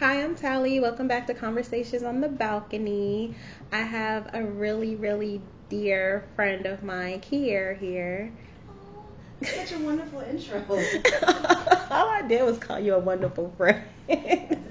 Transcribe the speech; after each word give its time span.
Hi, 0.00 0.24
I'm 0.24 0.34
Tally. 0.34 0.80
Welcome 0.80 1.06
back 1.06 1.28
to 1.28 1.34
Conversations 1.34 2.02
on 2.02 2.20
the 2.20 2.26
Balcony. 2.26 3.36
I 3.70 3.82
have 3.82 4.28
a 4.34 4.42
really, 4.42 4.96
really 4.96 5.40
dear 5.68 6.26
friend 6.34 6.66
of 6.66 6.82
mine, 6.82 7.20
Kiere, 7.20 7.78
here. 7.78 8.32
Oh, 8.68 9.46
such 9.46 9.70
a 9.70 9.78
wonderful 9.78 10.18
intro. 10.18 10.64
All 11.92 12.08
I 12.08 12.24
did 12.26 12.42
was 12.42 12.58
call 12.58 12.80
you 12.80 12.94
a 12.94 12.98
wonderful 12.98 13.54
friend. 13.56 13.84
Everybody 14.08 14.62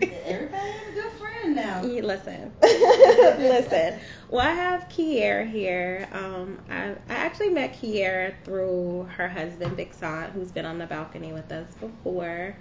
has 0.55 0.89
a 0.89 0.93
good 0.93 1.11
friend 1.13 1.55
now. 1.55 1.81
Listen, 1.83 2.51
listen. 2.61 3.99
Well, 4.29 4.45
I 4.45 4.51
have 4.51 4.89
Kiere 4.89 5.49
here. 5.49 6.09
Um, 6.11 6.59
I, 6.69 6.95
I 7.07 7.13
actually 7.13 7.49
met 7.49 7.79
Kiere 7.79 8.35
through 8.43 9.07
her 9.15 9.29
husband, 9.29 9.77
Big 9.77 9.95
who's 10.33 10.51
been 10.51 10.65
on 10.65 10.79
the 10.79 10.85
balcony 10.85 11.31
with 11.31 11.49
us 11.49 11.73
before. 11.75 12.57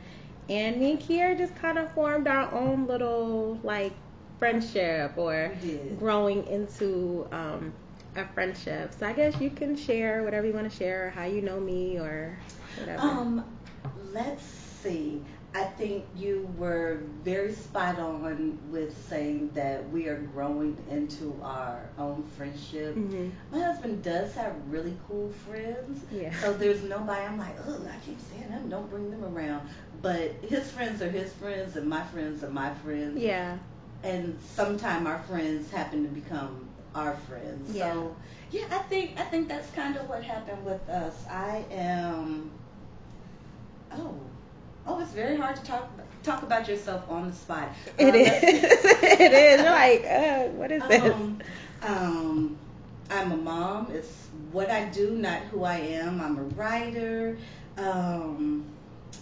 And 0.48 0.78
me 0.78 0.92
and 0.92 1.00
Kiere 1.00 1.36
just 1.36 1.54
kind 1.56 1.78
of 1.78 1.90
formed 1.92 2.26
our 2.26 2.52
own 2.52 2.86
little 2.86 3.58
like 3.62 3.92
friendship 4.38 5.12
or 5.16 5.52
growing 5.98 6.46
into 6.48 7.28
um, 7.32 7.72
a 8.16 8.26
friendship. 8.34 8.92
So 8.98 9.06
I 9.06 9.12
guess 9.12 9.40
you 9.40 9.50
can 9.50 9.76
share 9.76 10.24
whatever 10.24 10.46
you 10.46 10.52
want 10.52 10.70
to 10.70 10.76
share, 10.76 11.10
how 11.10 11.24
you 11.24 11.42
know 11.42 11.60
me 11.60 11.98
or 11.98 12.36
whatever. 12.78 13.02
Um, 13.02 13.44
let's 14.12 14.42
see. 14.42 15.22
I 15.54 15.64
think 15.64 16.06
you 16.16 16.52
were 16.56 17.02
very 17.22 17.52
spot 17.52 17.98
on 17.98 18.58
with 18.70 18.96
saying 19.08 19.50
that 19.52 19.88
we 19.90 20.08
are 20.08 20.16
growing 20.34 20.76
into 20.90 21.38
our 21.42 21.90
own 21.98 22.24
friendship. 22.38 22.96
Mhm. 22.96 23.30
My 23.50 23.58
husband 23.60 24.02
does 24.02 24.34
have 24.34 24.54
really 24.68 24.96
cool 25.06 25.30
friends. 25.46 26.04
Yeah. 26.10 26.32
So 26.40 26.54
there's 26.54 26.82
nobody 26.84 27.22
I'm 27.22 27.36
like, 27.38 27.54
oh, 27.68 27.86
I 27.86 27.96
keep 28.04 28.18
saying 28.30 28.48
them, 28.48 28.70
don't 28.70 28.88
bring 28.88 29.10
them 29.10 29.24
around. 29.24 29.68
But 30.02 30.32
his 30.42 30.70
friends 30.70 31.00
are 31.02 31.10
his 31.10 31.32
friends, 31.34 31.76
and 31.76 31.88
my 31.88 32.02
friends 32.04 32.42
are 32.44 32.50
my 32.50 32.74
friends. 32.74 33.18
Yeah. 33.20 33.58
and 34.04 34.36
sometime 34.42 35.06
our 35.06 35.20
friends 35.24 35.70
happen 35.70 36.02
to 36.04 36.08
become 36.10 36.68
our 36.94 37.14
friends. 37.28 37.74
Yeah. 37.74 37.92
So 37.92 38.16
yeah, 38.50 38.66
I 38.70 38.78
think 38.90 39.18
I 39.18 39.24
think 39.24 39.48
that's 39.48 39.70
kind 39.70 39.96
of 39.96 40.08
what 40.08 40.22
happened 40.24 40.64
with 40.64 40.88
us. 40.88 41.14
I 41.30 41.64
am 41.70 42.50
oh 43.92 44.14
oh 44.86 45.00
it's 45.00 45.12
very 45.12 45.36
hard 45.36 45.56
to 45.56 45.62
talk 45.62 45.90
talk 46.22 46.42
about 46.42 46.68
yourself 46.68 47.08
on 47.08 47.28
the 47.28 47.34
spot. 47.34 47.68
It 47.98 48.14
Uh, 48.14 48.16
is. 48.16 48.42
it 49.02 49.32
is. 49.32 49.62
You're 49.62 49.70
like, 49.70 50.04
uh, 50.04 50.48
what 50.58 50.70
is 50.72 50.82
this? 50.88 51.12
um, 51.12 51.38
um, 51.82 52.56
I'm 53.10 53.32
a 53.32 53.36
mom. 53.36 53.90
It's 53.92 54.28
what 54.52 54.70
I 54.70 54.84
do, 54.86 55.10
not 55.16 55.42
who 55.50 55.64
I 55.64 55.76
am. 55.78 56.20
I'm 56.20 56.38
a 56.38 56.42
writer, 56.42 57.38
um, 57.76 58.64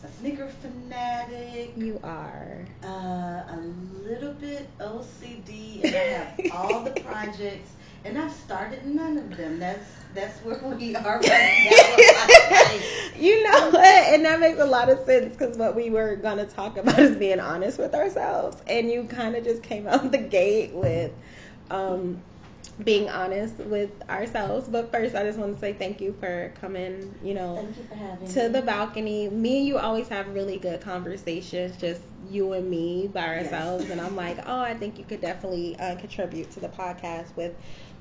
a 0.04 0.08
sneaker 0.20 0.48
fanatic. 0.62 1.72
you 1.76 2.00
are. 2.02 2.64
Uh, 2.82 2.86
a 2.86 3.58
little 4.04 4.32
bit 4.34 4.66
OCD, 4.78 5.84
and 5.84 5.94
I 5.94 5.98
have 5.98 6.40
all 6.54 6.82
the 6.82 6.92
projects, 7.02 7.70
and 8.04 8.18
I've 8.18 8.32
started 8.32 8.86
none 8.86 9.18
of 9.18 9.36
them. 9.36 9.58
That's 9.58 9.86
that's 10.14 10.38
where 10.44 10.58
we 10.76 10.96
are 10.96 11.20
right 11.20 11.70
now. 11.70 12.80
you 13.20 13.44
know 13.44 13.70
what? 13.70 13.84
And 13.84 14.24
that 14.24 14.40
makes 14.40 14.58
a 14.58 14.64
lot 14.64 14.88
of 14.88 15.04
sense 15.06 15.36
because 15.36 15.56
what 15.56 15.76
we 15.76 15.90
were 15.90 16.16
going 16.16 16.38
to 16.38 16.46
talk 16.46 16.76
about 16.78 16.98
is 16.98 17.16
being 17.16 17.40
honest 17.40 17.78
with 17.78 17.94
ourselves. 17.94 18.56
And 18.66 18.90
you 18.90 19.04
kind 19.04 19.36
of 19.36 19.44
just 19.44 19.62
came 19.62 19.86
out 19.86 20.10
the 20.10 20.18
gate 20.18 20.72
with 20.72 21.12
um, 21.70 22.20
being 22.84 23.08
honest 23.08 23.56
with 23.58 23.90
ourselves. 24.08 24.68
But 24.68 24.90
first, 24.92 25.14
I 25.14 25.22
just 25.24 25.38
want 25.38 25.54
to 25.54 25.60
say 25.60 25.72
thank 25.72 26.00
you 26.00 26.12
for 26.12 26.52
coming, 26.60 27.14
you 27.22 27.34
know, 27.34 27.56
Thank 27.56 27.76
you 27.76 27.84
for 27.84 27.94
having 27.94 28.28
to 28.32 28.48
me. 28.48 28.48
the 28.48 28.62
balcony. 28.62 29.28
Me 29.28 29.58
and 29.58 29.66
you 29.66 29.78
always 29.78 30.08
have 30.08 30.28
really 30.34 30.58
good 30.58 30.80
conversations, 30.80 31.76
just 31.76 32.02
you 32.28 32.52
and 32.52 32.68
me 32.70 33.08
by 33.08 33.20
Yes. 33.20 33.44
ourselves. 33.44 33.90
And 33.90 34.00
I'm 34.00 34.16
like, 34.16 34.38
oh, 34.46 34.60
I 34.60 34.74
think 34.74 34.98
you 34.98 35.04
could 35.04 35.20
definitely 35.20 35.78
uh, 35.78 35.96
contribute 35.96 36.50
to 36.52 36.60
the 36.60 36.68
podcast 36.68 37.34
with, 37.36 37.54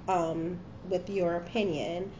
um, 0.07 0.59
with 0.83 1.09
your 1.09 1.35
opinion. 1.35 2.11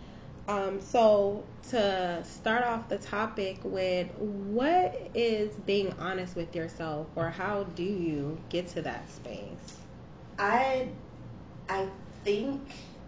Um, 0.47 0.81
so 0.81 1.45
to 1.69 2.23
start 2.23 2.63
off 2.63 2.89
the 2.89 2.97
topic 2.97 3.59
with, 3.63 4.07
what 4.17 5.11
is 5.13 5.51
being 5.55 5.93
honest 5.99 6.35
with 6.35 6.55
yourself, 6.55 7.07
or 7.15 7.29
how 7.29 7.63
do 7.63 7.83
you 7.83 8.39
get 8.49 8.67
to 8.69 8.81
that 8.81 9.09
space? 9.11 9.77
I 10.37 10.89
I 11.69 11.87
think, 12.29 12.61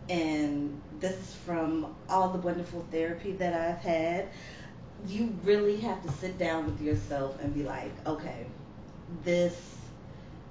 and 0.10 0.82
this 1.00 1.14
is 1.14 1.36
from 1.46 1.96
all 2.10 2.30
the 2.30 2.40
wonderful 2.40 2.86
therapy 2.92 3.34
that 3.34 3.54
I've 3.54 3.84
had, 3.84 4.30
you 5.08 5.36
really 5.44 5.78
have 5.78 6.02
to 6.04 6.12
sit 6.14 6.40
down 6.40 6.66
with 6.66 6.82
yourself 6.82 7.40
and 7.42 7.54
be 7.54 7.64
like, 7.64 7.92
okay, 8.08 8.46
this 9.24 9.78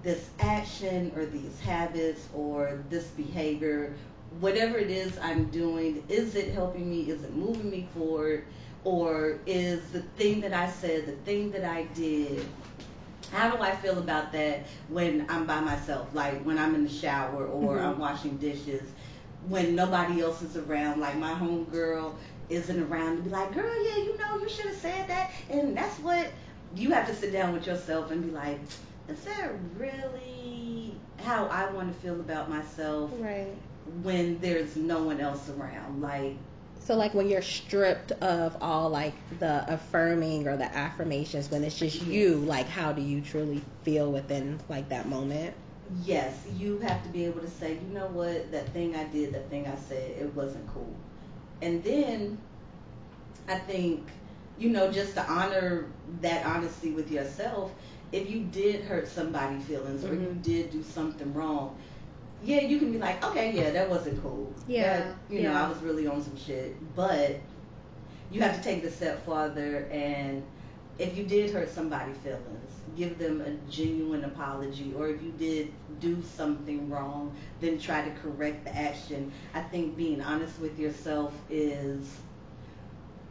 this 0.03 0.31
action 0.39 1.13
or 1.15 1.27
these 1.27 1.61
habits 1.61 2.27
or 2.33 2.83
this 2.89 3.05
behavior, 3.09 3.93
whatever 4.39 4.79
it 4.79 4.91
is 4.91 5.19
I'm 5.19 5.51
doing, 5.51 6.03
is 6.09 6.37
it 6.37 6.55
helping 6.55 6.89
me? 6.89 7.11
Is 7.11 7.23
it 7.23 7.35
moving 7.35 7.71
me 7.71 7.87
forward? 7.95 8.45
Or 8.85 9.39
is 9.45 9.83
the 9.91 10.01
thing 10.17 10.41
that 10.41 10.55
I 10.55 10.71
said, 10.71 11.05
the 11.05 11.17
thing 11.27 11.51
that 11.51 11.65
I 11.65 11.83
did, 11.95 12.47
how 13.33 13.51
do 13.55 13.63
I 13.63 13.75
feel 13.77 13.99
about 13.99 14.33
that 14.33 14.67
when 14.89 15.27
I'm 15.29 15.47
by 15.47 15.61
myself? 15.61 16.09
Like 16.15 16.43
when 16.43 16.59
I'm 16.59 16.75
in 16.75 16.85
the 16.85 16.91
shower 16.91 17.47
or 17.47 17.77
Mhm. 17.77 17.85
I'm 17.85 17.99
washing 17.99 18.37
dishes, 18.39 18.83
when 19.49 19.75
nobody 19.75 20.21
else 20.21 20.43
is 20.43 20.57
around. 20.57 21.01
Like 21.01 21.17
my 21.17 21.33
homegirl 21.33 22.15
isn't 22.49 22.83
around 22.83 23.17
to 23.17 23.23
be 23.23 23.31
like, 23.31 23.53
girl, 23.55 23.85
yeah, 23.85 23.97
you 23.97 24.19
know, 24.19 24.37
you 24.39 24.49
should 24.49 24.67
have 24.67 24.77
said 24.77 25.09
that. 25.09 25.31
And 25.49 25.77
that's 25.77 25.99
what 26.01 26.27
you 26.77 26.91
have 26.91 27.07
to 27.07 27.15
sit 27.15 27.33
down 27.33 27.53
with 27.53 27.67
yourself 27.67 28.11
and 28.11 28.23
be 28.25 28.31
like, 28.31 28.59
is 29.09 29.21
that 29.25 29.53
really 29.79 30.95
how 31.19 31.47
I 31.47 31.71
want 31.71 31.93
to 31.95 32.01
feel 32.01 32.21
about 32.21 32.49
myself 32.51 33.11
Right. 33.19 33.55
when 34.03 34.39
there's 34.41 34.77
no 34.77 35.03
one 35.05 35.21
else 35.21 35.49
around? 35.51 36.01
Like, 36.03 36.37
So 36.81 36.97
like 36.97 37.15
when 37.15 37.29
you're 37.29 37.43
stripped 37.43 38.13
of 38.13 38.57
all 38.61 38.91
like 38.91 39.15
the 39.39 39.65
affirming 39.73 40.49
or 40.49 40.57
the 40.57 40.75
affirmations, 40.75 41.51
when 41.51 41.65
it's 41.65 41.79
just 41.79 42.03
you, 42.03 42.37
like 42.37 42.67
how 42.69 42.93
do 42.93 43.03
you 43.03 43.23
truly 43.23 43.63
feel 43.85 44.11
within 44.13 44.61
like 44.69 44.89
that 44.91 45.09
moment? 45.09 45.55
yes, 46.05 46.47
you 46.57 46.79
have 46.81 47.03
to 47.05 47.09
be 47.11 47.25
able 47.27 47.41
to 47.41 47.51
say, 47.51 47.75
you 47.75 47.95
know 47.95 48.07
what, 48.09 48.51
that 48.53 48.69
thing 48.73 48.95
I 48.97 49.05
did, 49.05 49.35
that 49.35 49.49
thing 49.51 49.67
I 49.67 49.77
said, 49.77 50.11
it 50.19 50.35
wasn't 50.35 50.67
cool. 50.69 50.95
And 51.63 51.83
then 51.85 52.39
I 53.49 53.59
think, 53.59 54.09
you 54.59 54.71
know, 54.71 54.91
just 54.91 55.15
to 55.15 55.31
honor 55.31 55.87
that 56.21 56.45
honesty 56.47 56.93
with 56.93 57.11
yourself, 57.11 57.73
if 58.13 58.31
you 58.31 58.41
did 58.45 58.85
hurt 58.85 59.09
somebody's 59.09 59.65
feelings 59.65 60.05
or 60.05 60.15
you 60.15 60.29
Mhm. 60.29 60.43
did 60.43 60.71
do 60.71 60.83
something 60.83 61.33
wrong, 61.35 61.77
yeah, 62.43 62.61
you 62.61 62.79
can 62.79 62.93
be 62.93 62.99
like, 62.99 63.25
okay, 63.25 63.53
yeah, 63.53 63.71
that 63.71 63.89
wasn't 63.89 64.23
cool. 64.23 64.53
Yeah, 64.67 64.99
That, 64.99 65.15
you 65.29 65.43
know. 65.43 65.53
I 65.53 65.69
was 65.69 65.79
really 65.79 66.07
on 66.07 66.23
some 66.23 66.37
shit. 66.37 66.75
But 66.97 67.39
you 68.31 68.41
have 68.41 68.57
to 68.57 68.63
take 68.63 68.85
a 68.85 68.91
step 68.91 69.25
farther 69.27 69.89
and 69.91 70.43
if 70.99 71.17
you 71.17 71.25
did 71.25 71.51
hurt 71.51 71.71
somebody's 71.71 72.17
feelings, 72.19 72.73
give 72.97 73.19
them 73.19 73.41
a 73.41 73.51
genuine 73.71 74.25
apology. 74.25 74.93
Or 74.97 75.09
if 75.09 75.23
you 75.23 75.33
did 75.33 75.73
do 75.99 76.23
something 76.23 76.91
wrong, 76.91 77.35
then 77.61 77.79
try 77.79 78.07
to 78.07 78.11
correct 78.21 78.65
the 78.65 78.77
action. 78.77 79.33
I 79.55 79.63
think 79.63 79.97
being 79.97 80.21
honest 80.21 80.61
with 80.61 80.79
yourself 80.79 81.33
is 81.49 82.07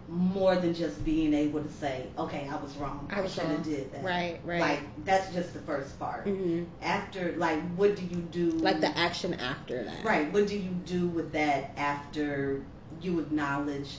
more 0.09 0.55
than 0.55 0.73
just 0.73 1.03
being 1.05 1.33
able 1.33 1.61
to 1.61 1.69
say, 1.71 2.07
okay, 2.17 2.47
I 2.51 2.55
was 2.57 2.75
wrong. 2.77 3.09
I 3.13 3.21
was 3.21 3.33
should 3.33 3.43
have 3.45 3.63
did 3.63 3.91
that. 3.93 4.03
Right, 4.03 4.39
right. 4.43 4.59
Like 4.61 5.05
that's 5.05 5.33
just 5.33 5.53
the 5.53 5.59
first 5.59 5.97
part. 5.99 6.23
hmm 6.23 6.63
After, 6.81 7.33
like, 7.37 7.59
what 7.75 7.95
do 7.95 8.03
you 8.03 8.17
do? 8.17 8.49
Like 8.51 8.81
the 8.81 8.97
action 8.97 9.33
after 9.35 9.83
that. 9.83 10.03
Right. 10.03 10.31
What 10.33 10.47
do 10.47 10.57
you 10.57 10.71
do 10.71 11.07
with 11.07 11.31
that 11.33 11.71
after 11.77 12.61
you 13.01 13.19
acknowledge, 13.19 13.97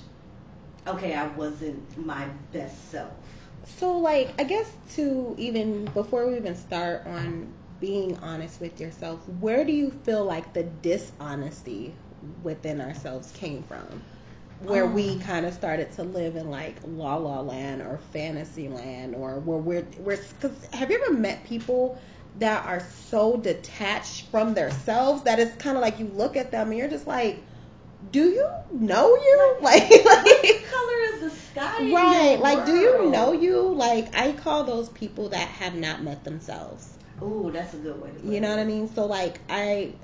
okay, 0.87 1.15
I 1.15 1.28
wasn't 1.28 1.97
my 1.98 2.27
best 2.53 2.91
self? 2.91 3.12
So 3.78 3.98
like 3.98 4.32
I 4.38 4.44
guess 4.44 4.71
to 4.97 5.34
even 5.38 5.84
before 5.87 6.27
we 6.27 6.37
even 6.37 6.56
start 6.56 7.06
on 7.06 7.53
being 7.80 8.16
honest 8.18 8.60
with 8.60 8.80
yourself, 8.80 9.21
where 9.41 9.65
do 9.65 9.72
you 9.72 9.91
feel 9.91 10.24
like 10.24 10.53
the 10.53 10.65
dishonesty 10.65 11.95
within 12.42 12.80
ourselves 12.80 13.33
came 13.33 13.62
from? 13.62 14.03
Where 14.60 14.86
we 14.86 15.16
Um, 15.16 15.21
kind 15.21 15.47
of 15.47 15.54
started 15.54 15.92
to 15.92 16.04
live 16.04 16.36
in 16.36 16.51
like 16.51 16.80
la 16.84 17.16
la 17.16 17.41
land 17.41 17.83
or 17.83 17.98
fantasy 18.12 18.68
land 18.68 19.15
or 19.15 19.41
where 19.41 19.59
we're 19.59 19.86
we're 19.98 20.18
cuz 20.41 20.53
have 20.72 20.91
you 20.91 21.03
ever 21.07 21.16
met 21.18 21.45
people 21.45 21.98
that 22.36 22.65
are 22.66 22.80
so 22.80 23.36
detached 23.39 24.28
from 24.30 24.54
themselves 24.54 25.24
that 25.24 25.39
it's 25.41 25.57
kind 25.57 25.77
of 25.77 25.83
like 25.83 25.98
you 25.98 26.07
look 26.09 26.36
at 26.36 26.51
them 26.53 26.68
and 26.71 26.78
you're 26.78 26.89
just 26.89 27.07
like 27.07 27.42
do 28.10 28.22
you 28.24 28.47
know 28.72 29.09
you 29.15 29.57
like 29.62 29.91
What 30.42 30.60
like 30.60 30.65
color 30.71 30.98
is 31.15 31.21
the 31.21 31.30
sky? 31.30 31.92
Right. 31.92 32.39
Like, 32.41 32.65
do 32.66 32.72
you 32.77 33.10
know 33.10 33.33
you? 33.33 33.74
Like, 33.74 34.15
I 34.16 34.33
call 34.33 34.65
those 34.65 34.89
people 34.91 35.30
that 35.30 35.48
have 35.48 35.74
not 35.74 36.03
met 36.03 36.24
themselves. 36.24 36.98
Ooh, 37.22 37.51
that's 37.53 37.74
a 37.74 37.78
good 37.78 38.01
way 38.01 38.10
to 38.12 38.21
put 38.21 38.24
You 38.24 38.41
know 38.41 38.51
it. 38.51 38.51
what 38.51 38.59
I 38.59 38.65
mean? 38.65 38.89
So, 38.89 39.07
like, 39.07 39.41
I, 39.48 39.95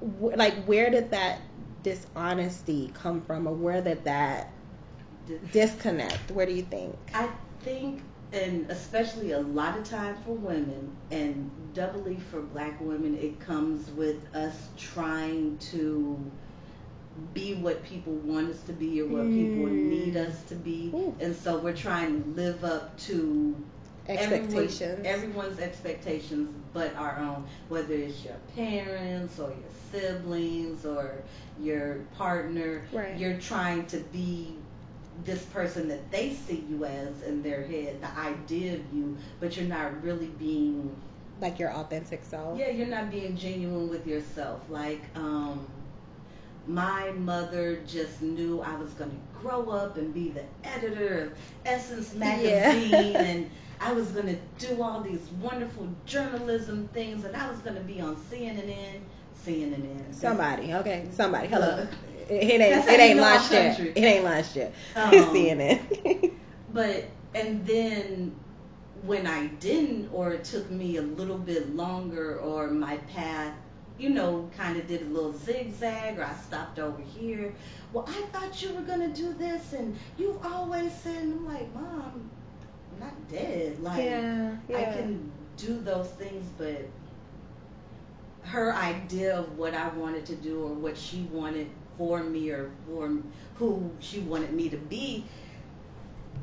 w- 0.00 0.36
like, 0.36 0.64
where 0.64 0.90
did 0.90 1.10
that 1.10 1.40
dishonesty 1.86 2.90
come 2.94 3.20
from, 3.20 3.46
or 3.46 3.54
where 3.54 3.80
did 3.80 4.02
that 4.04 4.50
disconnect? 5.52 6.32
Where 6.32 6.44
do 6.44 6.52
you 6.52 6.62
think? 6.62 6.96
I 7.14 7.28
think 7.60 8.02
and 8.32 8.68
especially 8.70 9.32
a 9.32 9.38
lot 9.38 9.78
of 9.78 9.88
time 9.88 10.16
for 10.24 10.32
women 10.32 10.90
and 11.12 11.48
doubly 11.74 12.16
for 12.16 12.40
black 12.40 12.80
women 12.80 13.16
it 13.16 13.38
comes 13.38 13.88
with 13.92 14.16
us 14.34 14.68
trying 14.76 15.56
to 15.58 16.18
be 17.32 17.54
what 17.54 17.84
people 17.84 18.12
want 18.14 18.50
us 18.50 18.60
to 18.62 18.72
be 18.72 19.00
or 19.00 19.06
what 19.06 19.22
mm. 19.22 19.32
people 19.32 19.66
need 19.66 20.16
us 20.16 20.42
to 20.42 20.56
be 20.56 20.90
Ooh. 20.92 21.14
and 21.20 21.36
so 21.36 21.58
we're 21.58 21.76
trying 21.76 22.20
to 22.20 22.28
live 22.30 22.64
up 22.64 22.98
to 22.98 23.54
expectations 24.08 24.80
everyone, 24.82 25.06
everyone's 25.06 25.58
expectations 25.60 26.48
but 26.72 26.94
our 26.96 27.18
own 27.18 27.46
whether 27.68 27.94
it's 27.94 28.24
your 28.24 28.36
parents 28.54 29.38
or 29.38 29.48
your 29.48 29.70
siblings 29.92 30.84
or 30.84 31.14
your 31.60 31.96
partner 32.16 32.82
right. 32.92 33.16
you're 33.16 33.38
trying 33.38 33.84
to 33.86 33.98
be 34.12 34.56
this 35.24 35.42
person 35.46 35.88
that 35.88 36.10
they 36.10 36.34
see 36.34 36.64
you 36.68 36.84
as 36.84 37.22
in 37.22 37.42
their 37.42 37.64
head, 37.64 38.00
the 38.00 38.18
idea 38.18 38.74
of 38.74 38.80
you, 38.92 39.16
but 39.40 39.56
you're 39.56 39.66
not 39.66 40.02
really 40.02 40.26
being 40.38 40.94
like 41.40 41.58
your 41.58 41.72
authentic 41.72 42.24
self. 42.24 42.58
Yeah, 42.58 42.70
you're 42.70 42.86
not 42.86 43.10
being 43.10 43.36
genuine 43.36 43.88
with 43.88 44.06
yourself. 44.06 44.60
Like, 44.70 45.02
um, 45.14 45.66
my 46.66 47.10
mother 47.12 47.82
just 47.86 48.22
knew 48.22 48.62
I 48.62 48.74
was 48.74 48.90
going 48.90 49.10
to 49.10 49.40
grow 49.40 49.68
up 49.68 49.98
and 49.98 50.12
be 50.14 50.30
the 50.30 50.44
editor 50.64 51.26
of 51.26 51.32
Essence 51.66 52.14
magazine 52.14 53.12
yeah. 53.12 53.22
and 53.22 53.50
I 53.80 53.92
was 53.92 54.08
going 54.08 54.26
to 54.26 54.66
do 54.66 54.82
all 54.82 55.00
these 55.00 55.28
wonderful 55.40 55.88
journalism 56.06 56.88
things 56.92 57.24
and 57.24 57.36
I 57.36 57.50
was 57.50 57.58
going 57.60 57.76
to 57.76 57.82
be 57.82 58.00
on 58.00 58.16
CNN. 58.16 59.00
CNN. 59.44 60.14
Somebody, 60.14 60.74
okay, 60.74 61.06
somebody. 61.12 61.46
Hello. 61.48 61.86
It 62.28 62.60
ain't 62.60 62.88
it 62.88 63.00
ain't 63.00 63.20
launched 63.20 63.52
yet. 63.52 63.78
It 63.78 63.98
ain't 63.98 64.24
launched 64.24 64.56
yet. 64.56 64.74
Um, 64.96 65.12
CNN. 65.12 66.32
but 66.72 67.04
and 67.34 67.64
then 67.64 68.34
when 69.02 69.26
I 69.26 69.46
didn't, 69.46 70.10
or 70.12 70.32
it 70.32 70.44
took 70.44 70.68
me 70.70 70.96
a 70.96 71.02
little 71.02 71.38
bit 71.38 71.76
longer, 71.76 72.38
or 72.40 72.70
my 72.70 72.96
path, 73.14 73.54
you 73.98 74.10
know, 74.10 74.50
kind 74.56 74.76
of 74.76 74.88
did 74.88 75.02
a 75.02 75.04
little 75.06 75.32
zigzag, 75.32 76.18
or 76.18 76.24
I 76.24 76.34
stopped 76.34 76.78
over 76.78 77.00
here. 77.00 77.54
Well, 77.92 78.04
I 78.08 78.22
thought 78.32 78.60
you 78.60 78.74
were 78.74 78.82
gonna 78.82 79.14
do 79.14 79.32
this, 79.34 79.72
and 79.72 79.96
you've 80.18 80.44
always 80.44 80.92
said, 80.92 81.22
and 81.22 81.34
I'm 81.34 81.46
like, 81.46 81.72
Mom, 81.74 82.30
I'm 82.96 83.06
not 83.06 83.28
dead. 83.28 83.80
Like, 83.80 84.04
yeah, 84.04 84.56
yeah. 84.68 84.78
I 84.78 84.84
can 84.84 85.30
do 85.56 85.80
those 85.80 86.08
things, 86.08 86.44
but 86.58 86.88
her 88.42 88.74
idea 88.74 89.36
of 89.36 89.58
what 89.58 89.74
I 89.74 89.88
wanted 89.88 90.24
to 90.26 90.36
do 90.36 90.62
or 90.62 90.72
what 90.72 90.96
she 90.96 91.22
wanted 91.32 91.68
for 91.98 92.22
me 92.22 92.50
or 92.50 92.70
for 92.86 93.10
who 93.56 93.90
she 94.00 94.20
wanted 94.20 94.52
me 94.52 94.68
to 94.68 94.76
be, 94.76 95.24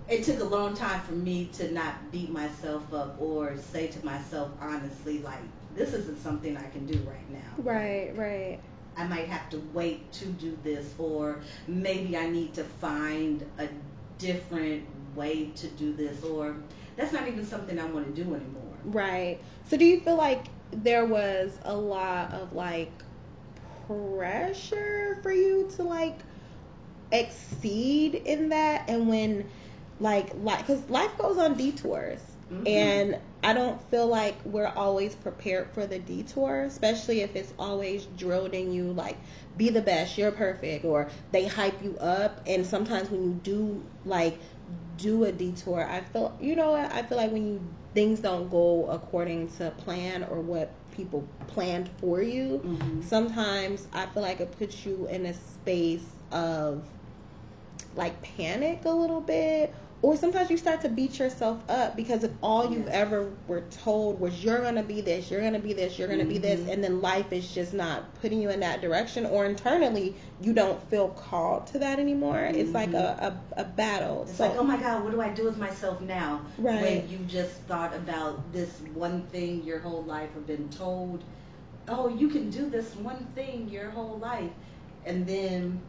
it 0.09 0.23
took 0.23 0.39
a 0.41 0.43
long 0.43 0.73
time 0.73 1.01
for 1.01 1.13
me 1.13 1.49
to 1.53 1.71
not 1.71 2.11
beat 2.11 2.29
myself 2.29 2.93
up 2.93 3.15
or 3.21 3.55
say 3.57 3.87
to 3.87 4.05
myself 4.05 4.51
honestly, 4.59 5.19
like, 5.19 5.39
this 5.75 5.93
isn't 5.93 6.21
something 6.21 6.57
I 6.57 6.69
can 6.69 6.85
do 6.85 6.97
right 7.07 7.29
now. 7.31 7.39
Right, 7.57 8.15
right. 8.17 8.59
I 8.95 9.07
might 9.07 9.27
have 9.27 9.49
to 9.51 9.61
wait 9.73 10.11
to 10.13 10.25
do 10.25 10.55
this, 10.63 10.93
or 10.99 11.41
maybe 11.67 12.15
I 12.15 12.29
need 12.29 12.53
to 12.55 12.63
find 12.63 13.43
a 13.57 13.67
different 14.19 14.85
way 15.15 15.51
to 15.55 15.67
do 15.67 15.93
this, 15.93 16.23
or 16.23 16.55
that's 16.95 17.13
not 17.13 17.27
even 17.27 17.45
something 17.45 17.79
I 17.79 17.85
want 17.85 18.13
to 18.13 18.23
do 18.23 18.33
anymore. 18.33 18.77
Right. 18.85 19.39
So, 19.69 19.77
do 19.77 19.85
you 19.85 19.99
feel 20.01 20.15
like 20.15 20.45
there 20.71 21.05
was 21.05 21.51
a 21.63 21.75
lot 21.75 22.33
of 22.33 22.53
like 22.53 22.91
pressure 23.87 25.19
for 25.21 25.31
you 25.31 25.69
to 25.75 25.83
like 25.83 26.17
exceed 27.11 28.15
in 28.15 28.49
that 28.49 28.89
and 28.89 29.07
when 29.07 29.47
like 29.99 30.31
like 30.41 30.59
because 30.65 30.89
life 30.89 31.15
goes 31.17 31.37
on 31.37 31.55
detours 31.55 32.19
mm-hmm. 32.51 32.65
and 32.65 33.19
i 33.43 33.53
don't 33.53 33.81
feel 33.91 34.07
like 34.07 34.35
we're 34.45 34.71
always 34.75 35.13
prepared 35.15 35.69
for 35.73 35.85
the 35.85 35.99
detour 35.99 36.63
especially 36.63 37.21
if 37.21 37.35
it's 37.35 37.53
always 37.59 38.05
drilled 38.17 38.53
in 38.53 38.73
you 38.73 38.91
like 38.93 39.17
be 39.57 39.69
the 39.69 39.81
best 39.81 40.17
you're 40.17 40.31
perfect 40.31 40.83
or 40.83 41.07
they 41.31 41.45
hype 41.45 41.83
you 41.83 41.95
up 41.99 42.41
and 42.47 42.65
sometimes 42.65 43.09
when 43.11 43.23
you 43.23 43.39
do 43.43 43.83
like 44.05 44.39
do 44.97 45.23
a 45.23 45.31
detour 45.31 45.87
i 45.89 46.01
feel 46.01 46.35
you 46.39 46.55
know 46.55 46.73
i 46.73 47.01
feel 47.03 47.17
like 47.17 47.31
when 47.31 47.47
you 47.47 47.61
things 47.93 48.19
don't 48.19 48.49
go 48.49 48.87
according 48.89 49.49
to 49.57 49.71
plan 49.71 50.23
or 50.23 50.41
what 50.41 50.71
people 50.91 51.27
planned 51.47 51.89
for 51.99 52.21
you, 52.21 52.61
mm-hmm. 52.63 53.01
sometimes 53.01 53.87
I 53.93 54.05
feel 54.07 54.23
like 54.23 54.39
it 54.39 54.57
puts 54.57 54.85
you 54.85 55.07
in 55.07 55.25
a 55.25 55.33
space 55.33 56.05
of 56.31 56.83
like 57.95 58.19
panic 58.21 58.85
a 58.85 58.89
little 58.89 59.21
bit 59.21 59.73
or 60.03 60.17
sometimes 60.17 60.51
you 60.51 60.57
start 60.57 60.81
to 60.81 60.89
beat 60.89 61.17
yourself 61.17 61.57
up 61.69 61.95
because 61.95 62.25
if 62.25 62.31
all 62.43 62.69
you've 62.69 62.87
yes. 62.87 62.93
ever 62.93 63.31
were 63.47 63.61
told 63.83 64.19
was 64.19 64.43
you're 64.43 64.61
gonna 64.61 64.83
be 64.83 64.99
this, 64.99 65.31
you're 65.31 65.41
gonna 65.41 65.57
be 65.57 65.71
this, 65.71 65.97
you're 65.97 66.09
gonna 66.09 66.23
mm-hmm. 66.23 66.29
be 66.33 66.37
this, 66.39 66.59
mm-hmm. 66.59 66.71
and 66.71 66.83
then 66.83 67.01
life 67.01 67.31
is 67.31 67.49
just 67.53 67.73
not 67.73 68.13
putting 68.19 68.41
you 68.41 68.49
in 68.49 68.59
that 68.59 68.81
direction, 68.81 69.25
or 69.25 69.45
internally 69.45 70.13
you 70.41 70.51
don't 70.51 70.83
feel 70.89 71.07
called 71.07 71.67
to 71.67 71.79
that 71.79 71.99
anymore. 71.99 72.35
Mm-hmm. 72.35 72.59
It's 72.59 72.71
like 72.71 72.91
a, 72.91 73.39
a, 73.55 73.61
a 73.61 73.63
battle. 73.63 74.23
It's 74.23 74.35
so, 74.35 74.49
like, 74.49 74.57
oh 74.57 74.63
my 74.63 74.75
God, 74.75 75.05
what 75.05 75.13
do 75.13 75.21
I 75.21 75.29
do 75.29 75.45
with 75.45 75.57
myself 75.57 76.01
now? 76.01 76.41
Right. 76.57 76.81
When 76.81 77.09
you 77.09 77.19
just 77.19 77.53
thought 77.61 77.95
about 77.95 78.51
this 78.51 78.81
one 78.93 79.21
thing 79.27 79.63
your 79.63 79.79
whole 79.79 80.03
life 80.03 80.31
or 80.35 80.41
been 80.41 80.67
told, 80.67 81.23
oh, 81.87 82.09
you 82.09 82.27
can 82.27 82.49
do 82.49 82.69
this 82.69 82.93
one 82.97 83.25
thing 83.35 83.69
your 83.69 83.89
whole 83.91 84.17
life, 84.17 84.51
and 85.05 85.25
then 85.25 85.81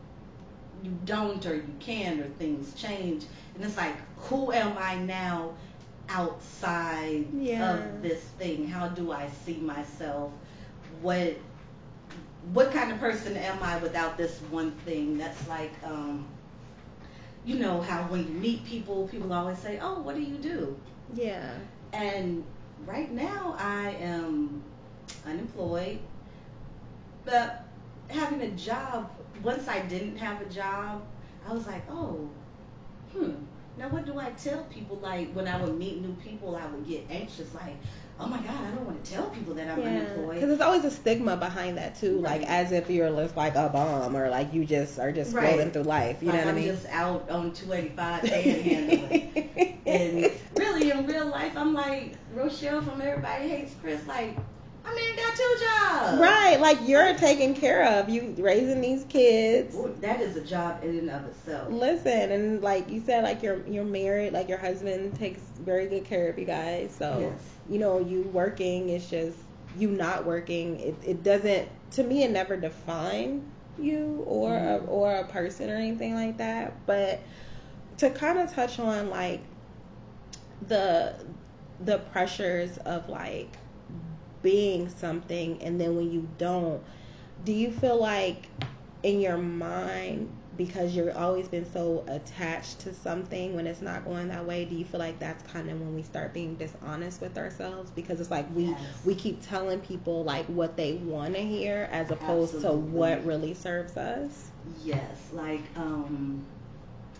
you 0.82 0.96
don't 1.04 1.44
or 1.46 1.54
you 1.54 1.74
can 1.80 2.20
or 2.20 2.28
things 2.38 2.74
change. 2.74 3.24
And 3.54 3.64
it's 3.64 3.76
like 3.76 3.96
who 4.16 4.52
am 4.52 4.76
i 4.78 4.96
now 4.96 5.54
outside 6.08 7.26
yeah. 7.34 7.74
of 7.74 8.02
this 8.02 8.20
thing? 8.38 8.66
How 8.66 8.88
do 8.88 9.12
i 9.12 9.28
see 9.44 9.56
myself? 9.56 10.32
What 11.00 11.36
what 12.52 12.72
kind 12.72 12.92
of 12.92 12.98
person 12.98 13.36
am 13.36 13.62
i 13.62 13.78
without 13.78 14.16
this 14.16 14.38
one 14.50 14.72
thing? 14.84 15.18
That's 15.18 15.48
like 15.48 15.72
um 15.84 16.26
you 17.44 17.56
know 17.56 17.80
how 17.80 18.02
when 18.04 18.26
you 18.26 18.34
meet 18.34 18.64
people 18.64 19.06
people 19.08 19.32
always 19.32 19.58
say 19.58 19.78
oh 19.80 20.00
what 20.00 20.14
do 20.14 20.22
you 20.22 20.36
do? 20.36 20.76
Yeah. 21.14 21.54
And 21.92 22.44
right 22.86 23.10
now 23.12 23.54
i 23.58 23.90
am 24.00 24.62
unemployed 25.26 25.98
but 27.24 27.64
having 28.08 28.42
a 28.42 28.50
job 28.50 29.10
once 29.42 29.68
I 29.68 29.80
didn't 29.80 30.16
have 30.16 30.40
a 30.40 30.46
job, 30.46 31.02
I 31.48 31.52
was 31.52 31.66
like, 31.66 31.82
oh, 31.90 32.28
hmm. 33.12 33.32
Now 33.76 33.88
what 33.88 34.06
do 34.06 34.18
I 34.18 34.30
tell 34.30 34.62
people? 34.64 34.98
Like 35.02 35.32
when 35.32 35.48
I 35.48 35.60
would 35.60 35.76
meet 35.76 36.00
new 36.00 36.14
people, 36.22 36.54
I 36.54 36.64
would 36.66 36.86
get 36.86 37.06
anxious. 37.10 37.52
Like, 37.54 37.74
oh 38.20 38.26
my 38.26 38.38
god, 38.38 38.62
I 38.62 38.70
don't 38.70 38.86
want 38.86 39.04
to 39.04 39.10
tell 39.10 39.24
people 39.30 39.54
that 39.54 39.68
I'm 39.68 39.80
yeah. 39.82 39.88
unemployed. 39.88 40.34
Because 40.34 40.48
there's 40.48 40.60
always 40.60 40.84
a 40.84 40.90
stigma 40.90 41.36
behind 41.36 41.76
that 41.78 41.98
too, 41.98 42.20
right. 42.20 42.40
like 42.40 42.48
as 42.48 42.70
if 42.70 42.88
you're 42.88 43.10
just 43.10 43.36
like 43.36 43.56
a 43.56 43.68
bum 43.68 44.16
or 44.16 44.30
like 44.30 44.54
you 44.54 44.64
just 44.64 45.00
are 45.00 45.10
just 45.10 45.34
right. 45.34 45.48
floating 45.48 45.72
through 45.72 45.82
life. 45.82 46.22
You 46.22 46.28
like 46.28 46.36
know 46.36 46.44
what 46.44 46.50
I'm 46.50 46.56
I 46.56 46.60
mean? 46.60 46.68
just 46.68 46.86
out 46.86 47.28
on 47.28 47.52
285 47.52 48.22
panhandling. 48.22 49.78
and 49.86 50.32
really, 50.56 50.90
in 50.90 51.06
real 51.06 51.26
life, 51.26 51.56
I'm 51.56 51.74
like 51.74 52.14
Rochelle 52.32 52.80
from 52.80 53.00
Everybody 53.00 53.48
Hates 53.48 53.74
Chris. 53.82 54.06
Like 54.06 54.36
I 54.84 54.94
mean, 54.94 55.16
got 55.16 55.34
two 55.34 55.56
jobs. 55.60 56.20
Right, 56.20 56.60
like 56.60 56.78
you're 56.86 57.14
taking 57.14 57.54
care 57.54 57.84
of. 57.84 58.08
You 58.08 58.34
raising 58.38 58.80
these 58.80 59.04
kids. 59.04 59.74
Ooh, 59.74 59.94
that 60.00 60.20
is 60.20 60.36
a 60.36 60.42
job 60.42 60.82
in 60.82 60.98
and 60.98 61.10
of 61.10 61.24
itself. 61.24 61.72
Listen, 61.72 62.32
and 62.32 62.62
like 62.62 62.90
you 62.90 63.02
said, 63.04 63.24
like 63.24 63.42
you're 63.42 63.66
you're 63.66 63.84
married, 63.84 64.32
like 64.32 64.48
your 64.48 64.58
husband 64.58 65.18
takes 65.18 65.40
very 65.60 65.86
good 65.86 66.04
care 66.04 66.28
of 66.28 66.38
you 66.38 66.44
guys. 66.44 66.94
So 66.98 67.18
yes. 67.20 67.40
you 67.68 67.78
know, 67.78 67.98
you 67.98 68.22
working, 68.32 68.90
it's 68.90 69.08
just 69.08 69.38
you 69.78 69.88
not 69.88 70.24
working. 70.24 70.78
It 70.80 70.96
it 71.04 71.22
doesn't. 71.22 71.68
To 71.92 72.02
me, 72.02 72.24
it 72.24 72.30
never 72.30 72.56
define 72.56 73.50
you 73.78 74.22
or 74.26 74.50
mm-hmm. 74.50 74.86
a, 74.86 74.88
or 74.88 75.16
a 75.16 75.24
person 75.24 75.70
or 75.70 75.76
anything 75.76 76.14
like 76.14 76.38
that. 76.38 76.74
But 76.86 77.20
to 77.98 78.10
kind 78.10 78.38
of 78.38 78.52
touch 78.52 78.78
on 78.78 79.10
like 79.10 79.40
the 80.68 81.14
the 81.80 81.98
pressures 81.98 82.76
of 82.78 83.08
like 83.08 83.56
being 84.44 84.88
something 84.88 85.60
and 85.60 85.80
then 85.80 85.96
when 85.96 86.12
you 86.12 86.28
don't, 86.38 86.80
do 87.44 87.52
you 87.52 87.72
feel 87.72 88.00
like 88.00 88.48
in 89.02 89.20
your 89.20 89.36
mind 89.36 90.30
because 90.56 90.94
you've 90.94 91.16
always 91.16 91.48
been 91.48 91.70
so 91.72 92.04
attached 92.06 92.78
to 92.80 92.94
something 92.94 93.56
when 93.56 93.66
it's 93.66 93.82
not 93.82 94.04
going 94.04 94.28
that 94.28 94.44
way 94.44 94.64
do 94.64 94.74
you 94.74 94.84
feel 94.84 95.00
like 95.00 95.18
that's 95.18 95.42
kind 95.50 95.68
of 95.68 95.80
when 95.80 95.94
we 95.94 96.02
start 96.02 96.32
being 96.32 96.54
dishonest 96.54 97.20
with 97.20 97.36
ourselves 97.36 97.90
because 97.90 98.20
it's 98.20 98.30
like 98.30 98.46
we 98.54 98.66
yes. 98.66 98.80
we 99.04 99.14
keep 99.14 99.42
telling 99.42 99.80
people 99.80 100.22
like 100.24 100.46
what 100.46 100.76
they 100.76 100.94
want 100.94 101.34
to 101.34 101.40
hear 101.40 101.88
as 101.90 102.10
opposed 102.10 102.54
Absolutely. 102.54 102.82
to 102.82 102.96
what 102.96 103.24
really 103.24 103.54
serves 103.54 103.96
us 103.96 104.50
yes 104.82 105.18
like 105.32 105.62
um 105.76 106.44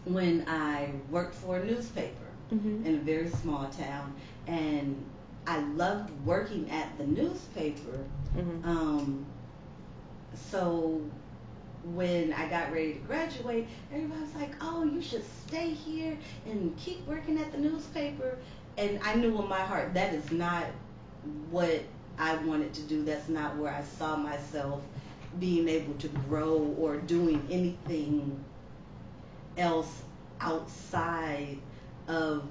when 0.04 0.45
i 0.49 0.90
worked 1.11 1.35
for 1.35 1.59
a 1.59 1.64
newspaper 1.64 2.14
mm-hmm. 2.52 2.87
in 2.87 2.95
a 2.95 2.99
very 2.99 3.28
small 3.28 3.69
town 3.69 4.14
and 4.47 5.04
I 5.46 5.58
loved 5.60 6.10
working 6.24 6.70
at 6.70 6.96
the 6.98 7.06
newspaper. 7.06 7.98
Mm-hmm. 8.36 8.68
Um, 8.68 9.26
so 10.50 11.02
when 11.84 12.32
I 12.32 12.48
got 12.48 12.72
ready 12.72 12.94
to 12.94 12.98
graduate, 13.00 13.66
everybody 13.92 14.20
was 14.20 14.34
like, 14.34 14.54
"Oh, 14.60 14.84
you 14.84 15.02
should 15.02 15.24
stay 15.46 15.70
here 15.70 16.16
and 16.46 16.76
keep 16.78 17.06
working 17.06 17.38
at 17.38 17.52
the 17.52 17.58
newspaper." 17.58 18.38
and 18.76 19.00
I 19.02 19.14
knew 19.14 19.40
in 19.40 19.48
my 19.48 19.60
heart 19.60 19.94
that 19.94 20.14
is 20.14 20.30
not 20.32 20.66
what 21.50 21.82
I 22.18 22.36
wanted 22.36 22.74
to 22.74 22.82
do. 22.82 23.04
That's 23.04 23.28
not 23.28 23.56
where 23.56 23.72
I 23.72 23.82
saw 23.82 24.16
myself 24.16 24.82
being 25.38 25.68
able 25.68 25.94
to 25.94 26.08
grow 26.08 26.74
or 26.78 26.96
doing 26.96 27.46
anything 27.50 28.44
else 29.56 30.02
outside 30.40 31.58
of 32.06 32.44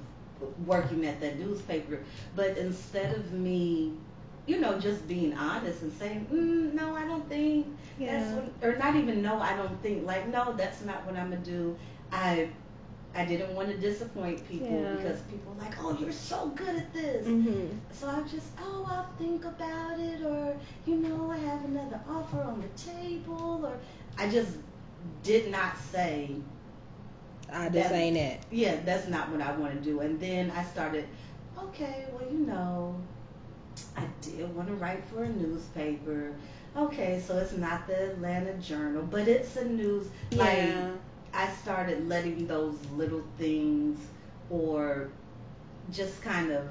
working 0.66 1.06
at 1.06 1.20
that 1.22 1.40
newspaper. 1.40 2.00
But 2.36 2.58
instead 2.58 3.16
of 3.16 3.32
me, 3.34 3.94
you 4.46 4.60
know, 4.60 4.80
just 4.80 5.08
being 5.08 5.34
honest 5.38 5.82
and 5.82 5.92
saying, 5.94 6.28
mm, 6.32 6.74
no, 6.74 6.96
I 6.96 7.06
don't 7.06 7.28
think 7.30 7.68
Yeah. 7.98 8.20
that's 8.20 8.34
what, 8.36 8.52
or 8.74 8.78
not 8.78 8.96
even 8.96 9.22
no, 9.22 9.40
I 9.40 9.56
don't 9.56 9.82
think, 9.82 10.06
like, 10.06 10.28
no, 10.28 10.54
that's 10.54 10.82
not 10.84 11.06
what 11.06 11.16
I'm 11.16 11.30
gonna 11.32 11.42
do. 11.42 11.76
I 12.12 12.50
I 13.16 13.26
didn't 13.26 13.54
want 13.56 13.70
to 13.70 13.78
disappoint 13.78 14.48
people 14.50 14.68
Yeah. 14.70 14.96
because 14.96 15.22
people 15.24 15.54
were 15.54 15.62
like, 15.64 15.76
oh, 15.80 15.96
you're 16.00 16.12
so 16.12 16.48
good 16.56 16.76
at 16.76 16.94
this. 16.94 17.28
Mm-hmm. 17.28 17.68
So 17.92 18.08
I 18.08 18.22
just, 18.24 18.48
oh, 18.60 18.88
I'll 18.90 19.10
think 19.18 19.46
about 19.46 20.00
it, 20.00 20.22
or 20.24 20.56
you 20.86 20.96
know, 20.98 21.30
I 21.32 21.38
have 21.38 21.64
another 21.66 22.00
offer 22.10 22.42
on 22.42 22.62
the 22.62 22.92
table, 22.92 23.62
or 23.66 23.78
I 24.18 24.30
just 24.30 24.58
did 25.24 25.52
not 25.52 25.78
say, 25.92 26.32
I 27.54 27.70
just 27.70 27.90
That- 27.90 27.94
ain't 27.94 28.18
it. 28.18 28.40
yeah, 28.52 28.78
that's 28.84 29.08
not 29.08 29.30
what 29.30 29.42
I 29.42 29.56
want 29.56 29.74
to 29.74 29.80
do. 29.80 30.00
And 30.00 30.20
then 30.20 30.52
I 30.52 30.64
started, 30.64 31.06
okay, 31.58 32.06
well, 32.12 32.28
you 32.32 32.40
know, 32.40 32.96
I 33.96 34.04
did 34.22 34.56
want 34.56 34.68
to 34.70 34.74
write 34.76 35.04
for 35.06 35.24
a 35.24 35.30
newspaper. 35.30 36.34
Okay, 36.76 37.22
so 37.26 37.38
it's 37.38 37.54
not 37.54 37.86
the 37.88 38.12
Atlanta 38.12 38.54
Journal, 38.56 39.04
but 39.10 39.28
it's 39.28 39.56
a 39.58 39.66
news. 39.66 40.08
Like 40.32 40.58
Yeah. 40.58 40.92
I 41.34 41.48
started 41.62 42.08
letting 42.10 42.48
those 42.48 42.76
little 42.96 43.24
things, 43.38 44.00
or 44.50 45.10
just 45.92 46.22
kind 46.22 46.52
of, 46.52 46.68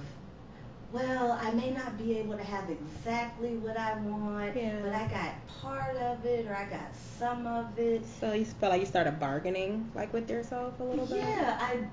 well, 0.92 1.38
I 1.40 1.50
may 1.52 1.70
not 1.70 1.96
be 1.96 2.18
able 2.18 2.37
to 2.37 2.42
have 2.44 2.68
exactly 2.68 3.56
what 3.56 3.78
I 3.78 3.94
want, 4.00 4.54
Yeah. 4.56 4.78
but 4.82 4.92
I 4.92 5.06
got 5.08 5.32
part 5.61 5.96
of 5.96 6.25
it, 6.26 6.46
or 6.46 6.54
I 6.54 6.64
got 6.66 6.94
some 7.18 7.46
of 7.46 7.78
it. 7.78 8.02
So 8.20 8.32
you 8.32 8.44
felt 8.44 8.72
like 8.72 8.80
you 8.80 8.87
started 8.87 9.18
bargaining 9.18 9.90
like 9.94 10.12
with 10.12 10.28
yourself 10.30 10.78
a 10.80 10.84
little 10.84 11.06
bit. 11.06 11.18
Yeah, 11.18 11.58
I 11.61 11.84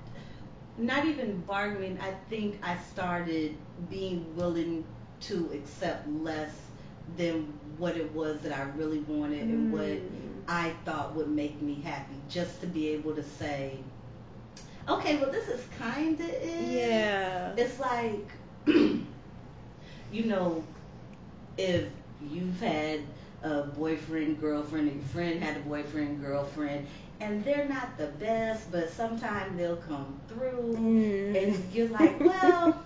not 0.78 1.04
even 1.06 1.38
bargaining. 1.40 1.98
I 2.00 2.14
think 2.28 2.58
I 2.62 2.76
started 2.92 3.56
being 3.90 4.34
willing 4.36 4.84
to 5.22 5.50
accept 5.52 6.08
less 6.08 6.52
than 7.16 7.52
what 7.78 7.96
it 7.96 8.10
was 8.12 8.40
that 8.40 8.56
I 8.56 8.62
really 8.76 9.00
wanted 9.00 9.42
and 9.42 9.72
what 9.72 9.82
Mm. 9.82 10.02
I 10.48 10.72
thought 10.84 11.14
would 11.14 11.28
make 11.28 11.60
me 11.60 11.80
happy, 11.82 12.14
just 12.28 12.60
to 12.60 12.66
be 12.66 12.88
able 12.88 13.14
to 13.14 13.22
say, 13.22 13.78
okay, 14.88 15.16
well, 15.18 15.30
this 15.30 15.48
is 15.48 15.60
kind 15.78 16.18
of 16.18 16.26
it. 16.28 16.68
Yeah. 16.68 17.52
It's 17.56 17.78
like, 17.78 18.28
you 18.66 20.24
know, 20.24 20.64
if 21.56 21.86
you've 22.30 22.60
had 22.60 23.00
a 23.42 23.62
boyfriend, 23.62 24.40
girlfriend, 24.40 24.88
or 24.90 24.94
your 24.94 25.04
friend 25.04 25.42
had 25.42 25.56
a 25.56 25.60
boyfriend, 25.60 26.20
girlfriend, 26.22 26.86
and 27.20 27.44
they're 27.44 27.68
not 27.68 27.96
the 27.98 28.06
best, 28.06 28.70
but 28.72 28.90
sometimes 28.90 29.56
they'll 29.56 29.76
come 29.76 30.18
through, 30.28 30.74
Mm. 30.78 31.36
and 31.44 31.74
you're 31.74 31.88
like, 31.88 32.18
well, 32.20 32.82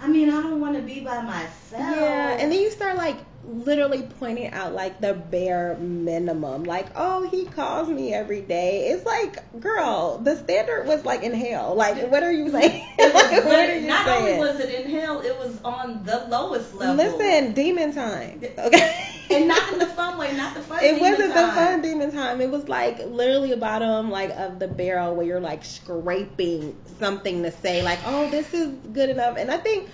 I 0.00 0.08
mean, 0.08 0.28
I 0.30 0.42
don't 0.42 0.60
want 0.60 0.76
to 0.76 0.82
be 0.82 1.00
by 1.00 1.22
myself. 1.22 1.50
Yeah, 1.72 2.36
and 2.40 2.50
then 2.52 2.60
you 2.60 2.70
start 2.70 2.96
like 2.96 3.18
literally 3.44 4.02
pointing 4.18 4.48
out 4.52 4.74
like 4.74 5.00
the 5.00 5.14
bare 5.14 5.76
minimum. 5.76 6.64
Like, 6.64 6.86
oh, 6.94 7.28
he 7.28 7.46
calls 7.46 7.88
me 7.88 8.12
every 8.12 8.42
day. 8.42 8.88
It's 8.88 9.04
like, 9.04 9.60
girl, 9.60 10.18
the 10.18 10.36
standard 10.36 10.86
was 10.86 11.04
like 11.04 11.22
in 11.22 11.32
hell. 11.32 11.74
Like, 11.74 12.10
what 12.10 12.22
are 12.22 12.32
you 12.32 12.50
saying? 12.50 12.86
Was 12.98 13.12
what 13.44 13.58
are 13.58 13.78
you 13.78 13.88
not 13.88 14.04
saying? 14.04 14.40
only 14.40 14.52
was 14.52 14.60
it 14.60 14.80
in 14.80 14.90
hell, 14.90 15.20
it 15.20 15.36
was 15.38 15.60
on 15.62 16.04
the 16.04 16.26
lowest 16.28 16.74
level. 16.74 16.96
Listen, 16.96 17.52
demon 17.52 17.92
time. 17.92 18.42
Okay. 18.58 19.10
and 19.30 19.48
not 19.48 19.72
in 19.72 19.78
the 19.78 19.86
fun 19.96 20.18
way, 20.18 20.36
not 20.36 20.54
the 20.54 20.60
fun. 20.60 20.82
It 20.82 21.00
wasn't 21.00 21.34
the 21.34 21.46
fun 21.48 21.82
demon 21.82 22.12
time. 22.12 22.40
It 22.40 22.50
was 22.50 22.68
like 22.68 22.98
literally 23.06 23.50
the 23.50 23.56
bottom 23.56 24.10
like 24.10 24.30
of 24.30 24.58
the 24.58 24.68
barrel 24.68 25.14
where 25.14 25.26
you're 25.26 25.40
like 25.40 25.64
scraping 25.64 26.76
something 26.98 27.42
to 27.42 27.50
say 27.50 27.82
like, 27.82 28.00
oh, 28.04 28.30
this 28.30 28.52
is 28.52 28.68
good 28.92 29.10
enough. 29.10 29.36
And 29.36 29.50
I 29.50 29.56
think 29.56 29.88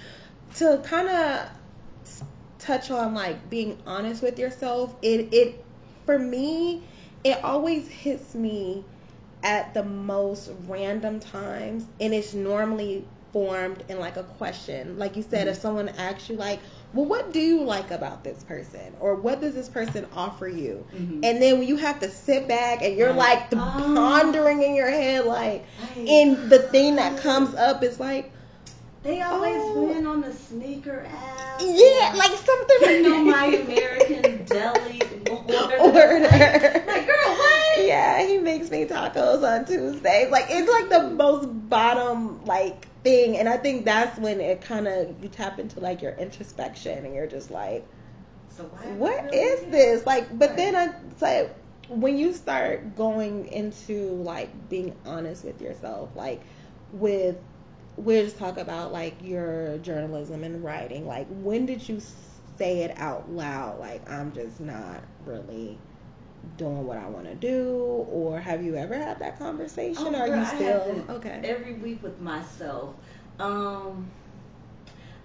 to 0.57 0.81
kind 0.85 1.09
of 1.09 1.49
touch 2.67 2.91
on 2.91 3.15
like 3.15 3.49
being 3.51 3.79
honest 3.87 4.23
with 4.23 4.39
yourself, 4.39 4.95
it 5.03 5.33
it 5.33 5.65
for 6.05 6.19
me, 6.19 6.83
it 7.25 7.43
always 7.45 7.89
hits 7.89 8.35
me 8.35 8.85
at 9.43 9.75
the 9.75 9.85
most 9.85 10.51
random 10.67 11.21
times, 11.21 11.85
and 12.01 12.13
it's 12.15 12.35
normally 12.35 13.05
formed 13.33 13.85
in 13.89 13.99
like 14.01 14.17
a 14.17 14.23
question. 14.23 14.99
Like 14.99 15.17
you 15.17 15.23
said, 15.23 15.47
if 15.49 15.57
Mhm. 15.57 15.61
someone 15.61 15.89
asks 15.91 16.29
you 16.31 16.37
like, 16.37 16.61
well, 16.93 17.05
what 17.07 17.33
do 17.33 17.41
you 17.41 17.63
like 17.65 17.91
about 17.91 18.25
this 18.25 18.43
person, 18.45 18.95
or 19.01 19.17
what 19.17 19.41
does 19.41 19.55
this 19.55 19.69
person 19.69 20.07
offer 20.15 20.49
you? 20.49 20.85
Mhm. 20.95 21.21
And 21.23 21.43
then 21.43 21.59
when 21.59 21.69
you 21.69 21.77
have 21.77 22.01
to 22.01 22.11
sit 22.11 22.49
back 22.49 22.83
and 22.83 22.97
you're 22.97 23.13
like 23.13 23.51
the 23.51 23.57
Oh. 23.59 23.93
pondering 23.95 24.63
in 24.63 24.75
your 24.75 24.89
head, 24.91 25.27
like, 25.27 25.65
Right. 25.97 26.09
and 26.09 26.51
the 26.51 26.59
thing 26.61 26.97
that 26.97 27.19
comes 27.19 27.55
up 27.55 27.83
is 27.83 28.01
like, 28.01 28.33
They 29.07 29.21
always 29.23 29.63
Oh. 29.75 29.85
win 29.87 30.05
on 30.07 30.21
the 30.21 30.33
sneaker 30.33 31.07
app. 31.09 31.61
yeah, 31.61 32.13
like 32.17 32.33
something. 32.33 32.97
you 32.97 33.03
know 33.03 33.23
my 33.23 33.47
American 33.47 34.45
deli 34.45 35.01
order. 35.31 35.77
Order. 35.81 36.21
Like, 36.21 36.87
like, 36.87 37.07
girl, 37.07 37.37
what? 37.37 37.79
Yeah, 37.87 38.27
he 38.27 38.39
makes 38.39 38.69
me 38.71 38.85
tacos 38.85 39.43
on 39.49 39.65
Tuesdays. 39.65 40.31
Like 40.31 40.47
it's 40.51 40.69
like 40.71 40.89
the 40.91 41.11
most 41.15 41.47
bottom 41.69 42.45
like 42.47 42.89
thing, 43.05 43.37
and 43.37 43.49
I 43.49 43.59
think 43.59 43.85
that's 43.85 44.19
when 44.19 44.41
it 44.41 44.61
kind 44.63 44.89
of 44.89 45.23
you 45.23 45.29
tap 45.29 45.61
into 45.61 45.79
like 45.79 46.03
your 46.03 46.13
introspection, 46.13 47.05
and 47.05 47.15
you're 47.15 47.29
just 47.29 47.51
like, 47.53 47.87
So 48.49 48.65
why? 48.65 48.79
what 48.95 49.25
really 49.27 49.39
is 49.39 49.71
this? 49.71 50.05
Like, 50.07 50.37
but 50.37 50.49
Right. 50.51 50.57
then 50.57 50.75
I 50.77 50.95
like 51.21 51.55
when 51.89 52.17
you 52.19 52.33
start 52.33 52.97
going 52.97 53.47
into 53.47 54.15
like 54.23 54.69
being 54.69 54.97
honest 55.07 55.45
with 55.45 55.61
yourself, 55.61 56.11
like 56.17 56.43
with 56.93 57.37
we'll 57.97 58.25
just 58.25 58.38
talk 58.38 58.59
about 58.59 58.93
like 58.93 59.17
your 59.23 59.79
journalism 59.79 60.45
and 60.45 60.62
writing. 60.65 61.07
Like, 61.07 61.26
when 61.31 61.67
did 61.67 61.88
you 61.88 62.00
say 62.59 62.81
it 62.83 62.93
out 62.99 63.31
loud? 63.31 63.79
Like, 63.79 64.09
I'm 64.11 64.33
just 64.33 64.61
not 64.61 65.03
really 65.25 65.79
doing 66.57 66.87
what 66.87 66.99
I 66.99 67.09
want 67.09 67.26
to 67.26 67.35
do, 67.35 67.71
or 68.11 68.41
have 68.41 68.62
you 68.62 68.76
ever 68.76 68.95
had 68.95 69.19
that 69.21 69.38
conversation? 69.38 70.15
Oh, 70.15 70.15
are 70.15 70.29
girl, 70.29 70.38
you 70.38 70.47
still 70.47 71.05
okay? 71.11 71.41
Every 71.45 71.75
week 71.75 72.03
with 72.03 72.21
myself. 72.21 72.95
Um, 73.38 74.11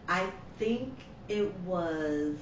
I 0.08 0.30
think 0.58 0.94
it 1.28 1.54
was. 1.66 2.36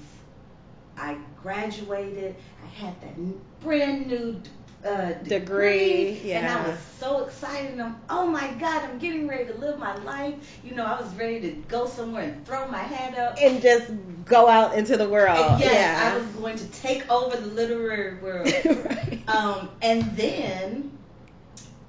I 0.98 1.18
graduated. 1.42 2.36
I 2.64 2.68
had 2.68 3.00
that 3.02 3.16
brand 3.62 4.08
new 4.08 4.42
uh, 4.86 5.12
Degree, 5.24 6.14
degree, 6.14 6.32
and 6.34 6.48
I 6.48 6.68
was 6.68 6.78
so 7.00 7.26
excited. 7.26 7.72
And 7.72 7.82
I'm, 7.82 7.96
oh 8.10 8.26
my 8.26 8.48
God, 8.54 8.84
I'm 8.84 8.98
getting 8.98 9.28
ready 9.28 9.46
to 9.46 9.54
live 9.56 9.78
my 9.78 9.96
life. 10.04 10.36
You 10.64 10.76
know, 10.76 10.86
I 10.86 11.00
was 11.00 11.14
ready 11.16 11.42
to 11.42 11.52
go 11.68 11.86
somewhere 11.88 12.24
and 12.24 12.46
throw 12.46 12.68
my 12.68 12.80
hand 12.80 13.16
up. 13.18 13.38
and 13.42 13.62
just 13.62 13.92
go 14.26 14.48
out 14.48 14.76
into 14.76 14.96
the 14.96 15.10
world. 15.10 15.60
Yes, 15.60 15.74
yeah. 15.74 16.14
I 16.14 16.18
was 16.18 16.28
going 16.36 16.58
to 16.58 16.66
take 16.68 17.10
over 17.12 17.36
the 17.36 17.48
literary 17.48 18.16
world. 18.20 18.48
right. 18.66 19.22
um, 19.28 19.70
and 19.82 20.04
then 20.16 20.98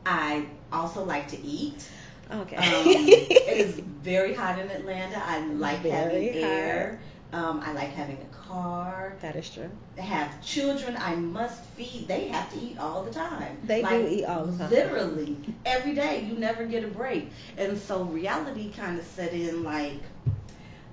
I 0.07 0.47
also 0.73 1.05
like 1.05 1.29
to 1.29 1.41
eat. 1.41 1.89
okay. 2.33 2.57
Um, 2.57 2.63
it 2.67 3.59
is 3.59 3.81
very 4.03 4.35
hot 4.35 4.59
in 4.59 4.71
Atlanta. 4.71 5.23
I 5.25 5.45
like 5.47 5.81
Very 5.81 5.95
having 5.95 6.29
air. 6.43 7.01
Um, 7.33 7.61
I 7.65 7.73
like 7.73 7.91
having 7.91 8.19
a 8.19 8.37
car. 8.37 9.15
that 9.21 9.37
is 9.37 9.49
true. 9.51 9.71
I 9.97 10.01
have 10.01 10.43
children 10.45 10.97
I 10.99 11.15
must 11.15 11.63
feed. 11.77 12.09
They 12.09 12.29
have 12.29 12.53
to 12.53 12.59
eat 12.59 12.77
all 12.79 13.05
the 13.05 13.13
time. 13.13 13.57
They 13.65 13.83
do 13.83 13.87
Like, 13.87 14.07
eat 14.09 14.25
all 14.25 14.47
the 14.47 14.59
time. 14.59 14.71
Literally 14.71 15.37
every 15.65 15.95
day. 15.95 16.25
You 16.25 16.35
never 16.37 16.65
get 16.65 16.83
a 16.83 16.89
break. 16.89 17.31
And 17.57 17.79
so 17.79 18.03
reality 18.03 18.73
kind 18.73 18.99
of 18.99 19.07
set 19.07 19.33
in 19.33 19.63
like, 19.63 20.01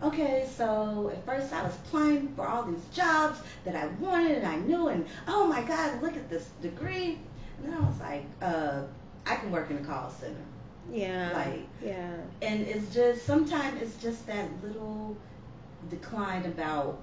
okay, 0.03 0.47
so 0.55 1.09
at 1.11 1.25
first 1.25 1.51
I 1.51 1.63
was 1.63 1.73
applying 1.75 2.27
for 2.35 2.47
all 2.47 2.63
these 2.63 2.85
jobs 2.93 3.39
that 3.65 3.75
I 3.75 3.87
wanted 3.99 4.37
and 4.37 4.47
I 4.47 4.57
knew, 4.57 4.89
and 4.89 5.05
oh 5.27 5.47
my 5.47 5.63
God, 5.63 6.01
look 6.03 6.15
at 6.15 6.29
this 6.29 6.47
degree. 6.61 7.17
And 7.63 7.73
then 7.73 7.73
I 7.73 7.79
was 7.79 7.99
like, 7.99 8.25
uh, 8.41 8.81
I 9.25 9.35
can 9.37 9.51
work 9.51 9.71
in 9.71 9.77
a 9.77 9.81
call 9.81 10.11
center. 10.11 10.35
Yeah. 10.93 11.31
Like, 11.33 11.67
yeah. 11.83 12.13
And 12.41 12.61
it's 12.67 12.93
just 12.93 13.25
sometimes 13.25 13.81
it's 13.81 13.97
just 14.01 14.25
that 14.27 14.47
little 14.63 15.17
decline 15.89 16.45
about 16.45 16.99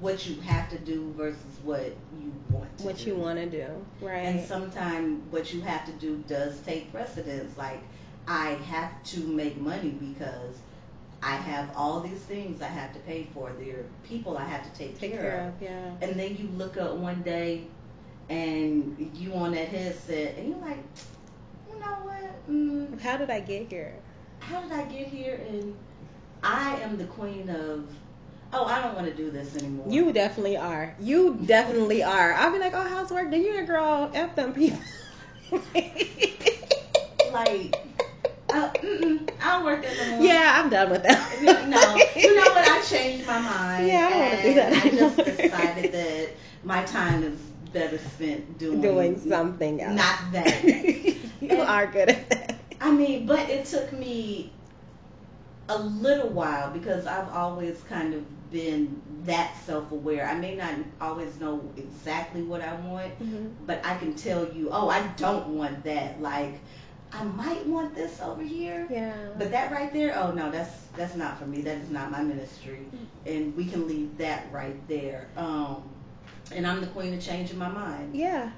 what 0.00 0.26
you 0.26 0.40
have 0.42 0.68
to 0.70 0.78
do 0.78 1.12
versus 1.16 1.40
what 1.62 1.94
you 2.20 2.32
want 2.50 2.76
to 2.78 2.84
What 2.84 2.98
do. 2.98 3.04
you 3.06 3.14
want 3.16 3.38
to 3.38 3.46
do, 3.48 3.66
right? 4.00 4.18
And 4.26 4.46
sometimes 4.46 5.22
what 5.30 5.54
you 5.54 5.60
have 5.62 5.86
to 5.86 5.92
do 5.92 6.22
does 6.28 6.58
take 6.60 6.92
precedence. 6.92 7.56
Like 7.56 7.80
I 8.28 8.50
have 8.68 9.02
to 9.04 9.20
make 9.20 9.56
money 9.58 9.90
because 9.90 10.56
I 11.22 11.36
have 11.36 11.70
all 11.76 12.00
these 12.00 12.18
things 12.20 12.60
I 12.60 12.66
have 12.66 12.92
to 12.92 12.98
pay 13.00 13.26
for. 13.32 13.52
There 13.58 13.76
are 13.80 13.84
people 14.06 14.36
I 14.36 14.44
have 14.44 14.70
to 14.70 14.78
take, 14.78 14.98
Take 14.98 15.12
care, 15.12 15.20
care 15.22 15.40
of. 15.48 15.54
of, 15.54 15.62
yeah. 15.62 15.90
And 16.02 16.18
then 16.20 16.36
you 16.36 16.48
look 16.48 16.76
up 16.76 16.96
one 16.96 17.22
day 17.22 17.64
and 18.28 19.10
you 19.14 19.32
on 19.34 19.52
that 19.52 19.68
headset 19.68 20.36
and 20.36 20.48
you're 20.48 20.58
like, 20.58 20.78
you 21.72 21.78
know 21.78 21.86
what? 22.02 22.50
Mm, 22.50 23.00
How 23.00 23.16
did 23.16 23.30
I 23.30 23.40
get 23.40 23.68
here? 23.70 23.94
how 24.40 24.60
did 24.60 24.72
I 24.72 24.82
get 24.84 25.08
here? 25.08 25.40
And 25.48 25.74
I 26.42 26.76
am 26.80 26.98
the 26.98 27.04
queen 27.06 27.48
of. 27.48 27.88
Oh, 28.52 28.64
I 28.64 28.80
don't 28.80 28.94
want 28.94 29.06
to 29.06 29.14
do 29.14 29.30
this 29.30 29.56
anymore. 29.56 29.86
You 29.88 30.12
definitely 30.12 30.56
are. 30.56 30.94
You 31.00 31.34
definitely 31.46 32.02
are. 32.02 32.32
I'll 32.32 32.52
be 32.52 32.58
like, 32.58 32.72
oh, 32.74 32.82
how's 32.82 33.10
work? 33.10 33.30
Then 33.30 33.44
you're 33.44 33.62
a 33.62 33.66
girl. 33.66 34.10
F 34.14 34.34
them 34.36 34.52
people. 34.54 34.78
like, 37.32 37.76
uh, 38.48 38.70
I 38.74 39.18
don't 39.42 39.64
work 39.64 39.84
at 39.84 39.96
the 39.96 40.10
more. 40.12 40.24
Yeah, 40.24 40.60
I'm 40.62 40.70
done 40.70 40.90
with 40.90 41.02
that. 41.02 41.42
no, 41.42 42.20
you 42.20 42.34
know 42.34 42.50
what? 42.50 42.68
I 42.68 42.80
changed 42.82 43.26
my 43.26 43.38
mind. 43.40 43.86
Yeah, 43.86 44.06
I 44.06 44.10
don't 44.10 44.20
want 44.20 44.36
to 44.36 44.42
do 44.42 44.54
that. 44.54 44.72
I 44.72 44.88
just 44.90 45.16
decided 45.16 45.92
that 45.92 46.28
my 46.64 46.82
time 46.84 47.22
is 47.24 47.38
better 47.72 47.98
spent 47.98 48.58
doing 48.58 48.80
doing 48.80 49.18
something 49.28 49.82
else. 49.82 49.96
not 49.96 50.32
that. 50.32 50.64
you 51.40 51.50
And- 51.50 51.60
are 51.60 51.86
good 51.86 52.08
at 52.10 52.30
that. 52.30 52.54
I 52.80 52.90
mean, 52.90 53.26
but 53.26 53.48
it 53.50 53.64
took 53.66 53.92
me 53.92 54.52
a 55.68 55.78
little 55.78 56.28
while 56.28 56.70
because 56.70 57.06
I've 57.06 57.28
always 57.30 57.82
kind 57.88 58.14
of 58.14 58.22
been 58.52 59.00
that 59.24 59.56
self-aware. 59.64 60.26
I 60.26 60.34
may 60.34 60.54
not 60.54 60.74
always 61.00 61.38
know 61.40 61.60
exactly 61.76 62.42
what 62.42 62.62
I 62.62 62.74
want, 62.74 63.18
Mhm. 63.20 63.50
but 63.66 63.84
I 63.84 63.96
can 63.96 64.14
tell 64.14 64.46
you, 64.52 64.68
oh, 64.70 64.88
I 64.88 65.06
don't 65.16 65.48
want 65.58 65.82
that. 65.84 66.20
Like, 66.20 66.60
I 67.12 67.24
might 67.24 67.66
want 67.66 67.94
this 67.94 68.20
over 68.20 68.42
here. 68.42 68.86
Yeah. 68.90 69.12
But 69.38 69.50
that 69.52 69.70
right 69.72 69.92
there, 69.92 70.16
oh 70.16 70.32
no, 70.32 70.50
that's 70.50 70.70
that's 70.96 71.14
not 71.16 71.38
for 71.38 71.46
me. 71.46 71.62
That 71.62 71.78
is 71.78 71.90
not 71.90 72.10
my 72.10 72.22
ministry, 72.22 72.80
and 73.26 73.54
we 73.56 73.64
can 73.66 73.86
leave 73.88 74.16
that 74.18 74.46
right 74.52 74.76
there. 74.88 75.28
Um, 75.36 75.82
and 76.52 76.66
I'm 76.66 76.80
the 76.80 76.86
queen 76.88 77.14
of 77.14 77.20
changing 77.20 77.58
my 77.58 77.68
mind, 77.68 78.14
yeah. 78.14 78.50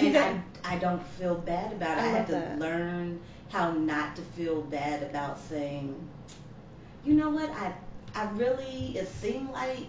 and 0.00 0.16
I 0.16 0.40
I 0.64 0.78
don't 0.78 1.02
feel 1.02 1.34
bad 1.34 1.72
about 1.72 1.98
it. 1.98 2.02
I 2.02 2.06
I, 2.06 2.08
had 2.08 2.26
to 2.28 2.32
that. 2.32 2.58
learn 2.58 3.20
how 3.48 3.72
not 3.72 4.16
to 4.16 4.22
feel 4.22 4.62
bad 4.62 5.02
about 5.02 5.38
saying, 5.38 5.94
you 7.04 7.14
know 7.14 7.30
what, 7.30 7.50
I 7.50 7.74
I 8.14 8.30
really 8.32 8.96
it 8.96 9.08
seemed 9.08 9.50
like 9.50 9.86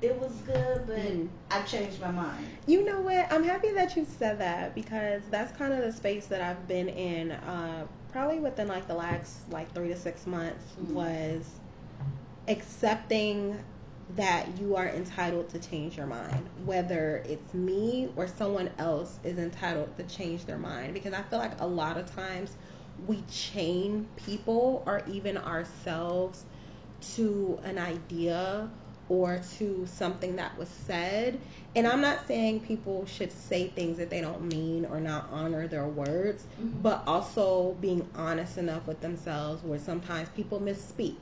it 0.00 0.18
was 0.20 0.32
good, 0.46 0.86
but 0.86 0.96
Mhm. 0.98 1.28
I've 1.50 1.66
changed 1.66 2.00
my 2.00 2.10
mind. 2.10 2.46
You 2.66 2.84
know 2.84 3.00
what? 3.00 3.32
I'm 3.32 3.42
happy 3.44 3.72
that 3.72 3.96
you 3.96 4.04
said 4.04 4.38
that 4.40 4.74
because 4.74 5.22
that's 5.30 5.56
kind 5.56 5.72
of 5.72 5.80
the 5.80 5.92
space 5.92 6.26
that 6.26 6.40
I've 6.40 6.68
been 6.68 6.88
in. 6.88 7.32
Uh, 7.32 7.86
probably 8.12 8.40
within 8.40 8.68
like 8.68 8.86
the 8.88 8.94
last 8.94 9.40
like 9.50 9.72
three 9.74 9.88
to 9.88 9.96
six 9.96 10.26
months 10.26 10.64
Mhm. 10.80 10.94
was 10.94 11.44
accepting 12.48 13.58
that 14.16 14.46
you 14.58 14.74
are 14.74 14.88
entitled 14.88 15.48
to 15.50 15.58
change 15.58 15.96
your 15.96 16.06
mind, 16.06 16.48
whether 16.64 17.22
it's 17.28 17.52
me 17.52 18.08
or 18.16 18.26
someone 18.26 18.70
else 18.78 19.18
is 19.22 19.38
entitled 19.38 19.94
to 19.98 20.02
change 20.04 20.46
their 20.46 20.56
mind. 20.58 20.94
Because 20.94 21.12
I 21.12 21.22
feel 21.22 21.38
like 21.38 21.60
a 21.60 21.66
lot 21.66 21.98
of 21.98 22.12
times 22.14 22.52
we 23.06 23.22
chain 23.30 24.08
people 24.16 24.82
or 24.86 25.02
even 25.06 25.36
ourselves 25.36 26.44
to 27.16 27.58
an 27.64 27.78
idea 27.78 28.68
or 29.08 29.40
to 29.58 29.86
something 29.86 30.36
that 30.36 30.56
was 30.58 30.68
said. 30.68 31.38
And 31.74 31.86
I'm 31.86 32.00
not 32.00 32.26
saying 32.26 32.60
people 32.60 33.06
should 33.06 33.32
say 33.32 33.68
things 33.68 33.96
that 33.98 34.10
they 34.10 34.20
don't 34.20 34.52
mean 34.52 34.84
or 34.84 35.00
not 35.00 35.28
honor 35.32 35.66
their 35.66 35.86
words, 35.86 36.44
Mhm. 36.60 36.82
but 36.82 37.02
also 37.06 37.74
being 37.80 38.06
honest 38.14 38.58
enough 38.58 38.86
with 38.86 39.00
themselves 39.00 39.62
where 39.64 39.78
sometimes 39.78 40.28
people 40.36 40.60
misspeak. 40.60 41.16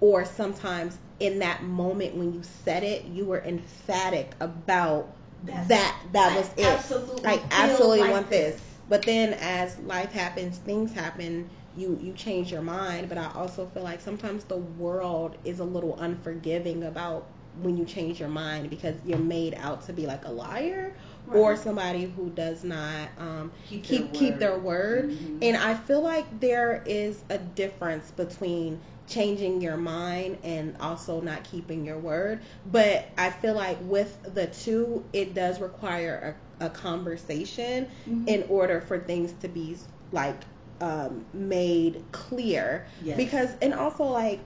Or 0.00 0.24
sometimes 0.24 0.96
in 1.20 1.40
that 1.40 1.64
moment 1.64 2.14
when 2.16 2.32
you 2.32 2.42
said 2.64 2.82
it, 2.84 3.04
you 3.06 3.24
were 3.24 3.42
emphatic 3.42 4.32
about 4.40 5.08
That's- 5.44 5.68
that 5.68 5.96
that 6.12 6.32
I 6.32 6.36
was 6.36 6.50
it. 6.56 6.64
absolutely 6.66 7.26
I 7.26 7.40
absolutely 7.50 8.00
like 8.00 8.10
want 8.10 8.30
this. 8.30 8.54
this. 8.54 8.62
But 8.88 9.02
then 9.02 9.34
as 9.34 9.76
life 9.80 10.12
happens, 10.12 10.56
things 10.58 10.92
happen, 10.94 11.50
you 11.78 11.98
you 12.02 12.12
change 12.12 12.50
your 12.52 12.62
mind. 12.62 13.08
But 13.08 13.18
I 13.18 13.30
also 13.34 13.66
feel 13.66 13.82
like 13.82 14.00
sometimes 14.00 14.44
the 14.44 14.56
world 14.56 15.36
is 15.44 15.60
a 15.60 15.64
little 15.64 15.96
unforgiving 15.98 16.84
about 16.84 17.26
when 17.62 17.76
you 17.76 17.84
change 17.84 18.20
your 18.20 18.28
mind 18.28 18.70
because 18.70 18.96
you're 19.04 19.18
made 19.18 19.54
out 19.54 19.82
to 19.86 19.92
be 19.92 20.06
like 20.06 20.24
a 20.24 20.30
liar 20.30 20.92
or 21.32 21.56
somebody 21.56 22.04
who 22.04 22.30
does 22.30 22.64
not 22.64 23.08
um, 23.18 23.50
Keep 23.68 23.84
keep 23.84 24.12
their 24.12 24.18
keep 24.18 24.30
word. 24.32 24.40
their 24.40 24.58
word. 24.58 25.10
Mhm. 25.10 25.38
And 25.42 25.56
I 25.56 25.74
feel 25.74 26.02
like 26.02 26.40
there 26.40 26.82
is 26.86 27.24
a 27.30 27.38
difference 27.38 28.10
between 28.12 28.80
changing 29.06 29.60
your 29.60 29.76
mind 29.76 30.38
and 30.44 30.76
also 30.80 31.20
not 31.20 31.42
keeping 31.44 31.84
your 31.84 31.98
word. 31.98 32.40
But 32.70 33.06
I 33.16 33.30
feel 33.30 33.54
like 33.54 33.78
with 33.82 34.18
the 34.34 34.46
two, 34.46 35.04
it 35.12 35.34
does 35.34 35.60
require 35.60 36.36
a, 36.60 36.66
a 36.66 36.70
conversation 36.70 37.88
Mhm. 38.08 38.28
in 38.28 38.44
order 38.48 38.80
for 38.80 38.98
things 38.98 39.32
to 39.40 39.48
be 39.48 39.76
like 40.12 40.36
um, 40.80 41.24
made 41.32 42.02
clear. 42.12 42.86
Yes. 43.02 43.16
Because 43.16 43.50
and 43.62 43.74
also 43.74 44.04
like 44.04 44.40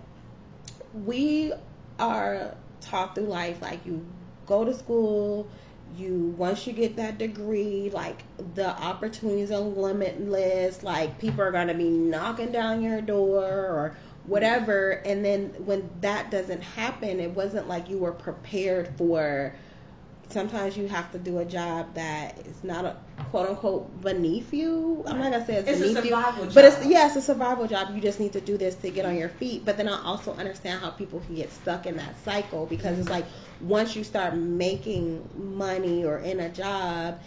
we 1.04 1.52
are 1.98 2.54
taught 2.80 3.14
through 3.14 3.24
life 3.24 3.62
like 3.62 3.84
you 3.86 4.04
go 4.46 4.64
to 4.64 4.74
school 4.74 5.48
you 5.96 6.34
once 6.36 6.66
you 6.66 6.72
get 6.72 6.96
that 6.96 7.18
degree 7.18 7.90
like 7.90 8.24
the 8.54 8.68
opportunities 8.82 9.50
are 9.50 9.60
limitless 9.60 10.82
like 10.82 11.18
people 11.18 11.42
are 11.42 11.52
going 11.52 11.68
to 11.68 11.74
be 11.74 11.88
knocking 11.88 12.50
down 12.50 12.82
your 12.82 13.00
door 13.00 13.44
or 13.44 13.96
whatever 14.26 15.02
and 15.04 15.24
then 15.24 15.46
when 15.64 15.88
that 16.00 16.30
doesn't 16.30 16.62
happen 16.62 17.20
it 17.20 17.30
wasn't 17.30 17.66
like 17.68 17.88
you 17.88 17.98
were 17.98 18.12
prepared 18.12 18.88
for 18.96 19.54
sometimes 20.32 20.76
you 20.76 20.88
have 20.88 21.10
to 21.12 21.18
do 21.18 21.38
a 21.38 21.44
job 21.44 21.94
that 21.94 22.38
is 22.46 22.64
not 22.64 22.84
a 22.84 22.96
quote 23.30 23.48
unquote 23.48 24.00
beneath 24.02 24.52
you. 24.52 25.04
I'm 25.06 25.18
not 25.18 25.32
gonna 25.32 25.46
say 25.46 25.54
it's, 25.56 25.68
It's 25.68 25.80
a 25.80 25.82
beneath 25.82 26.04
survival 26.04 26.44
you, 26.44 26.50
but 26.54 26.64
it's 26.64 26.76
job. 26.76 26.90
yeah, 26.90 27.06
it's 27.06 27.16
a 27.16 27.22
survival 27.22 27.66
job. 27.66 27.94
You 27.94 28.00
just 28.00 28.20
need 28.20 28.32
to 28.34 28.40
do 28.40 28.56
this 28.58 28.74
to 28.76 28.90
get 28.90 29.04
on 29.06 29.16
your 29.16 29.28
feet. 29.28 29.64
But 29.64 29.76
then 29.76 29.88
I 29.88 30.02
also 30.04 30.34
understand 30.34 30.80
how 30.80 30.90
people 30.90 31.20
can 31.20 31.34
get 31.34 31.52
stuck 31.52 31.86
in 31.86 31.96
that 31.96 32.22
cycle 32.24 32.66
because 32.66 32.98
it's 32.98 33.08
like 33.10 33.26
once 33.60 33.94
you 33.96 34.04
start 34.04 34.34
making 34.36 35.28
money 35.34 36.04
or 36.04 36.18
in 36.18 36.40
a 36.40 36.48
job, 36.48 37.20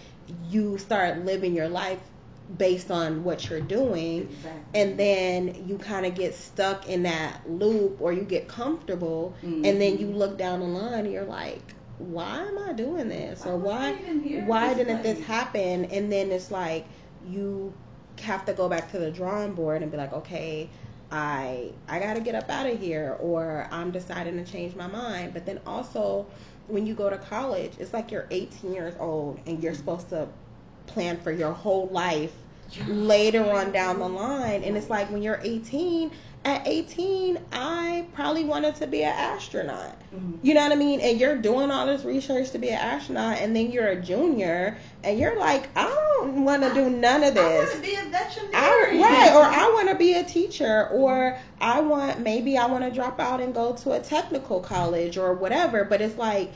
you 0.49 0.77
start 0.77 1.23
living 1.25 1.53
your 1.55 1.69
life 1.69 1.99
based 2.57 2.91
on 2.91 3.23
what 3.23 3.49
you're 3.49 3.59
doing 3.59 4.21
Exactly. 4.23 4.81
and 4.81 4.99
then 4.99 5.65
you 5.67 5.79
kind 5.79 6.05
of 6.05 6.13
get 6.13 6.35
stuck 6.35 6.87
in 6.87 7.03
that 7.03 7.41
loop 7.49 7.97
or 7.99 8.13
you 8.13 8.21
get 8.21 8.47
comfortable 8.47 9.35
and 9.41 9.63
then 9.81 9.97
Mhm. 9.97 9.99
you 9.99 10.07
look 10.11 10.37
down 10.37 10.59
the 10.59 10.67
line 10.67 11.05
and 11.05 11.11
you're 11.11 11.25
like 11.25 11.73
why 11.97 12.39
am 12.39 12.57
i 12.59 12.73
doing 12.73 13.09
this? 13.09 13.45
Or 13.45 13.57
Why 13.57 13.57
why 13.57 13.89
am 13.89 13.95
I 13.95 13.99
even 14.01 14.23
here 14.23 14.41
at 14.41 14.47
why 14.47 14.73
this 14.73 14.77
didn't 14.77 15.03
this 15.03 15.19
happen? 15.25 15.85
And 15.85 16.11
then 16.11 16.31
it's 16.31 16.51
like 16.51 16.85
you 17.27 17.73
have 18.21 18.45
to 18.45 18.53
go 18.53 18.69
back 18.69 18.91
to 18.91 18.99
the 18.99 19.11
drawing 19.11 19.53
board 19.53 19.81
and 19.81 19.91
be 19.91 19.97
like 19.97 20.13
okay 20.13 20.69
i 21.11 21.71
i 21.87 21.99
got 21.99 22.15
to 22.15 22.21
get 22.21 22.33
up 22.35 22.49
out 22.49 22.65
of 22.65 22.79
here 22.79 23.17
or 23.19 23.67
i'm 23.71 23.91
deciding 23.91 24.37
to 24.43 24.51
change 24.51 24.75
my 24.75 24.87
mind. 24.87 25.33
But 25.33 25.45
then 25.45 25.59
also 25.65 26.25
when 26.67 26.85
you 26.85 26.95
go 26.95 27.09
to 27.09 27.17
college 27.17 27.73
it's 27.79 27.93
like 27.93 28.11
you're 28.11 28.27
18 28.31 28.73
years 28.73 28.95
old 28.99 29.39
and 29.45 29.61
you're 29.63 29.75
supposed 29.75 30.09
to 30.09 30.27
plan 30.87 31.19
for 31.19 31.31
your 31.31 31.53
whole 31.53 31.87
life 31.87 32.33
later 32.87 33.49
on 33.51 33.71
down 33.71 33.99
the 33.99 34.07
line. 34.09 34.63
And 34.63 34.75
it's 34.77 34.89
like 34.89 35.09
when 35.11 35.21
you're 35.21 35.39
18 35.43 36.11
at 36.45 36.65
18 36.67 37.39
i 37.51 38.05
probably 38.13 38.45
wanted 38.45 38.75
to 38.75 38.85
be 38.87 39.03
an 39.03 39.11
astronaut 39.11 39.95
Mhm. 40.15 40.37
you 40.43 40.53
know 40.53 40.61
what 40.61 40.71
i 40.71 40.75
mean 40.75 41.01
and 41.01 41.19
you're 41.19 41.35
doing 41.37 41.71
all 41.71 41.87
this 41.87 42.03
research 42.05 42.51
to 42.51 42.59
be 42.59 42.69
an 42.69 42.77
astronaut 42.77 43.39
and 43.39 43.55
then 43.55 43.71
you're 43.71 43.87
a 43.87 43.99
junior 43.99 44.77
and 45.03 45.17
you're 45.19 45.37
like 45.37 45.67
i 45.75 45.83
don't 45.83 46.43
want 46.45 46.61
to 46.63 46.73
do 46.73 46.89
none 46.89 47.23
of 47.23 47.33
this. 47.33 47.43
I 47.43 47.57
want 47.57 47.71
to 47.71 47.81
be 47.81 47.95
a 47.95 48.03
veterinarian. 48.09 49.03
I, 49.03 49.09
right, 49.09 49.33
or 49.33 49.43
I 49.43 49.69
want 49.73 49.89
to 49.89 49.95
be 49.95 50.13
a 50.13 50.23
teacher, 50.23 50.87
or 50.89 51.37
I 51.59 51.81
want 51.81 52.21
maybe 52.21 52.57
I 52.57 52.67
want 52.67 52.83
to 52.85 52.91
drop 52.91 53.19
out 53.19 53.41
and 53.41 53.53
go 53.53 53.73
to 53.73 53.91
a 53.91 53.99
technical 53.99 54.59
college 54.61 55.17
or 55.17 55.33
whatever. 55.33 55.83
But 55.83 56.01
it's 56.01 56.17
like 56.17 56.51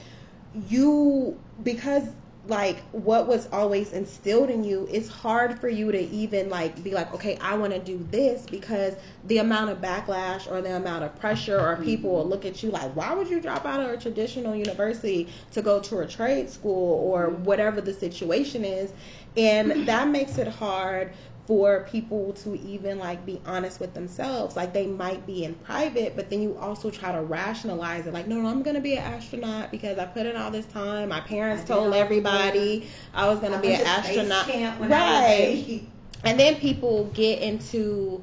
you 0.69 1.38
because 1.62 2.04
like 2.49 2.81
what 2.91 3.27
was 3.27 3.47
always 3.51 3.93
instilled 3.93 4.49
in 4.49 4.63
you, 4.63 4.88
it's 4.91 5.07
hard 5.07 5.59
for 5.59 5.69
you 5.69 5.91
to 5.91 5.99
even 5.99 6.49
like 6.49 6.83
be 6.83 6.91
like, 6.91 7.13
okay, 7.13 7.38
I 7.38 7.55
want 7.55 7.73
to 7.73 7.79
do 7.79 8.05
this 8.12 8.45
because 8.45 8.95
the 9.27 9.38
amount 9.38 9.69
of 9.69 9.79
backlash 9.79 10.51
or 10.51 10.62
the 10.62 10.75
amount 10.75 11.03
of 11.03 11.17
pressure 11.19 11.59
or 11.59 11.77
people 11.77 12.12
will 12.12 12.27
look 12.27 12.45
at 12.45 12.62
you 12.63 12.71
like, 12.71 12.95
why 12.95 13.13
would 13.13 13.29
you 13.29 13.39
drop 13.39 13.65
out 13.65 13.79
of 13.79 13.89
a 13.91 13.97
traditional 13.97 14.55
university 14.55 15.29
to 15.51 15.62
go 15.62 15.79
to 15.81 15.99
a 15.99 16.07
trade 16.07 16.49
school 16.49 16.99
or 17.03 17.27
mm-hmm. 17.27 17.43
whatever 17.43 17.81
the 17.81 17.93
situation 17.93 18.65
is, 18.65 18.91
and 19.38 19.88
that 19.88 20.07
makes 20.07 20.38
it 20.38 20.47
hard 20.47 21.13
for 21.49 21.88
people 21.89 22.31
to 22.33 22.55
even 22.59 22.99
like 22.99 23.25
be 23.25 23.41
honest 23.43 23.79
with 23.79 23.95
themselves. 23.95 24.55
Like 24.55 24.71
they 24.71 24.85
might 24.85 25.25
be 25.25 25.45
in 25.45 25.55
private, 25.55 26.15
but 26.15 26.29
then 26.29 26.43
you 26.43 26.55
also 26.59 26.91
try 26.91 27.12
to 27.12 27.23
rationalize 27.23 28.05
it. 28.05 28.13
Like, 28.13 28.27
no, 28.27 28.35
no, 28.35 28.47
I'm 28.49 28.62
gonna 28.62 28.79
be 28.79 28.93
an 28.93 29.03
astronaut 29.03 29.71
because 29.71 29.97
I 29.97 30.05
put 30.05 30.27
in 30.27 30.35
all 30.38 30.51
this 30.51 30.67
time. 30.67 31.09
My 31.09 31.21
parents 31.21 31.63
I 31.63 31.65
told 31.65 31.95
everybody. 31.95 32.88
I 33.15 33.27
was 33.27 33.39
gonna 33.39 33.57
I 33.57 33.62
be 33.62 33.73
an 33.73 33.81
astronaut. 33.81 34.45
camp 34.45 34.79
when 34.79 34.93
I 34.93 34.97
was 34.97 35.67
right. 35.67 35.83
And 36.23 36.39
then 36.39 36.57
people 36.57 37.05
get 37.15 37.41
into 37.41 38.21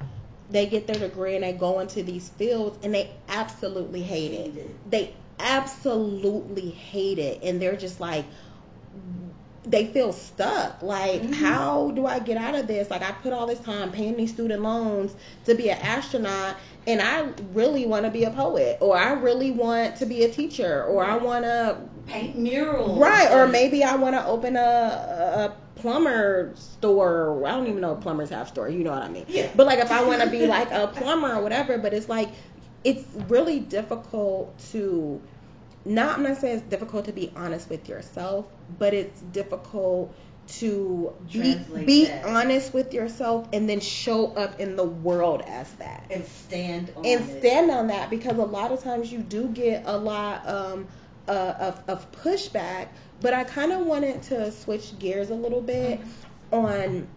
they 0.49 0.67
get 0.67 0.87
their 0.87 1.01
degree 1.01 1.35
and 1.35 1.43
they 1.43 1.53
go 1.53 1.81
into 1.81 2.05
these 2.05 2.29
fields 2.29 2.79
and 2.85 2.95
they 2.95 3.11
absolutely. 3.29 4.03
Hate 4.03 4.55
it. 4.55 4.89
They 4.89 5.13
absolutely 5.41 6.71
hate 6.71 7.19
it 7.19 7.43
and 7.43 7.61
they're 7.61 7.77
just 7.77 7.99
like 8.01 8.25
they 9.69 9.87
feel 9.87 10.13
stuck. 10.13 10.81
Like, 10.81 11.23
Mhm. 11.23 11.35
how 11.35 11.91
do 11.91 12.07
I 12.07 12.21
get 12.21 12.37
out 12.37 12.55
of 12.55 12.69
this? 12.69 12.89
Like, 12.91 13.03
I 13.03 13.11
put 13.23 13.33
all 13.33 13.47
this 13.47 13.59
time 13.59 13.91
paying 13.91 14.17
these 14.17 14.31
student 14.33 14.63
loans 14.63 15.13
to 15.45 15.55
be 15.55 15.71
an 15.71 15.79
astronaut, 15.83 16.55
and 16.87 17.03
I 17.03 17.27
really 17.53 17.85
want 17.85 18.05
to 18.05 18.11
be 18.11 18.23
a 18.25 18.31
poet, 18.31 18.79
or 18.81 18.97
I 18.97 19.13
really 19.15 19.51
want 19.51 19.97
to 19.97 20.07
be 20.07 20.23
a 20.25 20.29
teacher, 20.29 20.85
or 20.85 21.05
I 21.05 21.17
want 21.17 21.45
to 21.45 21.77
Paint 22.07 22.39
murals. 22.39 22.97
right, 23.01 23.33
or 23.33 23.49
maybe 23.49 23.83
I 23.83 23.97
want 23.97 24.15
to 24.15 24.25
open 24.27 24.57
a, 24.57 24.61
a 24.61 25.81
plumber 25.81 26.53
store. 26.55 27.43
I 27.45 27.51
don't 27.51 27.67
even 27.67 27.81
know 27.81 27.95
if 27.95 28.01
plumbers 28.01 28.31
have 28.31 28.47
stores. 28.47 28.73
You 28.73 28.85
know 28.85 28.93
what 28.93 29.03
I 29.03 29.09
mean? 29.09 29.25
Yeah. 29.29 29.49
But 29.57 29.67
like, 29.67 29.81
if 29.81 29.91
I 29.91 30.05
want 30.05 30.23
to 30.23 30.31
be 30.31 30.47
like 30.57 30.71
a 30.71 30.87
plumber 30.87 31.35
or 31.35 31.43
whatever, 31.43 31.77
but 31.79 31.93
it's 31.93 32.09
like, 32.09 32.29
it's 32.85 33.03
really 33.29 33.59
difficult 33.59 34.57
to 34.71 35.21
not 35.87 36.19
I'm 36.19 36.25
not 36.25 36.39
saying 36.39 36.59
it's 36.59 36.67
difficult 36.67 37.07
to 37.07 37.13
be 37.13 37.33
honest 37.37 37.71
with 37.71 37.89
yourself, 37.89 38.47
but 38.79 38.93
it's 38.93 39.21
difficult 39.21 40.15
to 40.49 41.13
be, 41.33 41.55
Translate 41.55 41.87
be 41.87 42.05
that. 42.07 42.25
honest 42.25 42.73
with 42.73 42.95
yourself 42.95 43.49
and 43.53 43.69
then 43.69 43.81
show 43.81 44.29
up 44.35 44.61
in 44.61 44.77
the 44.77 44.85
world 44.85 45.43
as 45.47 45.71
that 45.75 46.05
and 46.11 46.25
stand 46.25 46.93
on 46.97 47.05
and 47.05 47.31
it. 47.31 47.41
stand 47.41 47.71
on 47.71 47.89
that 47.89 48.11
because 48.11 48.39
a 48.39 48.45
lot 48.45 48.71
of 48.71 48.83
times 48.83 49.11
you 49.11 49.21
do 49.21 49.49
get 49.49 49.83
a 49.87 49.97
lot 49.97 50.49
um, 50.49 50.87
uh, 51.29 51.55
of, 51.59 51.83
of 51.89 52.13
pushback. 52.13 52.89
But 53.21 53.35
I 53.35 53.45
kind 53.45 53.73
of 53.73 53.87
wanted 53.87 54.23
to 54.25 54.53
switch 54.53 54.97
gears 54.99 55.31
a 55.31 55.35
little 55.35 55.63
bit 55.63 56.01
on 56.53 57.09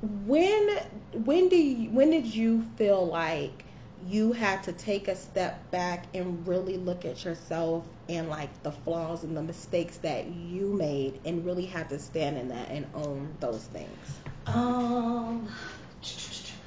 when 0.00 0.68
when 1.12 1.48
do 1.48 1.56
you, 1.56 1.90
when 1.90 2.10
did 2.10 2.26
you 2.26 2.66
feel 2.76 3.06
like 3.06 3.64
you 4.06 4.32
had 4.32 4.62
to 4.64 4.72
take 4.72 5.08
a 5.08 5.16
step 5.16 5.70
back 5.70 6.06
and 6.14 6.46
really 6.46 6.76
look 6.76 7.04
at 7.04 7.24
yourself 7.24 7.86
and 8.08 8.28
like 8.28 8.62
the 8.62 8.72
flaws 8.72 9.22
and 9.24 9.36
the 9.36 9.42
mistakes 9.42 9.98
that 9.98 10.26
you 10.26 10.72
made 10.72 11.20
and 11.24 11.44
really 11.44 11.66
had 11.66 11.88
to 11.90 11.98
stand 11.98 12.36
in 12.36 12.48
that 12.48 12.68
and 12.70 12.86
own 12.94 13.34
those 13.40 13.64
things 13.66 14.20
Um. 14.46 15.48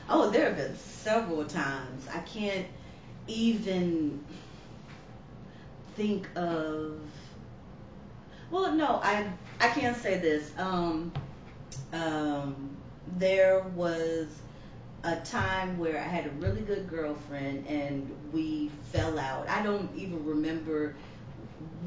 Oh, 0.10 0.30
there 0.30 0.46
have 0.48 0.58
been 0.58 0.76
several 0.78 1.46
times. 1.46 2.08
I 2.14 2.20
can't 2.20 2.68
even 3.28 4.24
think 5.96 6.28
of. 6.36 7.00
Well, 8.52 8.74
no, 8.74 9.00
I 9.04 9.28
I 9.60 9.70
can't 9.70 9.98
say 9.98 10.18
this. 10.20 10.52
Um. 10.58 11.12
Um. 11.92 12.78
There 13.18 13.62
was 13.76 14.28
a 15.06 15.18
time 15.18 15.78
where 15.78 16.00
I 16.00 16.04
had 16.04 16.26
a 16.26 16.32
really 16.32 16.62
good 16.62 16.90
girlfriend 16.90 17.68
and 17.68 18.10
we 18.34 18.72
fell 18.92 19.20
out. 19.20 19.48
I 19.48 19.62
don't 19.62 19.90
even 19.96 20.26
remember 20.26 20.96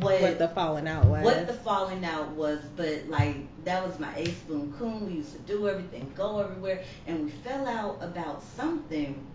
what 0.00 0.20
what 0.20 0.38
the 0.38 0.48
falling 0.48 0.86
out 0.86 1.04
was 1.06 1.24
what 1.24 1.46
the 1.48 1.52
falling 1.52 2.04
out 2.04 2.30
was, 2.30 2.60
but 2.76 3.08
like 3.08 3.36
that 3.64 3.84
was 3.84 3.98
my 3.98 4.14
ace 4.16 4.38
boom 4.46 4.72
coon. 4.78 5.06
We 5.06 5.14
used 5.14 5.32
to 5.32 5.38
do 5.40 5.68
everything, 5.68 6.10
go 6.16 6.38
everywhere, 6.38 6.84
and 7.08 7.24
we 7.24 7.30
fell 7.30 7.66
out 7.66 7.98
about 8.00 8.42
something. 8.56 9.26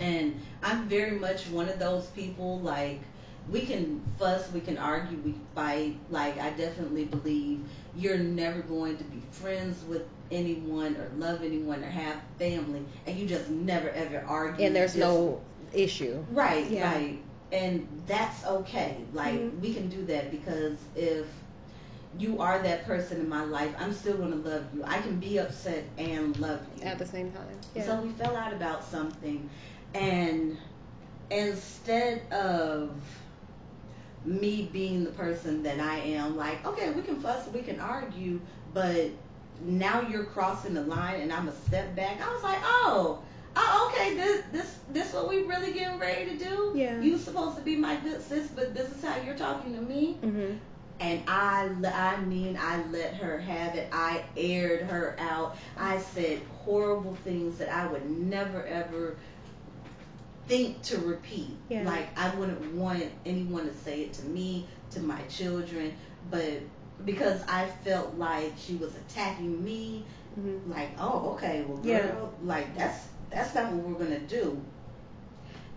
And 0.00 0.40
I'm 0.62 0.88
very 0.88 1.18
much 1.18 1.46
one 1.48 1.68
of 1.68 1.78
those 1.78 2.06
people. 2.08 2.58
Like 2.58 3.00
we 3.48 3.60
can 3.60 4.02
fuss, 4.18 4.50
we 4.52 4.60
can 4.60 4.78
argue, 4.78 5.18
we 5.18 5.36
fight. 5.54 5.96
Like 6.10 6.40
I 6.40 6.50
definitely 6.50 7.04
believe 7.04 7.60
you're 7.96 8.18
never 8.18 8.62
going 8.62 8.96
to 8.96 9.04
be 9.04 9.22
friends 9.30 9.84
with 9.84 10.02
anyone 10.32 10.96
or 10.96 11.10
love 11.16 11.42
anyone 11.44 11.84
or 11.84 11.90
have 11.90 12.16
family, 12.38 12.82
and 13.06 13.18
you 13.18 13.26
just 13.26 13.48
never 13.50 13.90
ever 13.90 14.24
argue. 14.26 14.66
and 14.66 14.74
there's 14.74 14.94
Just- 14.94 15.00
no 15.06 15.40
issue 15.72 16.24
Right, 16.32 16.68
Yeah. 16.70 16.92
right. 16.92 17.18
And 17.52 17.86
that's 18.06 18.44
okay. 18.46 18.96
Like 19.12 19.34
Mhm. 19.34 19.60
we 19.60 19.74
can 19.74 19.88
do 19.88 20.04
that 20.06 20.30
because 20.30 20.76
if 20.96 21.26
you 22.18 22.40
are 22.40 22.58
that 22.62 22.84
person 22.86 23.20
in 23.20 23.28
my 23.28 23.44
life, 23.44 23.74
I'm 23.78 23.92
still 23.92 24.16
gonna 24.16 24.36
love 24.36 24.64
you. 24.74 24.82
I 24.84 24.98
can 24.98 25.18
be 25.18 25.38
upset 25.38 25.84
and 25.98 26.38
love 26.38 26.60
you. 26.78 26.84
at 26.84 26.98
the 26.98 27.06
same 27.06 27.30
time 27.32 27.46
yeah 27.74 27.84
So 27.86 28.00
we 28.00 28.10
fell 28.10 28.36
out 28.36 28.52
about 28.52 28.84
something 28.84 29.48
and 29.94 30.56
instead 31.30 32.22
of 32.32 32.90
me 34.24 34.68
being 34.72 35.04
the 35.04 35.10
person 35.10 35.62
that 35.64 35.80
I 35.80 35.96
am, 35.98 36.36
like, 36.36 36.64
okay, 36.66 36.90
we 36.90 37.02
can 37.02 37.20
fuss, 37.20 37.48
we 37.48 37.60
can 37.62 37.80
argue, 37.80 38.40
but 38.72 39.10
now 39.64 40.00
you're 40.02 40.24
crossing 40.24 40.74
the 40.74 40.82
line 40.82 41.20
and 41.20 41.32
I'm 41.32 41.48
a 41.48 41.52
step 41.66 41.94
back. 41.94 42.20
I 42.20 42.32
was 42.32 42.42
like, 42.42 42.58
oh, 42.62 43.22
oh, 43.56 43.92
okay, 43.92 44.14
this 44.14 44.42
this 44.52 44.78
this 44.92 45.12
what 45.12 45.28
we 45.28 45.42
really 45.42 45.72
getting 45.72 45.98
ready 45.98 46.36
to 46.36 46.44
do. 46.44 46.72
Yeah. 46.74 47.00
You 47.00 47.18
supposed 47.18 47.56
to 47.56 47.62
be 47.62 47.76
my 47.76 47.96
good 47.96 48.22
sis, 48.22 48.48
but 48.48 48.74
this 48.74 48.90
is 48.90 49.02
how 49.04 49.20
you're 49.22 49.36
talking 49.36 49.74
to 49.74 49.80
me. 49.80 50.14
hmm 50.14 50.52
And 51.00 51.22
I, 51.28 51.68
I 51.84 52.20
mean, 52.24 52.56
I 52.60 52.84
let 52.90 53.14
her 53.14 53.38
have 53.38 53.74
it. 53.74 53.88
I 53.92 54.24
aired 54.36 54.82
her 54.82 55.16
out. 55.18 55.56
I 55.76 55.98
said 55.98 56.40
horrible 56.64 57.16
things 57.24 57.58
that 57.58 57.68
I 57.68 57.86
would 57.86 58.08
never 58.08 58.64
ever 58.66 59.16
think 60.46 60.82
to 60.82 60.98
repeat. 60.98 61.56
Yeah. 61.68 61.82
Like 61.84 62.16
I 62.18 62.34
wouldn't 62.34 62.60
want 62.74 63.04
anyone 63.24 63.66
to 63.66 63.74
say 63.74 64.02
it 64.02 64.12
to 64.14 64.24
me, 64.26 64.68
to 64.90 65.00
my 65.00 65.20
children, 65.22 65.94
but 66.30 66.60
because 67.04 67.42
I 67.48 67.66
felt 67.84 68.14
like 68.16 68.52
she 68.56 68.76
was 68.76 68.94
attacking 68.96 69.62
me, 69.64 70.04
hmm 70.34 70.70
like, 70.70 70.90
oh, 70.98 71.32
okay, 71.34 71.64
well, 71.66 71.78
girl, 71.78 72.32
Yeah. 72.38 72.46
like 72.46 72.74
that's 72.76 73.08
that's 73.30 73.54
not 73.54 73.72
what 73.72 73.84
we're 73.86 74.04
gonna 74.04 74.20
do. 74.20 74.60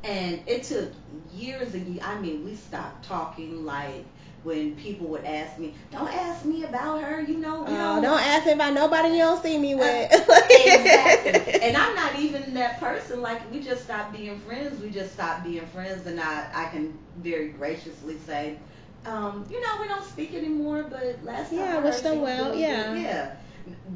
And 0.03 0.41
it 0.47 0.63
took 0.63 0.91
years 1.31 1.73
and 1.73 1.87
years. 1.87 2.03
I 2.05 2.19
mean, 2.19 2.43
we 2.45 2.55
stopped 2.55 3.03
talking. 3.05 3.65
Like 3.65 4.05
when 4.43 4.75
people 4.75 5.07
would 5.07 5.25
ask 5.25 5.57
me, 5.57 5.73
"Don't 5.91 6.13
ask 6.13 6.45
me 6.45 6.63
about 6.63 7.01
her," 7.01 7.21
you 7.21 7.37
know. 7.37 7.63
Oh, 7.67 8.01
don't, 8.01 8.01
don't 8.01 8.21
ask 8.21 8.45
me 8.45 8.53
about 8.53 8.73
nobody 8.73 9.09
you 9.09 9.17
don't 9.19 9.41
see 9.41 9.57
me 9.57 9.75
with. 9.75 10.11
exactly. 10.49 11.61
And 11.61 11.75
I'm 11.77 11.95
not 11.95 12.15
even 12.19 12.53
that 12.53 12.79
person. 12.79 13.21
Like 13.21 13.49
we 13.51 13.59
just 13.61 13.83
stopped 13.83 14.11
being 14.13 14.37
friends. 14.39 14.79
We 14.79 14.89
just 14.89 15.13
stopped 15.13 15.43
being 15.43 15.65
friends, 15.67 16.05
and 16.05 16.19
I 16.19 16.47
I 16.53 16.65
can 16.65 16.97
very 17.17 17.49
graciously 17.49 18.17
say, 18.17 18.57
um, 19.05 19.45
you 19.49 19.61
know, 19.61 19.81
we 19.81 19.87
don't 19.87 20.03
speak 20.05 20.33
anymore. 20.33 20.83
But 20.89 21.23
last 21.23 21.49
time 21.49 21.59
Yeah, 21.59 21.77
I 21.77 21.79
wish 21.81 21.95
heard 21.95 22.03
them 22.03 22.13
she 22.13 22.19
was 22.19 22.39
well, 22.39 22.55
yeah. 22.55 22.93
good. 22.93 23.01
yeah. 23.01 23.35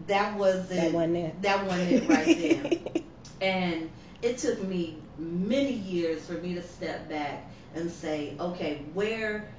That 0.07 0.37
was 0.37 0.71
it. 0.71 0.75
That 0.75 0.93
wasn't 0.93 1.17
it. 1.17 1.41
That 1.41 1.65
wasn't 1.65 1.91
it 1.91 2.09
right 2.09 2.37
there. 2.37 3.03
And 3.41 3.89
it 4.21 4.37
took 4.37 4.61
me 4.63 4.97
many 5.17 5.71
years 5.73 6.25
for 6.25 6.33
me 6.33 6.53
to 6.55 6.61
step 6.61 7.07
back 7.09 7.45
and 7.73 7.89
say, 7.89 8.35
okay, 8.39 8.81
where 8.93 9.49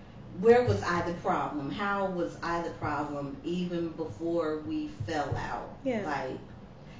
where 0.40 0.64
was 0.64 0.82
I 0.82 1.02
the 1.02 1.14
problem? 1.14 1.70
How 1.70 2.06
was 2.06 2.36
I 2.42 2.62
the 2.62 2.70
problem 2.70 3.36
even 3.44 3.88
before 3.90 4.58
we 4.60 4.88
fell 5.06 5.34
out? 5.36 5.76
Yeah. 5.84 6.02
Like 6.06 6.38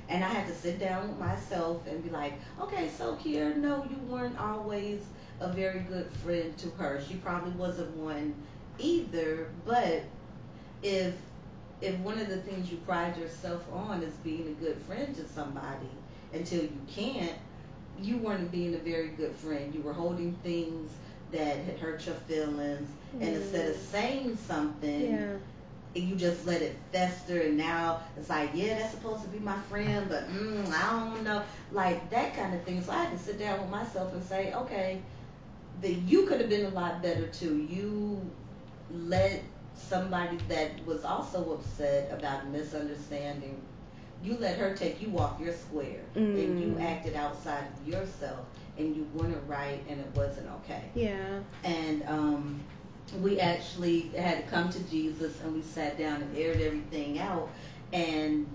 and 0.09 0.25
I 0.25 0.29
had 0.29 0.47
to 0.49 0.55
sit 0.55 0.79
down 0.81 1.09
with 1.09 1.19
myself 1.19 1.87
and 1.87 2.03
be 2.03 2.11
like, 2.11 2.35
okay, 2.61 2.89
so 2.97 3.15
Kiera, 3.17 3.57
no, 3.57 3.85
you 3.89 3.97
weren't 4.09 4.39
always 4.41 5.01
a 5.41 5.49
very 5.49 5.81
good 5.81 6.11
friend 6.25 6.57
to 6.59 6.69
her. 6.71 7.03
She 7.07 7.15
probably 7.15 7.53
wasn't 7.53 7.97
one 7.97 8.35
either, 8.79 9.49
but 9.65 10.03
if 10.83 11.15
if 11.81 11.97
one 12.01 12.19
of 12.19 12.29
the 12.29 12.37
things 12.39 12.71
you 12.71 12.77
pride 12.79 13.17
yourself 13.17 13.65
on 13.73 14.03
is 14.03 14.13
being 14.17 14.49
a 14.49 14.65
good 14.65 14.77
friend 14.87 15.15
to 15.17 15.27
somebody 15.29 15.89
until 16.33 16.63
you 16.63 16.81
can't, 16.87 17.39
you 18.03 18.19
weren't 18.19 18.51
being 18.53 18.75
a 18.75 18.79
very 18.79 19.09
good 19.09 19.35
friend. 19.37 19.75
You 19.75 19.81
were 19.81 19.95
holding 19.95 20.35
things 20.43 20.91
that 21.33 21.57
had 21.59 21.79
hurt 21.79 22.05
your 22.05 22.17
feelings, 22.17 22.89
and 23.19 23.37
instead 23.37 23.71
of 23.71 23.77
saying 23.77 24.37
something, 24.47 25.13
yeah. 25.13 25.37
and 25.95 26.09
you 26.09 26.17
just 26.17 26.45
let 26.47 26.61
it 26.61 26.77
fester, 26.93 27.41
and 27.41 27.57
now 27.57 28.01
it's 28.17 28.29
like, 28.29 28.51
yeah, 28.53 28.79
that's 28.79 28.91
supposed 28.93 29.23
to 29.23 29.29
be 29.29 29.39
my 29.39 29.59
friend, 29.71 30.07
but 30.09 30.29
mm, 30.29 30.71
I 30.73 30.91
don't 30.91 31.25
know, 31.25 31.43
like 31.73 32.11
that 32.11 32.37
kind 32.37 32.55
of 32.55 32.63
thing. 32.65 32.83
So 32.83 32.93
I 32.93 33.05
had 33.05 33.17
to 33.17 33.25
sit 33.25 33.39
down 33.39 33.61
with 33.61 33.71
myself 33.71 34.13
and 34.13 34.23
say, 34.25 34.53
okay, 34.53 35.01
that 35.81 35.93
you 35.93 36.27
could 36.27 36.41
have 36.41 36.51
been 36.51 36.67
a 36.67 36.71
lot 36.71 37.03
better 37.03 37.27
too. 37.29 37.67
You 37.71 38.21
let 38.93 39.43
somebody 39.75 40.39
that 40.49 40.71
was 40.87 41.05
also 41.05 41.55
upset 41.55 42.11
about 42.13 42.45
a 42.45 42.47
misunderstanding, 42.47 43.61
you 44.23 44.37
let 44.39 44.59
her 44.59 44.75
take 44.75 45.01
you 45.01 45.19
off 45.19 45.41
your 45.41 45.53
square, 45.55 46.01
and 46.15 46.61
you 46.61 46.67
Mm. 46.77 46.83
acted 46.83 47.15
outside 47.15 47.65
of 47.81 47.89
yourself, 47.89 48.45
and 48.79 48.95
you 48.95 49.05
weren't 49.15 49.43
right, 49.49 49.83
and 49.89 49.99
it 50.01 50.07
wasn't 50.15 50.49
okay 50.63 50.83
Yeah. 50.95 51.41
and 51.65 52.03
um, 52.07 52.61
we 53.23 53.41
actually 53.41 54.03
had 54.17 54.45
to 54.45 54.51
come 54.51 54.71
to 54.71 54.79
Jesus 54.85 55.41
and 55.43 55.55
we 55.55 55.63
sat 55.63 55.99
down 55.99 56.23
and 56.23 56.37
aired 56.37 56.61
everything 56.61 57.19
out. 57.19 57.49
And 57.93 58.47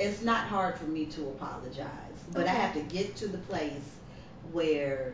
it's 0.00 0.22
not 0.22 0.46
hard 0.48 0.76
for 0.78 0.84
me 0.86 1.06
to 1.06 1.28
apologize, 1.28 1.86
but 2.32 2.46
I 2.46 2.50
have 2.50 2.74
to 2.74 2.80
get 2.94 3.14
to 3.16 3.28
the 3.28 3.38
place 3.38 3.84
where 4.52 5.12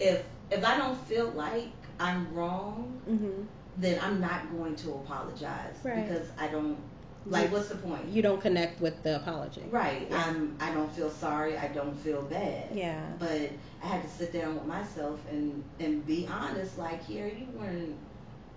if 0.00 0.24
if 0.50 0.64
I 0.64 0.76
don't 0.78 0.98
feel 1.06 1.30
like 1.30 1.68
I'm 1.98 2.32
wrong, 2.34 3.00
hmm 3.06 3.42
then 3.76 3.98
I'm 4.02 4.20
not 4.20 4.50
going 4.54 4.76
to 4.76 4.90
apologize 4.90 5.76
Right. 5.84 6.06
because 6.06 6.26
I 6.38 6.48
don't 6.48 6.76
like. 7.24 7.50
What's 7.52 7.68
the 7.68 7.76
point? 7.76 8.04
You 8.08 8.20
don't 8.20 8.40
connect 8.40 8.80
with 8.80 9.02
the 9.04 9.16
apology. 9.16 9.62
Right. 9.70 10.06
Yeah. 10.10 10.24
I'm. 10.26 10.56
I 10.60 10.72
don't 10.72 10.92
feel 10.92 11.08
sorry. 11.08 11.56
I 11.56 11.68
don't 11.68 11.96
feel 12.00 12.22
bad. 12.22 12.68
Yeah. 12.74 13.06
But 13.18 13.50
I 13.82 13.86
had 13.86 14.02
to 14.02 14.08
sit 14.08 14.32
down 14.32 14.54
with 14.54 14.66
myself 14.66 15.20
and 15.30 15.62
and 15.78 16.04
be 16.06 16.28
honest. 16.30 16.78
Like 16.78 17.02
here, 17.04 17.28
you 17.28 17.46
weren't 17.58 17.96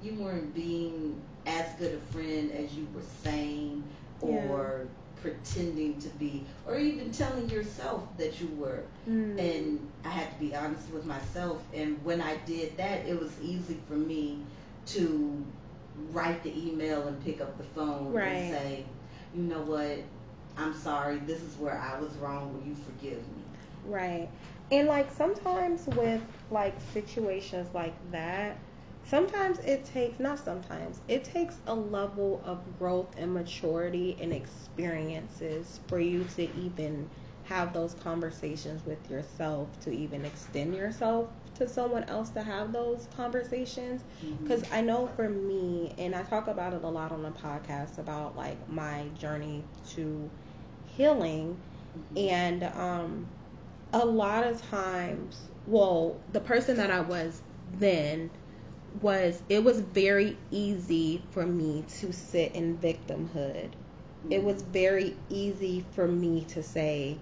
you 0.02 0.16
weren't 0.16 0.54
being 0.54 1.22
as 1.46 1.68
good 1.80 1.94
a 1.94 2.14
friend 2.14 2.52
as 2.52 2.74
you 2.74 2.88
were 2.94 3.02
saying 3.24 3.84
or 4.22 4.32
yeah. 4.82 4.88
Pretending 5.24 6.00
to 6.00 6.10
be 6.10 6.44
or 6.68 6.78
even 6.78 7.12
telling 7.12 7.50
yourself 7.50 8.04
that 8.18 8.40
you 8.40 8.48
were. 8.58 8.84
Mm. 9.10 9.40
and 9.40 9.92
i 10.06 10.10
had 10.10 10.32
to 10.34 10.40
be 10.40 10.56
honest 10.56 10.90
with 10.92 11.06
myself 11.06 11.62
and 11.74 12.04
when 12.06 12.22
i 12.22 12.36
did 12.46 12.78
that 12.78 13.06
it 13.06 13.20
was 13.20 13.32
easy 13.42 13.78
for 13.88 13.96
me 13.96 14.40
to 14.86 15.44
write 16.12 16.42
the 16.44 16.54
email 16.58 17.08
and 17.08 17.24
pick 17.24 17.42
up 17.42 17.58
the 17.58 17.64
phone 17.64 18.12
right. 18.12 18.28
and 18.28 18.54
say 18.54 18.86
you 19.36 19.44
know 19.44 19.62
what? 19.62 20.00
I'm 20.58 20.76
sorry. 20.76 21.18
This 21.18 21.42
is 21.42 21.58
where 21.58 21.80
i 21.80 22.00
was 22.00 22.12
wrong. 22.18 22.54
Will 22.54 22.68
you 22.68 22.76
forgive 22.76 23.18
me? 23.18 23.44
Right. 23.86 24.30
And 24.72 24.88
like 24.88 25.12
sometimes 25.16 25.88
with 25.88 26.22
like 26.52 26.76
situations 26.94 27.68
like 27.74 27.96
that 28.12 28.58
sometimes 29.06 29.60
it 29.60 29.84
takes 29.86 30.20
not 30.20 30.40
sometimes 30.40 31.02
it 31.08 31.24
takes 31.24 31.56
a 31.68 31.74
level 31.74 32.42
of 32.46 32.60
growth 32.80 33.08
and 33.18 33.34
maturity 33.34 34.18
and 34.22 34.34
experiences 34.34 35.80
for 35.88 36.00
you 36.00 36.24
to 36.36 36.44
even 36.58 37.10
have 37.44 37.74
those 37.74 37.94
conversations 37.96 38.86
with 38.86 39.10
yourself 39.12 39.68
to 39.82 39.92
even 39.92 40.24
extend 40.24 40.74
yourself 40.74 41.30
to 41.56 41.68
someone 41.68 42.04
else 42.06 42.30
to 42.30 42.42
have 42.42 42.72
those 42.72 43.08
conversations 43.16 44.02
because 44.42 44.64
mm-hmm. 44.64 44.76
i 44.76 44.82
know 44.82 45.10
for 45.16 45.30
me 45.30 45.94
and 45.98 46.16
i 46.16 46.24
talk 46.24 46.48
about 46.48 46.74
it 46.74 46.84
a 46.84 46.88
lot 46.88 47.12
on 47.12 47.22
the 47.22 47.32
podcast 47.32 47.98
about 47.98 48.36
like 48.36 48.58
my 48.70 49.04
journey 49.20 49.64
to 49.90 50.30
healing 50.96 51.58
mm-hmm. 51.98 52.30
and 52.30 52.64
um 52.64 53.28
a 53.92 54.06
lot 54.06 54.46
of 54.46 54.62
times 54.70 55.50
well 55.68 56.16
the 56.32 56.40
person 56.40 56.78
that 56.78 56.90
i 56.90 57.02
was 57.02 57.42
then 57.78 58.30
was 59.02 59.42
it 59.50 59.64
was 59.64 59.80
very 59.80 60.38
easy 60.52 61.22
for 61.32 61.46
me 61.46 61.84
to 62.00 62.12
sit 62.12 62.54
in 62.54 62.78
victimhood. 62.78 63.70
Mm-hmm. 63.72 64.32
It 64.32 64.44
was 64.44 64.62
very 64.62 65.16
easy 65.30 65.86
for 65.94 66.08
me 66.08 66.46
to 66.50 66.64
say, 66.64 67.18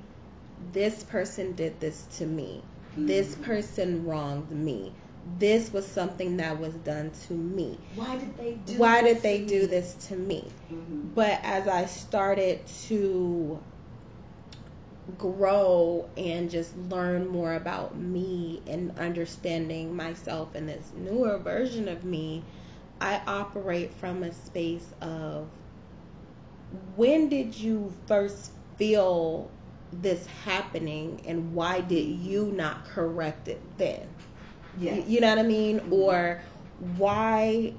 this 0.74 1.04
person 1.04 1.54
did 1.54 1.80
this 1.80 2.06
to 2.18 2.26
me. 2.26 2.62
Mm-hmm. 2.92 3.08
This 3.08 3.36
person 3.36 4.06
wronged 4.06 4.52
me. 4.52 4.94
This 5.38 5.72
was 5.72 5.86
something 5.86 6.38
that 6.38 6.60
was 6.60 6.74
done 6.74 7.12
to 7.28 7.34
me. 7.34 7.78
Why 7.96 8.18
did 8.18 8.38
they 8.38 8.54
do 8.66 8.74
Why 8.74 9.02
did 9.02 9.22
they 9.22 9.46
do 9.46 9.62
me? 9.62 9.66
this 9.68 9.94
to 10.08 10.16
me? 10.16 10.48
Mm-hmm. 10.72 11.10
But 11.14 11.40
as 11.44 11.68
I 11.68 11.86
started 11.86 12.66
to 12.88 13.60
grow 15.18 16.10
and 16.18 16.50
just 16.50 16.76
learn 16.90 17.28
more 17.28 17.54
about 17.56 17.98
me 17.98 18.62
and 18.68 18.98
understanding 19.00 19.96
myself 19.96 20.56
and 20.56 20.70
this 20.70 20.92
newer 20.96 21.38
version 21.38 21.88
of 21.88 22.04
me, 22.04 22.44
I 23.00 23.22
operate 23.26 23.94
from 23.96 24.24
a 24.24 24.32
space 24.32 24.94
of 25.02 25.48
when 26.96 27.30
did 27.30 27.56
you 27.56 27.92
first 28.08 28.52
feel 28.78 29.50
this 29.92 30.26
happening 30.46 31.22
and 31.26 31.54
why 31.54 31.82
did 31.82 32.06
you 32.06 32.46
not 32.56 32.86
correct 32.86 33.48
it 33.48 33.62
then? 33.78 34.08
Yeah. 34.78 34.96
You, 34.96 35.20
know 35.20 35.30
what 35.30 35.40
I 35.40 35.44
mean? 35.44 35.82
Or 35.92 36.42
why 36.98 37.74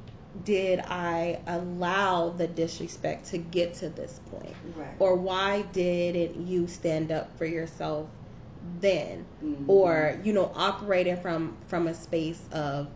did 0.44 0.80
I 0.80 1.40
allow 1.46 2.30
the 2.30 2.46
disrespect 2.46 3.26
to 3.30 3.38
get 3.38 3.74
to 3.74 3.88
this 3.88 4.20
point? 4.30 4.54
Right. 4.76 4.94
Or 4.98 5.14
why 5.14 5.62
didn't 5.72 6.46
you 6.46 6.66
stand 6.66 7.12
up 7.12 7.36
for 7.36 7.44
yourself 7.44 8.08
then? 8.80 9.26
Mm-hmm. 9.44 9.70
Or, 9.70 10.18
you 10.24 10.32
know, 10.32 10.50
operating 10.54 11.16
from 11.16 11.56
from 11.68 11.86
a 11.86 11.94
space 11.94 12.40
of 12.50 12.88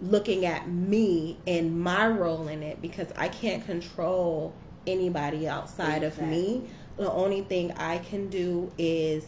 looking 0.00 0.46
at 0.46 0.68
me 0.68 1.38
and 1.46 1.80
my 1.80 2.08
role 2.08 2.48
in 2.48 2.62
it 2.62 2.82
because 2.82 3.08
I 3.16 3.28
can't 3.28 3.64
control 3.64 4.52
anybody 4.86 5.46
outside 5.46 6.02
exactly. 6.02 6.24
of 6.24 6.30
me. 6.30 6.70
The 6.96 7.10
only 7.10 7.42
thing 7.42 7.72
I 7.72 7.98
can 7.98 8.28
do 8.28 8.72
is 8.76 9.24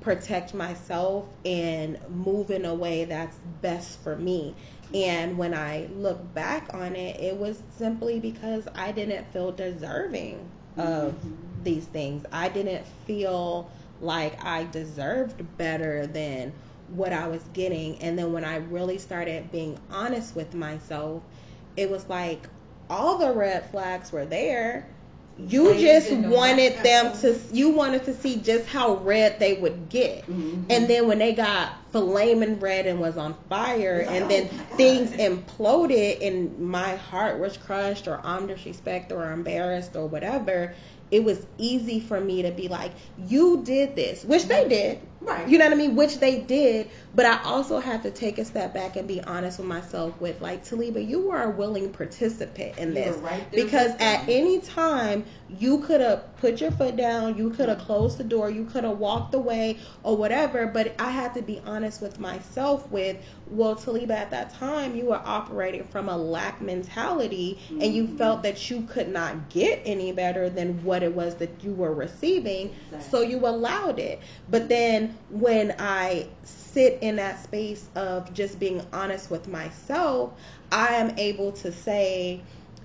protect 0.00 0.52
myself 0.52 1.26
and 1.46 1.98
move 2.10 2.50
in 2.50 2.66
a 2.66 2.74
way 2.74 3.06
that's 3.06 3.36
best 3.62 3.98
for 4.00 4.16
me. 4.16 4.54
And 4.92 5.38
when 5.38 5.54
I 5.54 5.88
look 5.96 6.34
back 6.34 6.72
on 6.74 6.96
it, 6.96 7.20
it 7.20 7.36
was 7.36 7.62
simply 7.78 8.20
because 8.20 8.66
I 8.74 8.92
didn't 8.92 9.24
feel 9.32 9.52
deserving 9.52 10.48
of 10.76 11.14
mm-hmm. 11.14 11.34
these 11.62 11.84
things. 11.86 12.24
I 12.32 12.48
didn't 12.48 12.86
feel 13.06 13.70
like 14.00 14.44
I 14.44 14.64
deserved 14.64 15.44
better 15.56 16.06
than 16.06 16.52
what 16.88 17.12
I 17.12 17.28
was 17.28 17.42
getting. 17.52 17.98
And 18.00 18.18
then 18.18 18.32
when 18.32 18.44
I 18.44 18.56
really 18.56 18.98
started 18.98 19.50
being 19.50 19.78
honest 19.90 20.36
with 20.36 20.54
myself, 20.54 21.22
it 21.76 21.90
was 21.90 22.08
like 22.08 22.46
all 22.90 23.18
the 23.18 23.32
red 23.32 23.70
flags 23.70 24.12
were 24.12 24.26
there 24.26 24.86
you 25.38 25.74
they 25.74 25.80
just 25.82 26.12
wanted 26.12 26.80
them 26.84 27.16
to 27.18 27.38
you 27.52 27.70
wanted 27.70 28.04
to 28.04 28.14
see 28.14 28.36
just 28.36 28.66
how 28.66 28.94
red 28.96 29.38
they 29.40 29.54
would 29.54 29.88
get 29.88 30.22
mm-hmm. 30.22 30.62
and 30.70 30.88
then 30.88 31.08
when 31.08 31.18
they 31.18 31.32
got 31.32 31.72
flaming 31.94 32.58
red 32.58 32.86
and 32.86 32.98
was 32.98 33.16
on 33.16 33.36
fire 33.48 34.04
and 34.08 34.28
then 34.28 34.50
oh 34.52 34.76
things 34.76 35.12
imploded 35.12 36.26
and 36.26 36.58
my 36.58 36.96
heart 36.96 37.38
was 37.38 37.56
crushed 37.56 38.08
or 38.08 38.20
i'm 38.24 38.48
disrespected 38.48 39.12
or 39.12 39.30
embarrassed 39.30 39.94
or 39.94 40.04
whatever 40.08 40.74
it 41.14 41.22
was 41.22 41.46
easy 41.58 42.00
for 42.00 42.20
me 42.20 42.42
to 42.42 42.50
be 42.50 42.66
like, 42.66 42.90
you 43.28 43.62
did 43.62 43.94
this, 43.94 44.24
which 44.24 44.46
they 44.46 44.68
did. 44.68 45.00
Right. 45.20 45.48
You 45.48 45.58
know 45.58 45.66
what 45.66 45.74
I 45.74 45.76
mean? 45.76 45.94
Which 45.94 46.18
they 46.18 46.40
did. 46.40 46.90
But 47.14 47.26
I 47.26 47.42
also 47.44 47.78
have 47.78 48.02
to 48.02 48.10
take 48.10 48.38
a 48.38 48.44
step 48.44 48.74
back 48.74 48.96
and 48.96 49.06
be 49.06 49.22
honest 49.22 49.58
with 49.58 49.68
myself 49.68 50.20
with 50.20 50.40
like, 50.40 50.64
Taliba, 50.64 51.06
you 51.06 51.28
were 51.28 51.40
a 51.40 51.50
willing 51.50 51.92
participant 51.92 52.78
in 52.78 52.94
this. 52.94 53.16
Right 53.18 53.48
because 53.52 53.92
at 54.00 54.28
any 54.28 54.60
time 54.60 55.24
you 55.48 55.78
could 55.78 56.00
have 56.00 56.33
put 56.44 56.60
your 56.60 56.70
foot 56.72 56.94
down, 56.94 57.38
you 57.38 57.48
could 57.48 57.70
have 57.70 57.78
closed 57.78 58.18
the 58.18 58.24
door, 58.24 58.50
you 58.50 58.66
could 58.66 58.84
have 58.84 58.98
walked 58.98 59.34
away 59.34 59.78
or 60.02 60.14
whatever. 60.14 60.66
But 60.66 60.94
I 60.98 61.10
had 61.10 61.32
to 61.34 61.42
be 61.42 61.62
honest 61.64 62.02
with 62.02 62.20
myself 62.20 62.86
with, 62.90 63.16
well, 63.48 63.74
Taliba, 63.74 64.10
at 64.10 64.30
that 64.32 64.52
time 64.52 64.94
you 64.94 65.06
were 65.06 65.22
operating 65.24 65.84
from 65.84 66.10
a 66.10 66.16
lack 66.16 66.60
mentality 66.60 67.58
mm-hmm. 67.64 67.80
and 67.80 67.94
you 67.94 68.04
mm-hmm. 68.04 68.18
felt 68.18 68.42
that 68.42 68.70
you 68.70 68.82
could 68.82 69.08
not 69.08 69.48
get 69.48 69.80
any 69.86 70.12
better 70.12 70.50
than 70.50 70.84
what 70.84 71.02
it 71.02 71.14
was 71.14 71.34
that 71.36 71.64
you 71.64 71.72
were 71.72 71.94
receiving. 71.94 72.74
Exactly. 72.92 73.10
So 73.10 73.22
you 73.22 73.38
allowed 73.46 73.98
it. 73.98 74.20
But 74.50 74.68
then 74.68 75.16
when 75.30 75.74
I 75.78 76.28
sit 76.74 76.98
in 77.00 77.16
that 77.16 77.42
space 77.42 77.88
of 77.94 78.34
just 78.34 78.58
being 78.58 78.84
honest 78.92 79.30
with 79.30 79.48
myself, 79.48 80.34
I 80.70 80.88
am 80.96 81.18
able 81.18 81.52
to 81.52 81.72
say, 81.72 82.42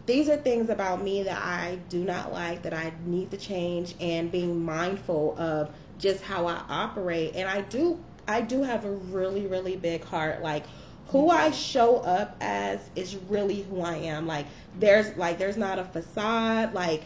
these 0.10 0.28
are 0.28 0.38
things 0.38 0.70
about 0.70 1.04
me 1.04 1.24
that 1.24 1.38
I 1.38 1.78
do 1.88 2.04
not 2.04 2.34
like, 2.34 2.64
that 2.64 2.74
I 2.74 2.92
need 3.06 3.30
to 3.32 3.38
change, 3.38 3.96
and 4.00 4.32
being 4.32 4.64
mindful 4.64 5.36
of 5.38 5.70
just 6.00 6.24
how 6.24 6.48
I 6.48 6.62
operate. 6.68 7.36
And 7.36 7.48
I 7.48 7.62
do, 7.62 8.00
I 8.28 8.42
do 8.42 8.64
have 8.64 8.86
a 8.86 8.92
really, 8.92 9.46
really 9.46 9.76
big 9.76 10.04
heart. 10.04 10.42
Like 10.42 10.66
who 11.10 11.30
I 11.30 11.52
show 11.52 11.98
up 11.98 12.36
as 12.40 12.80
is 12.96 13.16
really 13.16 13.64
who 13.64 13.82
I 13.82 13.96
am. 13.96 14.28
Like 14.28 14.46
there's 14.80 15.16
like 15.18 15.38
there's 15.38 15.58
not 15.58 15.80
a 15.80 15.84
facade. 15.84 16.74
Like 16.74 17.04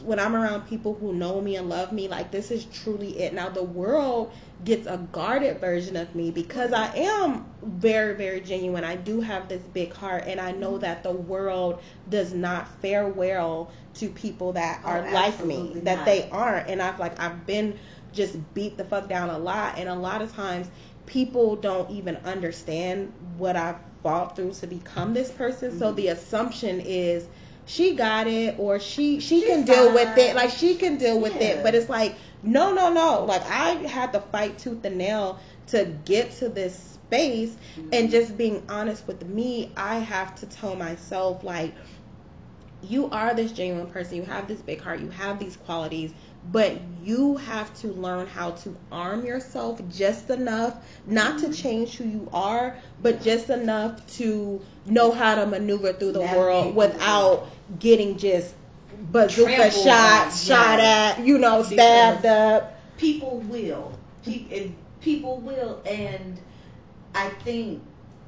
when 0.00 0.18
I'm 0.18 0.34
around 0.34 0.62
people 0.68 0.94
who 0.94 1.12
know 1.12 1.40
me 1.40 1.56
and 1.56 1.68
love 1.68 1.92
me, 1.92 2.08
like 2.08 2.30
this 2.30 2.50
is 2.50 2.64
truly 2.66 3.20
it. 3.20 3.34
Now 3.34 3.48
the 3.48 3.62
world 3.62 4.32
gets 4.64 4.86
a 4.86 4.96
guarded 5.10 5.58
version 5.60 5.96
of 5.96 6.14
me 6.14 6.30
because 6.30 6.72
I 6.72 6.94
am 6.96 7.46
very, 7.62 8.14
very 8.14 8.40
genuine. 8.40 8.84
I 8.84 8.96
do 8.96 9.20
have 9.20 9.48
this 9.48 9.62
big 9.62 9.92
heart 9.92 10.24
and 10.26 10.40
I 10.40 10.52
know 10.52 10.78
that 10.78 11.02
the 11.02 11.10
world 11.10 11.80
does 12.08 12.32
not 12.32 12.68
fare 12.80 13.08
well 13.08 13.70
to 13.94 14.08
people 14.08 14.52
that 14.52 14.80
oh, 14.84 14.88
are 14.88 15.12
like 15.12 15.44
me, 15.44 15.72
that 15.82 15.98
not. 15.98 16.04
they 16.06 16.28
aren't. 16.30 16.68
And 16.68 16.80
I've 16.80 16.98
like 17.00 17.18
I've 17.18 17.44
been 17.46 17.78
just 18.12 18.36
beat 18.54 18.76
the 18.76 18.84
fuck 18.84 19.08
down 19.08 19.30
a 19.30 19.38
lot 19.38 19.78
and 19.78 19.88
a 19.88 19.94
lot 19.94 20.22
of 20.22 20.32
times 20.34 20.68
people 21.06 21.56
don't 21.56 21.90
even 21.90 22.16
understand 22.18 23.12
what 23.38 23.56
I've 23.56 23.76
fought 24.02 24.36
through 24.36 24.52
to 24.54 24.66
become 24.66 25.14
this 25.14 25.30
person. 25.30 25.70
Mm-hmm. 25.70 25.78
So 25.78 25.92
the 25.92 26.08
assumption 26.08 26.80
is 26.80 27.26
she 27.66 27.94
got 27.94 28.26
it 28.26 28.56
or 28.58 28.78
she 28.80 29.20
she 29.20 29.40
She's 29.40 29.48
can 29.48 29.64
deal 29.64 29.86
fine. 29.86 29.94
with 29.94 30.18
it 30.18 30.34
like 30.34 30.50
she 30.50 30.74
can 30.76 30.96
deal 30.98 31.20
with 31.20 31.34
yeah. 31.36 31.48
it 31.48 31.62
but 31.62 31.74
it's 31.74 31.88
like 31.88 32.14
no 32.42 32.72
no 32.72 32.92
no 32.92 33.24
like 33.24 33.42
i 33.48 33.70
had 33.86 34.12
to 34.12 34.20
fight 34.20 34.58
tooth 34.58 34.84
and 34.84 34.98
nail 34.98 35.38
to 35.68 35.84
get 36.04 36.32
to 36.32 36.48
this 36.48 36.76
space 36.76 37.56
mm-hmm. 37.76 37.88
and 37.92 38.10
just 38.10 38.36
being 38.36 38.62
honest 38.68 39.06
with 39.06 39.24
me 39.26 39.70
i 39.76 39.96
have 39.98 40.34
to 40.34 40.46
tell 40.46 40.74
myself 40.74 41.44
like 41.44 41.72
you 42.82 43.08
are 43.10 43.32
this 43.34 43.52
genuine 43.52 43.86
person 43.86 44.16
you 44.16 44.24
have 44.24 44.48
this 44.48 44.60
big 44.60 44.80
heart 44.80 44.98
you 45.00 45.10
have 45.10 45.38
these 45.38 45.56
qualities 45.56 46.12
but 46.50 46.80
you 47.02 47.36
have 47.36 47.72
to 47.80 47.88
learn 47.88 48.26
how 48.26 48.50
to 48.50 48.76
arm 48.90 49.24
yourself 49.24 49.80
just 49.90 50.30
enough 50.30 50.74
not 51.06 51.38
to 51.38 51.46
mm-hmm. 51.46 51.52
change 51.52 51.96
who 51.96 52.04
you 52.04 52.28
are 52.32 52.76
but 53.00 53.22
just 53.22 53.50
enough 53.50 54.04
to 54.14 54.60
know 54.86 55.12
how 55.12 55.34
to 55.34 55.46
maneuver 55.46 55.92
through 55.92 56.12
the 56.12 56.20
world 56.20 56.74
without 56.74 57.48
getting 57.78 58.16
just 58.16 58.54
bazooka 59.10 59.70
shot 59.70 60.26
on, 60.26 60.32
shot 60.32 60.78
yeah. 60.78 61.14
at 61.16 61.24
you 61.24 61.38
know 61.38 61.62
stabbed 61.62 62.26
up 62.26 62.78
people 62.98 63.38
will 63.40 63.98
people 65.00 65.38
will 65.38 65.82
and 65.86 66.40
i 67.14 67.28
think 67.44 67.82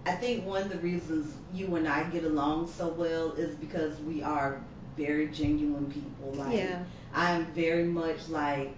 I 0.07 0.13
think 0.13 0.45
one 0.45 0.63
of 0.63 0.69
the 0.69 0.79
reasons 0.79 1.35
you 1.55 1.77
and 1.77 1.89
I 1.89 2.05
get 2.05 2.25
along 2.25 2.69
so 2.69 2.89
well 2.89 3.33
is 3.33 3.55
because 3.55 3.99
we 4.01 4.23
are 4.23 4.61
very 4.97 5.29
genuine 5.29 5.87
people. 5.91 6.33
Like 6.35 6.57
Yeah. 6.57 6.85
I'm 7.15 7.47
very 7.53 7.85
much 7.85 8.29
like, 8.29 8.75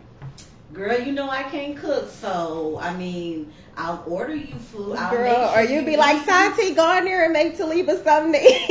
girl, 0.72 0.98
you 0.98 1.12
know 1.12 1.28
I 1.30 1.42
can't 1.44 1.76
cook, 1.76 2.10
so 2.10 2.78
I 2.80 2.94
mean 2.96 3.52
I'll 3.76 4.02
order 4.06 4.34
you 4.34 4.54
food. 4.56 4.96
I'll 4.96 5.10
Girl, 5.10 5.24
make 5.24 5.36
sure 5.50 5.58
or 5.58 5.62
you'd 5.62 5.86
be 5.86 5.96
like. 5.96 6.24
Santi, 6.24 6.74
go 6.74 6.96
in 6.98 7.04
there 7.04 7.24
and 7.24 7.32
make 7.32 7.56
Taliba 7.58 8.02
something 8.02 8.32
to 8.32 8.38
eat. 8.38 8.68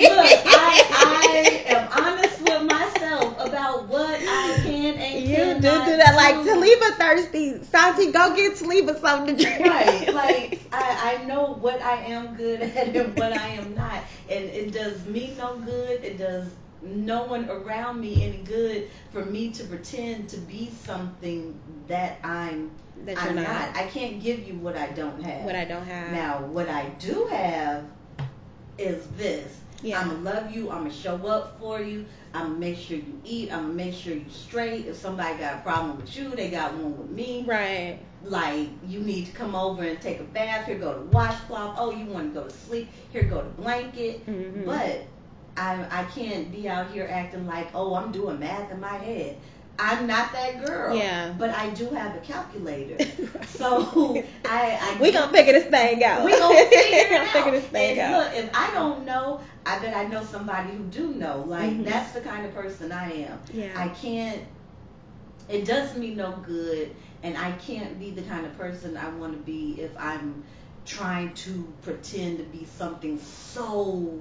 Look, 0.00 0.42
I, 0.46 0.84
I 0.90 1.64
am 1.66 1.88
honest 2.04 2.40
with 2.40 2.62
myself 2.62 3.34
about 3.38 3.88
what 3.88 4.14
I 4.20 4.60
can 4.62 4.94
and 4.94 5.26
You 5.28 5.54
do 5.54 5.60
do 5.60 5.96
that. 5.96 6.14
Like. 6.16 6.36
Taliba 6.46 6.96
thirsty. 6.96 7.62
Santi, 7.64 8.12
go 8.12 8.34
get 8.36 8.54
Taliba 8.54 9.00
something 9.00 9.36
to 9.36 9.42
drink. 9.42 9.60
Right, 9.66 10.12
like 10.14 10.60
I, 10.72 11.18
I 11.20 11.24
know 11.24 11.54
what 11.54 11.80
I 11.82 11.96
am 12.04 12.34
good 12.36 12.60
at 12.60 12.94
and 12.94 13.16
what 13.16 13.32
I 13.32 13.48
am 13.48 13.74
not, 13.74 14.02
and 14.30 14.44
it 14.44 14.72
does 14.72 15.04
me 15.06 15.34
no 15.36 15.56
good. 15.56 16.04
It 16.04 16.18
does 16.18 16.46
no 16.82 17.24
one 17.24 17.48
around 17.50 18.00
me 18.00 18.24
any 18.24 18.38
good 18.38 18.90
for 19.12 19.24
me 19.24 19.50
to 19.52 19.64
pretend 19.64 20.28
to 20.30 20.36
be 20.38 20.70
something 20.84 21.58
that 21.88 22.18
I'm. 22.22 22.70
That 23.04 23.14
you're 23.14 23.28
I'm 23.30 23.36
not. 23.36 23.76
I 23.76 23.86
can't 23.86 24.20
give 24.20 24.46
you 24.46 24.54
what 24.54 24.76
I 24.76 24.88
don't 24.88 25.22
have. 25.22 25.44
What 25.44 25.54
I 25.54 25.64
don't 25.64 25.86
have. 25.86 26.12
Now, 26.12 26.40
what 26.46 26.68
I 26.68 26.88
do 26.98 27.26
have 27.26 27.84
is 28.76 29.06
this. 29.16 29.56
Yeah. 29.82 30.00
I'm 30.00 30.08
gonna 30.08 30.20
love 30.22 30.50
you. 30.50 30.70
I'm 30.70 30.78
gonna 30.78 30.92
show 30.92 31.14
up 31.26 31.58
for 31.60 31.80
you. 31.80 32.04
I'm 32.34 32.48
gonna 32.48 32.58
make 32.58 32.76
sure 32.76 32.96
you 32.96 33.20
eat. 33.24 33.52
I'm 33.52 33.62
gonna 33.62 33.74
make 33.74 33.94
sure 33.94 34.14
you 34.14 34.24
straight. 34.28 34.86
If 34.86 34.96
somebody 34.96 35.38
got 35.38 35.56
a 35.56 35.60
problem 35.60 35.96
with 35.96 36.16
you, 36.16 36.30
they 36.30 36.50
got 36.50 36.74
one 36.74 36.98
with 36.98 37.10
me. 37.10 37.44
Right. 37.46 38.00
Like 38.24 38.68
you 38.86 39.00
need 39.00 39.26
to 39.26 39.32
come 39.32 39.54
over 39.54 39.84
and 39.84 40.00
take 40.00 40.18
a 40.18 40.24
bath. 40.24 40.66
Here 40.66 40.78
go 40.78 40.94
to 40.94 41.00
washcloth. 41.02 41.76
Oh, 41.78 41.92
you 41.92 42.06
want 42.06 42.34
to 42.34 42.40
go 42.40 42.46
to 42.48 42.52
sleep? 42.52 42.88
Here 43.12 43.22
go 43.22 43.40
to 43.42 43.48
blanket. 43.50 44.26
Mhm. 44.26 44.64
But 44.64 45.06
I 45.58 46.00
I 46.00 46.04
can't 46.04 46.50
be 46.52 46.68
out 46.68 46.90
here 46.90 47.08
acting 47.10 47.46
like 47.46 47.68
oh 47.74 47.94
I'm 47.94 48.12
doing 48.12 48.38
math 48.38 48.70
in 48.70 48.80
my 48.80 48.96
head. 48.96 49.36
I'm 49.80 50.08
not 50.08 50.32
that 50.32 50.64
girl. 50.66 50.96
Yeah. 50.96 51.32
But 51.38 51.50
I 51.50 51.70
do 51.70 51.88
have 51.90 52.16
a 52.16 52.20
calculator. 52.20 52.96
So 53.48 54.22
I, 54.44 54.78
I 54.80 54.98
we 55.00 55.10
gonna 55.10 55.32
figure 55.32 55.52
this 55.54 55.66
thing 55.66 56.04
out. 56.04 56.24
we 56.24 56.30
gonna 56.32 56.54
figure 56.70 56.98
it 57.06 57.10
Gonna 57.10 57.24
out. 57.24 57.32
figure 57.32 57.50
this 57.52 57.64
thing 57.66 57.98
and 57.98 58.14
out. 58.14 58.24
look, 58.34 58.44
if 58.44 58.50
I 58.54 58.70
don't 58.72 59.04
know, 59.04 59.40
I 59.66 59.78
bet 59.80 59.96
I 59.96 60.04
know 60.06 60.22
somebody 60.22 60.70
who 60.72 60.84
do 60.84 61.08
know. 61.14 61.44
Like 61.46 61.72
Mhm. 61.72 61.84
that's 61.84 62.12
the 62.12 62.20
kind 62.20 62.44
of 62.46 62.54
person 62.54 62.92
I 62.92 63.10
am. 63.12 63.40
Yeah. 63.52 63.72
I 63.76 63.88
can't. 63.88 64.42
It 65.48 65.64
does 65.64 65.96
me 65.96 66.14
no 66.14 66.32
good, 66.46 66.94
and 67.22 67.36
I 67.36 67.52
can't 67.52 67.98
be 67.98 68.10
the 68.10 68.22
kind 68.22 68.44
of 68.46 68.56
person 68.58 68.96
I 68.96 69.08
want 69.10 69.32
to 69.32 69.38
be 69.38 69.80
if 69.80 69.90
I'm 69.98 70.44
trying 70.84 71.32
to 71.34 71.72
pretend 71.82 72.38
to 72.38 72.44
be 72.44 72.64
something 72.64 73.18
so 73.18 74.20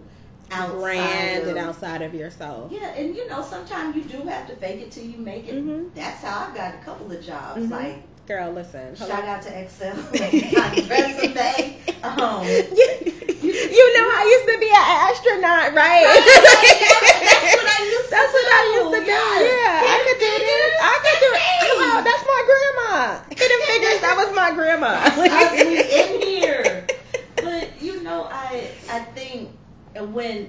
outside 0.51 0.77
Grand 0.79 1.43
of, 1.43 1.49
and 1.49 1.57
outside 1.57 2.01
of 2.01 2.13
yourself. 2.13 2.71
yeah, 2.71 2.93
and 2.95 3.15
you 3.15 3.27
know, 3.29 3.41
sometimes 3.41 3.95
you 3.95 4.03
do 4.03 4.19
have 4.27 4.47
to 4.47 4.55
fake 4.55 4.81
it 4.81 4.91
till 4.91 5.03
you 5.05 5.17
make 5.17 5.47
it. 5.47 5.55
Mhm. 5.55 5.93
That's 5.93 6.21
how 6.23 6.47
I 6.51 6.55
got 6.55 6.75
a 6.75 6.77
couple 6.79 7.11
of 7.11 7.21
jobs. 7.23 7.61
Mhm. 7.61 7.71
Like, 7.71 8.03
Girl, 8.27 8.51
listen. 8.51 8.95
hello. 8.97 9.09
shout 9.09 9.23
out 9.25 9.41
to 9.43 9.61
Excel, 9.61 9.95
my 10.13 10.69
resume. 10.89 11.79
Um, 12.03 12.43
you, 12.45 13.51
you 13.77 13.85
know 13.95 14.07
I 14.11 14.23
used 14.27 14.47
to 14.51 14.57
be 14.59 14.67
an 14.67 14.85
astronaut, 15.07 15.73
right? 15.75 16.07
That's 16.07 17.55
what 17.55 17.67
I 17.67 17.83
used 17.83 18.05
to 18.05 18.11
That's 18.11 18.33
what 18.33 18.47
I 18.51 18.61
do. 18.67 18.75
used 18.83 18.93
to 18.95 19.01
do. 19.05 19.11
Yes. 19.11 19.47
Yeah, 19.47 19.95
I 19.95 19.97
could 20.07 20.19
do 20.19 20.31
this. 20.43 20.73
I 20.81 20.95
could 21.03 21.19
do 21.23 21.29
it. 21.31 21.39
Hey. 21.39 21.67
Hello, 21.71 22.03
that's 22.03 22.25
my 22.27 22.41
grandma. 22.47 23.23
Hidden 23.31 23.61
figures. 23.67 23.99
That 24.01 24.15
was 24.17 24.35
my 24.35 24.51
grandma. 24.51 24.91
Us, 25.07 25.51
we 25.53 25.79
in 25.79 26.21
here. 26.21 26.87
But 27.35 27.81
you 27.81 28.03
know, 28.03 28.23
I 28.31 28.71
I 28.89 28.99
think 29.15 29.49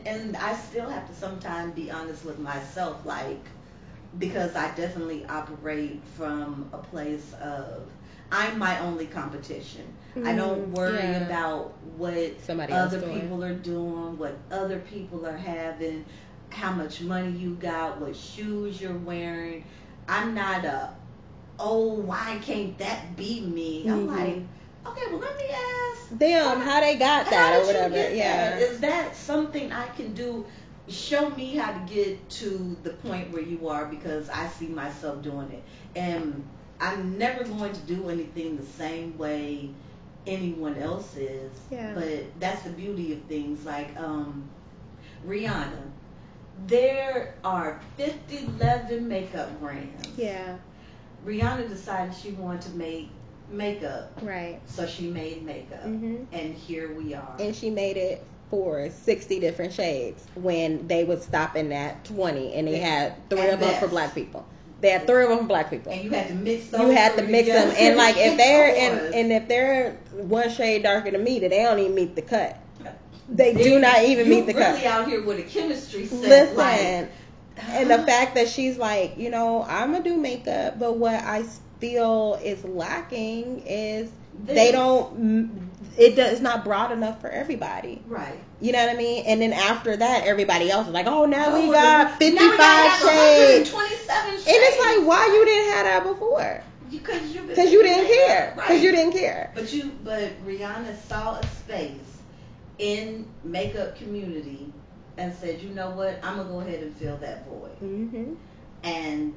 and 0.07 0.37
I 0.37 0.55
still 0.55 0.89
have 0.89 1.07
to 1.09 1.15
sometimes 1.15 1.75
be 1.75 1.91
honest 1.91 2.25
with 2.25 2.39
myself, 2.39 3.05
like 3.05 3.45
because 4.19 4.57
I 4.57 4.75
definitely 4.75 5.25
operate 5.27 6.01
from 6.17 6.69
a 6.73 6.79
place 6.79 7.33
of 7.43 7.83
I'm 8.31 8.59
my 8.59 8.79
only 8.81 9.07
competition. 9.07 9.85
I 10.25 10.33
don't 10.35 10.69
Mm, 10.69 10.73
worry 10.73 10.95
yeah. 10.99 11.27
about 11.27 11.73
what 11.97 12.33
Somebody 12.43 12.73
other 12.73 13.01
people 13.01 13.45
are 13.45 13.55
doing, 13.55 14.19
what 14.19 14.37
other 14.51 14.79
people 14.81 15.27
are 15.27 15.37
having, 15.37 16.05
how 16.51 16.73
much 16.73 17.01
money 17.01 17.31
you 17.31 17.55
got, 17.57 18.01
what 18.01 18.17
shoes 18.17 18.81
you're 18.81 18.97
wearing. 18.97 19.65
I'm 20.09 20.35
not 20.35 20.65
a 20.65 20.95
oh 21.59 21.95
why 21.95 22.39
can't 22.43 22.77
that 22.79 23.17
be 23.17 23.41
me? 23.41 23.89
I'm 23.89 24.07
Mhm. 24.07 24.07
like 24.07 24.43
okay, 24.91 25.07
well 25.11 25.21
let 25.21 25.37
me 25.37 25.45
ask 25.51 26.11
Them, 26.19 26.61
how 26.61 26.81
they 26.81 26.97
got 26.97 27.29
that 27.31 27.61
or 27.61 27.67
whatever. 27.67 27.97
Yeah. 27.97 28.51
that? 28.51 28.63
Is 28.63 28.81
that 28.81 29.17
something 29.17 29.73
I 29.73 29.87
can 29.89 30.15
do? 30.15 30.47
Show 30.89 31.29
me 31.31 31.57
how 31.57 31.73
to 31.73 31.93
get 31.93 32.29
to 32.31 32.77
the 32.83 32.91
point 32.91 33.31
where 33.31 33.43
you 33.43 33.69
are 33.69 33.85
because 33.87 34.31
I 34.31 34.49
see 34.49 34.69
myself 34.69 35.23
doing 35.23 35.51
it. 35.53 35.63
And 35.95 36.43
I'm 36.81 37.19
never 37.19 37.45
going 37.45 37.73
to 37.75 37.81
do 37.81 38.09
anything 38.09 38.57
the 38.57 38.65
same 38.65 39.19
way 39.19 39.71
anyone 40.27 40.77
else 40.79 41.17
is. 41.17 41.53
Yeah. 41.71 41.93
But 41.95 42.41
that's 42.41 42.63
the 42.63 42.71
beauty 42.71 43.13
of 43.13 43.23
things 43.23 43.65
like 43.67 43.95
um 43.99 44.49
Rihanna. 45.27 45.83
There 46.67 47.35
are 47.45 47.81
50, 47.97 48.49
11 48.59 49.07
makeup 49.07 49.61
brands. 49.61 50.09
yeah. 50.17 50.57
Rihanna 51.25 51.69
decided 51.69 52.15
she 52.15 52.31
wanted 52.33 52.63
to 52.63 52.71
make 52.71 53.11
makeup, 53.51 54.13
Right. 54.23 54.59
so 54.67 54.87
she 54.87 55.09
made 55.09 55.45
makeup. 55.45 55.85
Mhm. 55.87 56.27
And 56.33 56.55
here 56.55 56.93
we 56.93 57.15
are. 57.15 57.35
And 57.39 57.55
she 57.55 57.71
made 57.71 57.97
it 57.97 58.23
for 58.51 58.89
60 59.05 59.41
different 59.41 59.73
shades 59.73 60.25
when 60.35 60.87
they 60.89 61.05
was 61.05 61.23
stopping 61.23 61.73
at 61.73 62.05
20 62.05 62.55
and 62.55 62.67
they 62.67 62.79
had 62.79 63.15
three 63.29 63.41
At 63.41 63.55
of 63.55 63.61
them 63.61 63.75
for 63.81 63.89
black 63.89 64.15
people. 64.15 64.45
They 64.81 64.91
had 64.91 65.07
three 65.07 65.25
of 65.25 65.29
them 65.31 65.39
for 65.41 65.45
black 65.45 65.71
people. 65.71 65.93
and 65.93 66.05
you 66.05 66.11
had 66.11 66.29
to 66.29 66.35
mix 66.35 66.69
those 66.69 66.81
You 66.81 66.89
had 66.91 67.17
to 67.17 67.23
mix 67.25 67.49
them, 67.49 67.73
and 67.77 67.97
like 67.97 68.17
if 68.17 68.37
they're 68.39 68.75
and, 68.75 69.15
and 69.15 69.33
if 69.33 69.49
they're 69.49 69.93
one 70.13 70.51
shade 70.51 70.83
darker 70.85 71.11
than 71.11 71.25
me, 71.25 71.41
then 71.41 71.51
they 71.51 71.63
don't 71.63 71.79
even 71.79 71.95
meet 71.95 72.15
the 72.15 72.23
cut. 72.23 72.57
They 73.31 73.53
do 73.53 73.79
not 73.79 74.05
even 74.05 74.29
meet 74.31 74.47
the 74.47 74.55
really 74.55 74.79
cut. 74.81 74.87
out 74.87 75.07
here 75.09 75.23
with 75.23 75.39
a 75.39 75.43
chemistry 75.43 76.07
set. 76.07 76.21
Listen, 76.21 76.57
like, 76.57 77.09
and 77.69 77.91
the 77.91 77.99
fact 77.99 78.37
that 78.37 78.49
she's 78.49 78.79
like, 78.79 79.19
you 79.19 79.29
know, 79.31 79.63
I'm 79.65 79.93
gonna 79.93 80.03
do 80.05 80.17
makeup, 80.17 80.79
but 80.79 80.97
what 80.97 81.13
I 81.15 81.45
feel 81.81 82.39
is 82.43 82.63
lacking 82.65 83.61
is 83.67 84.11
This. 84.45 84.55
they 84.57 84.73
don't. 84.73 85.71
It 85.97 86.15
does 86.15 86.33
it's 86.35 86.41
not 86.41 86.65
broad 86.65 86.93
enough 86.93 87.21
for 87.21 87.29
everybody. 87.29 88.01
right. 88.07 88.39
You 88.61 88.73
know 88.73 88.85
what 88.85 88.95
I 88.95 88.99
mean? 88.99 89.25
And 89.27 89.41
then 89.41 89.53
after 89.53 89.97
that, 89.97 90.25
everybody 90.27 90.69
else 90.71 90.89
is 90.89 90.93
like, 90.93 91.07
oh, 91.07 91.27
now 91.27 91.55
we 91.55 91.69
Oh, 91.69 91.73
got 91.73 92.19
we 92.19 92.27
55 92.31 92.57
gotta 92.59 92.63
have 92.89 93.01
shades. 93.01 93.73
127 93.73 94.33
shades. 94.33 94.47
And 94.49 94.57
it's 94.57 94.79
like, 94.79 95.07
why 95.09 95.27
you 95.33 95.45
didn't 95.45 95.73
have 95.75 95.85
that 95.87 96.05
before? 96.13 96.63
Because 96.91 97.23
you, 97.35 97.43
Because 97.43 97.71
you 97.71 97.83
didn't 97.83 98.07
care. 98.13 98.53
Because 98.57 98.71
Right. 98.71 98.83
you 98.83 98.91
didn't 98.93 99.13
care. 99.13 99.53
But 99.55 99.73
you, 99.73 99.93
but 100.03 100.31
Rihanna 100.47 100.97
saw 101.07 101.37
a 101.39 101.47
space 101.47 101.93
in 102.79 103.27
makeup 103.45 103.97
community 103.97 104.73
and 105.19 105.33
said, 105.35 105.61
you 105.63 105.71
know 105.71 105.91
what? 105.91 106.19
I'm 106.25 106.37
gonna 106.37 106.49
go 106.49 106.61
ahead 106.61 106.83
and 106.83 106.95
fill 106.97 107.17
that 107.19 107.47
void. 107.47 107.81
Mm-hmm. 107.81 108.35
and 108.85 109.35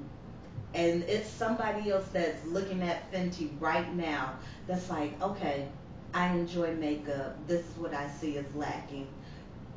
and 0.74 1.04
it's 1.04 1.30
somebody 1.30 1.92
else 1.92 2.08
that's 2.14 2.46
looking 2.46 2.82
at 2.82 3.12
Fenty 3.12 3.50
right 3.60 3.94
now 3.96 4.34
that's 4.68 4.90
like, 4.90 5.22
okay, 5.22 5.68
I 6.14 6.28
enjoy 6.28 6.74
makeup. 6.76 7.36
This 7.48 7.62
is 7.62 7.78
what 7.78 7.94
I 7.94 8.10
see 8.10 8.38
is 8.38 8.56
lacking. 8.56 9.08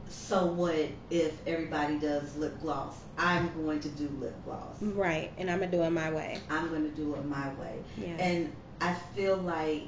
So 0.08 0.46
what 0.46 0.88
if 1.10 1.34
everybody 1.46 1.98
does 1.98 2.36
lip 2.36 2.60
gloss? 2.60 2.94
I'm 3.18 3.50
going 3.62 3.80
to 3.80 3.88
do 3.88 4.08
lip 4.20 4.34
gloss. 4.44 4.80
Right. 4.80 5.32
And 5.38 5.50
I'm 5.50 5.58
going 5.58 5.70
to 5.70 5.76
do 5.76 5.82
it 5.82 5.90
my 5.90 6.12
way. 6.12 6.38
I'm 6.50 6.68
going 6.68 6.88
to 6.88 6.96
do 6.96 7.14
it 7.14 7.24
my 7.24 7.52
way. 7.54 7.78
Yeah. 7.96 8.16
And 8.18 8.52
I 8.80 8.94
feel 9.14 9.36
like 9.36 9.82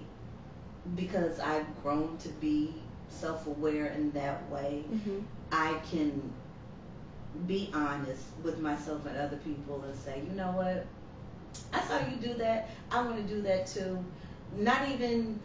because 0.94 1.38
I've 1.40 1.66
grown 1.82 2.16
to 2.18 2.28
be 2.28 2.74
self-aware 3.08 3.86
in 3.86 4.10
that 4.12 4.48
way, 4.50 4.84
mm-hmm. 4.92 5.20
I 5.52 5.74
can 5.90 6.32
be 7.46 7.70
honest 7.74 8.22
with 8.42 8.60
myself 8.60 9.04
and 9.06 9.16
other 9.16 9.36
people 9.38 9.82
and 9.86 9.98
say, 9.98 10.22
you 10.26 10.34
know 10.34 10.52
what? 10.52 10.86
I 11.72 11.80
saw 11.82 11.98
you 11.98 12.16
do 12.16 12.34
that. 12.34 12.70
I 12.90 13.02
want 13.02 13.16
to 13.16 13.34
do 13.34 13.42
that 13.42 13.66
too. 13.66 14.02
Not 14.56 14.88
even, 14.88 15.40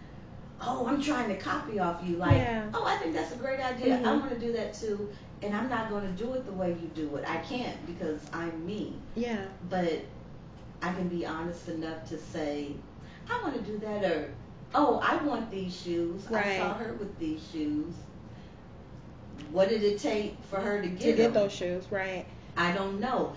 oh, 0.62 0.86
I'm 0.88 1.02
trying 1.02 1.30
to 1.30 1.38
copy 1.38 1.80
off 1.80 2.02
you. 2.06 2.18
Like, 2.18 2.38
Yeah. 2.38 2.70
oh, 2.74 2.86
I 2.86 2.98
think 2.98 3.14
that's 3.14 3.34
a 3.34 3.38
great 3.38 3.60
idea. 3.60 3.96
I 3.98 4.02
Mhm. 4.02 4.20
want 4.20 4.30
to 4.32 4.40
do 4.40 4.52
that 4.54 4.74
too. 4.74 5.10
And 5.42 5.56
I'm 5.56 5.70
not 5.70 5.90
going 5.90 6.04
to 6.04 6.24
do 6.24 6.34
it 6.34 6.46
the 6.46 6.52
way 6.52 6.70
you 6.70 6.90
do 6.94 7.16
it. 7.16 7.26
I 7.28 7.38
can't 7.38 7.84
because 7.88 8.22
I'm 8.32 8.66
me. 8.66 8.96
Yeah. 9.16 9.46
But 9.70 10.02
I 10.84 10.94
can 10.94 11.08
be 11.08 11.26
honest 11.26 11.68
enough 11.68 12.08
to 12.10 12.18
say, 12.18 12.74
I 13.30 13.42
want 13.42 13.56
to 13.56 13.62
do 13.62 13.78
that 13.80 14.04
or, 14.06 14.34
oh, 14.76 15.00
I 15.04 15.16
want 15.24 15.50
these 15.50 15.76
shoes. 15.76 16.26
I 16.32 16.58
saw 16.58 16.74
her 16.76 16.94
with 16.94 17.18
these 17.20 17.42
shoes. 17.52 17.94
What 19.52 19.70
did 19.70 19.84
it 19.84 20.00
take 20.00 20.38
for 20.50 20.60
her 20.60 20.82
to 20.82 20.88
get, 20.88 21.00
To 21.00 21.06
get 21.14 21.18
them? 21.18 21.34
those 21.34 21.52
shoes, 21.52 21.84
right. 21.92 22.26
I 22.56 22.72
don't 22.72 23.00
know. 23.00 23.34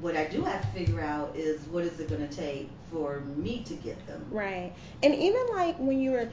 What 0.00 0.16
I 0.16 0.26
do 0.26 0.42
have 0.44 0.60
to 0.62 0.66
figure 0.68 1.00
out 1.00 1.34
is 1.36 1.62
what 1.66 1.84
is 1.84 1.98
it 2.00 2.08
going 2.08 2.26
to 2.26 2.34
take 2.34 2.70
for 2.90 3.20
me 3.20 3.62
to 3.64 3.74
get 3.74 4.06
them. 4.06 4.26
Right. 4.30 4.72
And 5.02 5.14
even 5.14 5.42
like 5.54 5.78
when 5.78 6.00
you 6.00 6.12
were 6.12 6.28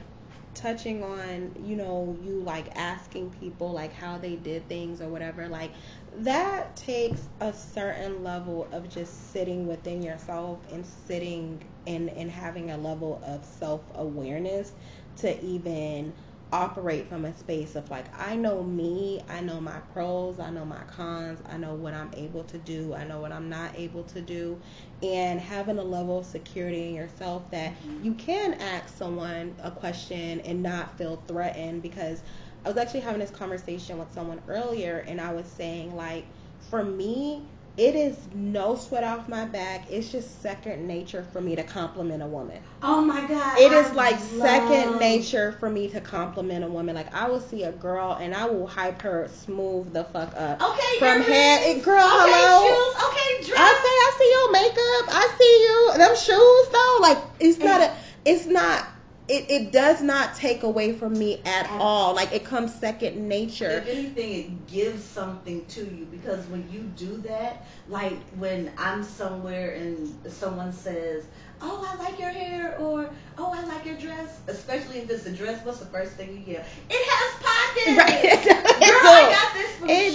touching 0.54 1.02
on, 1.02 1.54
you 1.64 1.76
know, 1.76 2.16
you 2.22 2.40
like 2.40 2.76
asking 2.76 3.30
people 3.40 3.72
like 3.72 3.92
how 3.92 4.18
they 4.18 4.36
did 4.36 4.68
things 4.68 5.00
or 5.00 5.08
whatever, 5.08 5.48
like 5.48 5.72
that 6.18 6.76
takes 6.76 7.22
a 7.40 7.52
certain 7.52 8.22
level 8.22 8.68
of 8.72 8.88
just 8.88 9.32
sitting 9.32 9.66
within 9.66 10.02
yourself 10.02 10.58
and 10.72 10.84
sitting 11.06 11.62
and, 11.86 12.10
and 12.10 12.30
having 12.30 12.70
a 12.70 12.76
level 12.76 13.22
of 13.24 13.44
self 13.44 13.80
awareness 13.94 14.72
to 15.16 15.44
even 15.44 16.12
operate 16.52 17.08
from 17.08 17.24
a 17.24 17.34
space 17.34 17.74
of 17.76 17.90
like 17.90 18.04
I 18.18 18.36
know 18.36 18.62
me, 18.62 19.22
I 19.28 19.40
know 19.40 19.60
my 19.60 19.78
pros, 19.92 20.38
I 20.38 20.50
know 20.50 20.64
my 20.64 20.82
cons, 20.94 21.40
I 21.48 21.56
know 21.56 21.74
what 21.74 21.94
I'm 21.94 22.10
able 22.14 22.44
to 22.44 22.58
do, 22.58 22.94
I 22.94 23.04
know 23.04 23.20
what 23.20 23.32
I'm 23.32 23.48
not 23.48 23.78
able 23.78 24.02
to 24.04 24.20
do, 24.20 24.60
and 25.02 25.40
having 25.40 25.78
a 25.78 25.82
level 25.82 26.18
of 26.18 26.26
security 26.26 26.88
in 26.88 26.94
yourself 26.94 27.50
that 27.50 27.72
mm-hmm. 27.72 28.04
you 28.04 28.14
can 28.14 28.54
ask 28.54 28.96
someone 28.96 29.54
a 29.62 29.70
question 29.70 30.40
and 30.40 30.62
not 30.62 30.96
feel 30.98 31.22
threatened 31.26 31.82
because 31.82 32.22
I 32.64 32.68
was 32.68 32.76
actually 32.76 33.00
having 33.00 33.20
this 33.20 33.30
conversation 33.30 33.98
with 33.98 34.12
someone 34.12 34.40
earlier 34.46 35.04
and 35.08 35.20
I 35.20 35.32
was 35.32 35.46
saying 35.46 35.96
like 35.96 36.24
for 36.70 36.84
me 36.84 37.42
it 37.76 37.94
is 37.94 38.16
no 38.34 38.76
sweat 38.76 39.02
off 39.02 39.28
my 39.28 39.46
back. 39.46 39.90
It's 39.90 40.12
just 40.12 40.42
second 40.42 40.86
nature 40.86 41.26
for 41.32 41.40
me 41.40 41.56
to 41.56 41.62
compliment 41.62 42.22
a 42.22 42.26
woman. 42.26 42.60
Oh 42.82 43.00
my 43.00 43.26
god. 43.26 43.58
It 43.58 43.72
is 43.72 43.86
I 43.86 43.94
like 43.94 44.20
love... 44.34 44.42
second 44.42 44.98
nature 44.98 45.52
for 45.52 45.70
me 45.70 45.88
to 45.88 46.00
compliment 46.00 46.64
a 46.64 46.68
woman. 46.68 46.94
Like 46.94 47.14
I 47.14 47.28
will 47.28 47.40
see 47.40 47.62
a 47.62 47.72
girl 47.72 48.12
and 48.20 48.34
I 48.34 48.44
will 48.44 48.66
hype 48.66 49.00
her 49.02 49.28
smooth 49.32 49.92
the 49.94 50.04
fuck 50.04 50.34
up. 50.36 50.62
Okay. 50.62 50.98
From 50.98 51.22
head 51.22 51.74
and 51.74 51.82
girl, 51.82 52.04
okay, 52.04 52.12
hello. 52.12 52.68
Shoes. 52.68 52.94
Okay, 53.08 53.48
dress. 53.48 53.60
I 53.60 53.72
say 53.80 53.94
I 53.96 54.12
see 54.18 54.30
your 54.30 54.52
makeup. 54.52 55.14
I 55.14 55.34
see 55.38 55.54
you. 55.62 55.92
Them 55.98 56.16
shoes 56.16 56.68
though. 56.72 56.98
Like 57.00 57.18
it's 57.40 57.58
not 57.58 57.80
a 57.80 57.96
it's 58.24 58.46
not 58.46 58.86
it, 59.28 59.50
it 59.50 59.72
does 59.72 60.02
not 60.02 60.34
take 60.34 60.62
away 60.64 60.92
from 60.92 61.12
me 61.16 61.40
at, 61.44 61.68
all. 61.70 62.14
Like 62.14 62.32
it 62.32 62.44
comes 62.44 62.74
second 62.74 63.28
nature. 63.28 63.70
If 63.70 63.88
anything, 63.88 64.32
it 64.32 64.66
gives 64.66 65.04
something 65.04 65.64
to 65.66 65.80
you 65.80 66.06
because 66.10 66.44
when 66.46 66.68
you 66.70 66.80
do 66.96 67.16
that, 67.28 67.66
like 67.88 68.18
when 68.36 68.70
I'm 68.76 69.04
somewhere 69.04 69.74
and 69.74 70.12
someone 70.28 70.72
says, 70.72 71.24
"Oh, 71.60 71.88
I 71.88 72.02
like 72.02 72.18
your 72.18 72.30
hair," 72.30 72.76
or 72.78 73.08
"Oh, 73.38 73.52
I 73.54 73.64
like 73.66 73.86
your 73.86 73.96
dress," 73.96 74.40
especially 74.48 74.98
if 74.98 75.10
it's 75.10 75.24
a 75.26 75.32
dress, 75.32 75.64
what's 75.64 75.78
the 75.78 75.86
first 75.86 76.12
thing 76.12 76.30
you 76.30 76.38
hear? 76.38 76.64
It 76.90 77.08
has 77.10 77.32
pockets. 77.42 77.98
Right. 77.98 78.44
Girl, 78.44 79.12
I 79.12 79.30
got 79.30 79.54
this 79.54 79.76
from 79.76 79.88
it. 79.88 80.14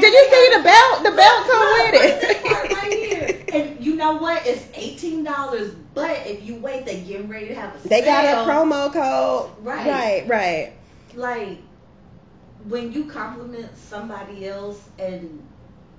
Did 0.00 0.12
you 0.14 0.24
see 0.30 0.56
the 0.56 0.62
belt? 0.64 1.02
The 1.04 1.12
belt 1.12 1.46
come 1.46 1.72
with 1.72 2.02
it. 2.02 2.20
This 2.20 2.42
part 2.42 2.72
right 2.72 2.92
here. 2.92 3.44
And 3.52 3.69
you 3.80 3.96
know 3.96 4.16
what? 4.16 4.46
It's 4.46 4.64
eighteen 4.74 5.24
dollars, 5.24 5.74
but 5.94 6.26
if 6.26 6.44
you 6.44 6.56
wait, 6.56 6.84
they 6.84 7.00
getting 7.00 7.28
ready 7.28 7.48
to 7.48 7.54
have 7.54 7.74
a 7.74 7.88
They 7.88 8.02
got 8.02 8.24
a 8.24 8.50
promo 8.50 8.92
code. 8.92 9.50
Right. 9.64 9.86
Right. 9.86 10.28
Right. 10.28 10.72
Like 11.14 11.58
when 12.64 12.92
you 12.92 13.06
compliment 13.06 13.76
somebody 13.76 14.46
else 14.46 14.88
and 14.98 15.42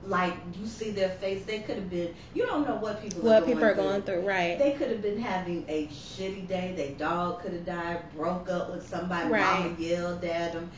like 0.05 0.33
you 0.59 0.65
see 0.65 0.91
their 0.91 1.09
face, 1.09 1.43
they 1.45 1.59
could 1.59 1.75
have 1.75 1.89
been. 1.89 2.13
You 2.33 2.45
don't 2.45 2.67
know 2.67 2.75
what 2.75 3.01
people 3.01 3.21
what 3.21 3.43
are 3.43 3.45
people 3.45 3.63
are 3.63 3.73
going 3.73 4.01
through. 4.03 4.21
Right. 4.27 4.57
They 4.57 4.73
could 4.73 4.89
have 4.89 5.01
been 5.01 5.19
having 5.19 5.65
a 5.67 5.87
shitty 5.87 6.47
day. 6.47 6.73
Their 6.75 6.91
dog 6.91 7.41
could 7.41 7.53
have 7.53 7.65
died, 7.65 8.01
broke 8.15 8.49
up 8.49 8.71
with 8.71 8.87
somebody. 8.87 9.29
Right. 9.29 9.59
Mama 9.63 9.75
yelled 9.79 10.23
at 10.23 10.53
them, 10.53 10.71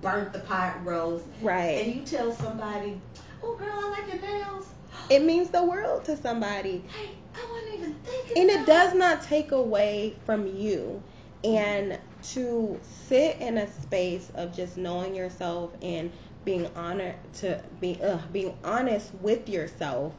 burnt 0.00 0.32
the 0.32 0.40
pot 0.40 0.84
roast. 0.84 1.24
Right. 1.42 1.84
And 1.84 1.94
you 1.94 2.02
tell 2.02 2.32
somebody, 2.32 3.00
"Oh, 3.42 3.54
girl, 3.56 3.70
I 3.72 3.90
like 3.90 4.12
your 4.12 4.22
nails." 4.22 4.66
It 5.08 5.24
means 5.24 5.50
the 5.50 5.64
world 5.64 6.04
to 6.04 6.16
somebody. 6.16 6.84
Hey, 6.88 7.10
I 7.34 7.52
wasn't 7.52 7.74
even 7.80 7.94
thinking. 8.04 8.42
And 8.42 8.50
it 8.50 8.66
does 8.66 8.94
not 8.94 9.22
take 9.22 9.52
away 9.52 10.16
from 10.24 10.46
you. 10.46 11.02
And 11.42 11.98
to 12.32 12.78
sit 13.08 13.38
in 13.38 13.58
a 13.58 13.72
space 13.82 14.30
of 14.34 14.54
just 14.54 14.76
knowing 14.76 15.14
yourself 15.14 15.70
and 15.82 16.12
being 16.44 16.68
honored 16.76 17.16
to 17.34 17.62
be 17.80 18.00
uh, 18.02 18.18
being 18.32 18.56
honest 18.64 19.14
with 19.20 19.48
yourself, 19.48 20.12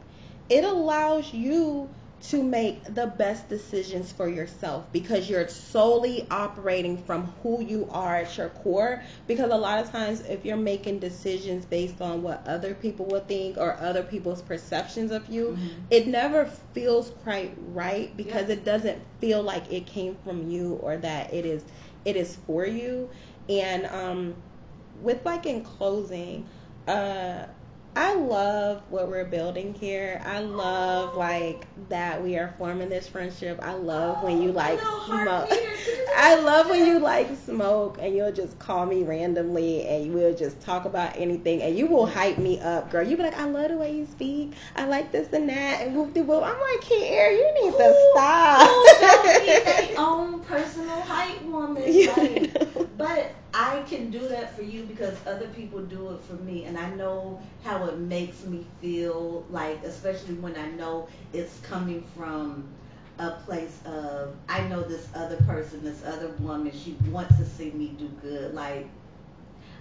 it 0.50 0.64
allows 0.64 1.34
you 1.34 1.90
to 2.22 2.44
make 2.44 2.84
the 2.94 3.08
best 3.08 3.50
decisions 3.50 4.12
for 4.12 4.30
yourself 4.30 4.86
because 4.92 5.30
you're 5.30 5.48
solely 5.48 6.28
operating 6.30 7.02
from 7.04 7.26
who 7.42 7.64
you 7.64 7.88
are 7.92 8.18
at 8.18 8.38
your 8.38 8.50
core. 8.50 9.02
Because 9.28 9.52
a 9.52 9.58
lot 9.58 9.80
of 9.80 9.92
times, 9.92 10.22
if 10.22 10.46
you're 10.46 10.58
making 10.58 11.00
decisions 11.00 11.66
based 11.66 12.00
on 12.00 12.22
what 12.22 12.46
other 12.48 12.76
people 12.76 13.06
will 13.06 13.22
think 13.22 13.58
or 13.58 13.74
other 13.80 14.04
people's 14.04 14.42
perceptions 14.42 15.12
of 15.12 15.28
you, 15.30 15.58
mm-hmm. 15.58 15.68
it 15.90 16.08
never 16.08 16.46
feels 16.74 17.10
quite 17.24 17.54
right 17.70 18.16
because 18.16 18.48
yeah. 18.48 18.56
it 18.56 18.66
doesn't 18.66 19.02
feel 19.20 19.42
like 19.42 19.72
it 19.72 19.88
came 19.88 20.16
from 20.24 20.50
you 20.50 20.76
or 20.82 20.98
that 20.98 21.34
it 21.34 21.46
is 21.46 21.64
it 22.06 22.16
is 22.16 22.38
for 22.48 22.66
you. 22.66 23.10
And 23.50 23.86
um, 23.88 24.36
with 25.02 25.26
like 25.26 25.46
in 25.46 25.64
closing, 25.64 26.48
uh, 26.88 27.46
I 27.94 28.16
love 28.16 28.84
what 28.90 29.10
we're 29.10 29.26
building 29.26 29.74
here. 29.74 30.22
I 30.26 30.40
love 30.40 31.18
like 31.18 31.68
that 31.90 32.24
we 32.24 32.38
are 32.38 32.56
forming 32.58 32.88
this 32.88 33.10
friendship. 33.10 33.60
I 33.62 33.74
love 33.74 34.24
when 34.24 34.42
you 34.42 34.54
like 34.54 34.80
smoke. 34.80 35.50
I 36.18 36.40
love 36.42 36.70
when 36.70 36.86
you 36.86 37.00
like 37.00 37.36
smoke 37.46 37.98
and 38.00 38.16
you'll 38.16 38.32
just 38.32 38.58
call 38.60 38.86
me 38.86 39.04
randomly 39.04 39.86
and 39.88 40.14
we'll 40.14 40.34
just 40.34 40.62
talk 40.62 40.86
about 40.86 41.18
anything 41.18 41.62
and 41.62 41.78
you 41.78 41.88
will 41.88 42.06
hype 42.06 42.38
me 42.38 42.62
up, 42.62 42.92
girl. 42.92 43.06
You 43.06 43.18
be 43.18 43.24
like, 43.24 43.38
I 43.38 43.46
love 43.46 43.70
the 43.70 43.78
way 43.78 43.94
you 43.94 44.06
speak. 44.06 44.54
I 44.76 44.86
like 44.86 45.12
this 45.12 45.34
and 45.34 45.50
that 45.50 45.82
and 45.82 45.94
whoop 45.94 46.14
de 46.14 46.22
whoop. 46.22 46.44
I'm 46.44 46.54
like, 46.54 46.82
Kiere, 46.88 47.32
you 47.32 47.54
need 47.62 47.78
to 47.78 47.90
Ooh, 47.90 48.12
stop. 48.14 48.68
Oh, 48.70 48.98
don't 49.02 49.46
be 49.46 49.48
their 49.48 49.96
own 49.98 50.40
personal 50.42 51.02
hype 51.02 51.42
woman. 51.44 52.06
Like, 52.08 52.98
but 52.98 53.36
I 53.54 53.84
can 53.84 54.10
do 54.12 54.28
that 54.30 54.56
for 54.56 54.62
you 54.62 54.84
because 54.84 55.16
other 55.28 55.48
people 55.50 55.82
do 55.82 56.12
it 56.12 56.22
for 56.24 56.36
me, 56.44 56.66
and 56.66 56.78
I 56.78 56.90
know 56.92 57.42
how 57.64 57.86
it 57.86 57.98
makes 57.98 58.46
me 58.46 58.66
feel. 58.80 59.46
Like, 59.50 59.84
especially 59.84 60.36
when 60.36 60.56
I 60.56 60.70
know 60.72 61.08
it's 61.34 61.60
coming 61.60 62.06
from 62.16 62.66
a 63.20 63.32
place 63.32 63.78
of 63.86 64.36
I 64.48 64.62
know 64.68 64.82
this 64.82 65.08
other 65.14 65.36
person, 65.38 65.84
this 65.84 66.04
other 66.06 66.30
woman, 66.40 66.72
she 66.72 66.96
wants 67.10 67.38
to 67.38 67.46
see 67.46 67.72
me 67.72 67.94
do 67.98 68.08
good. 68.22 68.54
Like, 68.54 68.88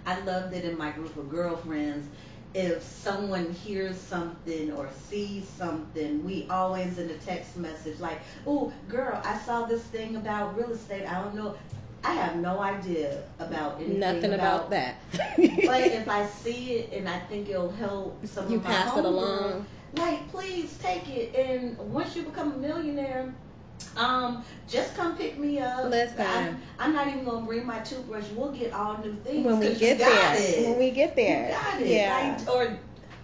I 0.05 0.19
love 0.21 0.51
that 0.51 0.65
in 0.65 0.77
my 0.77 0.91
group 0.91 1.15
of 1.15 1.29
girlfriends. 1.29 2.07
If 2.53 2.83
someone 2.83 3.53
hears 3.53 3.97
something 3.97 4.73
or 4.73 4.89
sees 5.09 5.47
something, 5.47 6.25
we 6.25 6.45
always 6.49 6.97
in 6.97 7.09
a 7.09 7.17
text 7.19 7.55
message 7.55 7.99
like, 8.01 8.19
"Oh, 8.45 8.73
girl, 8.89 9.21
I 9.23 9.37
saw 9.37 9.65
this 9.65 9.83
thing 9.83 10.17
about 10.17 10.57
real 10.57 10.71
estate. 10.71 11.05
I 11.05 11.21
don't 11.23 11.33
know. 11.33 11.55
I 12.03 12.13
have 12.13 12.37
no 12.37 12.59
idea 12.59 13.23
about 13.39 13.75
anything 13.75 13.99
Nothing 13.99 14.33
about, 14.33 14.67
about 14.67 14.69
that. 14.71 14.95
but 15.37 15.81
if 15.81 16.09
I 16.09 16.25
see 16.43 16.77
it 16.77 16.93
and 16.93 17.07
I 17.07 17.19
think 17.19 17.49
it'll 17.49 17.71
help 17.71 18.25
some 18.25 18.49
you 18.49 18.57
of 18.57 18.63
my 18.63 18.69
pass 18.71 18.97
it 18.97 19.05
along. 19.05 19.65
like 19.95 20.27
please 20.29 20.77
take 20.81 21.07
it. 21.09 21.35
And 21.35 21.77
once 21.77 22.15
you 22.15 22.23
become 22.23 22.53
a 22.53 22.57
millionaire, 22.57 23.33
um, 23.97 24.43
just 24.67 24.95
come 24.95 25.15
pick 25.17 25.37
me 25.37 25.59
up. 25.59 25.89
Listen, 25.89 26.25
I'm, 26.25 26.61
I'm, 26.79 26.93
not 26.93 27.07
even 27.07 27.25
gonna 27.25 27.45
bring 27.45 27.65
my 27.65 27.79
toothbrush. 27.79 28.25
We'll 28.35 28.51
get 28.51 28.73
all 28.73 28.97
new 28.99 29.15
things 29.23 29.45
when 29.45 29.59
we 29.59 29.75
get 29.75 29.97
there. 29.97 30.35
It. 30.37 30.67
When 30.67 30.79
we 30.79 30.91
get 30.91 31.15
there, 31.15 31.47
you 31.47 31.53
got 31.53 31.81
it. 31.81 31.87
Yeah. 31.87 32.35
Like, 32.37 32.55
or 32.55 32.77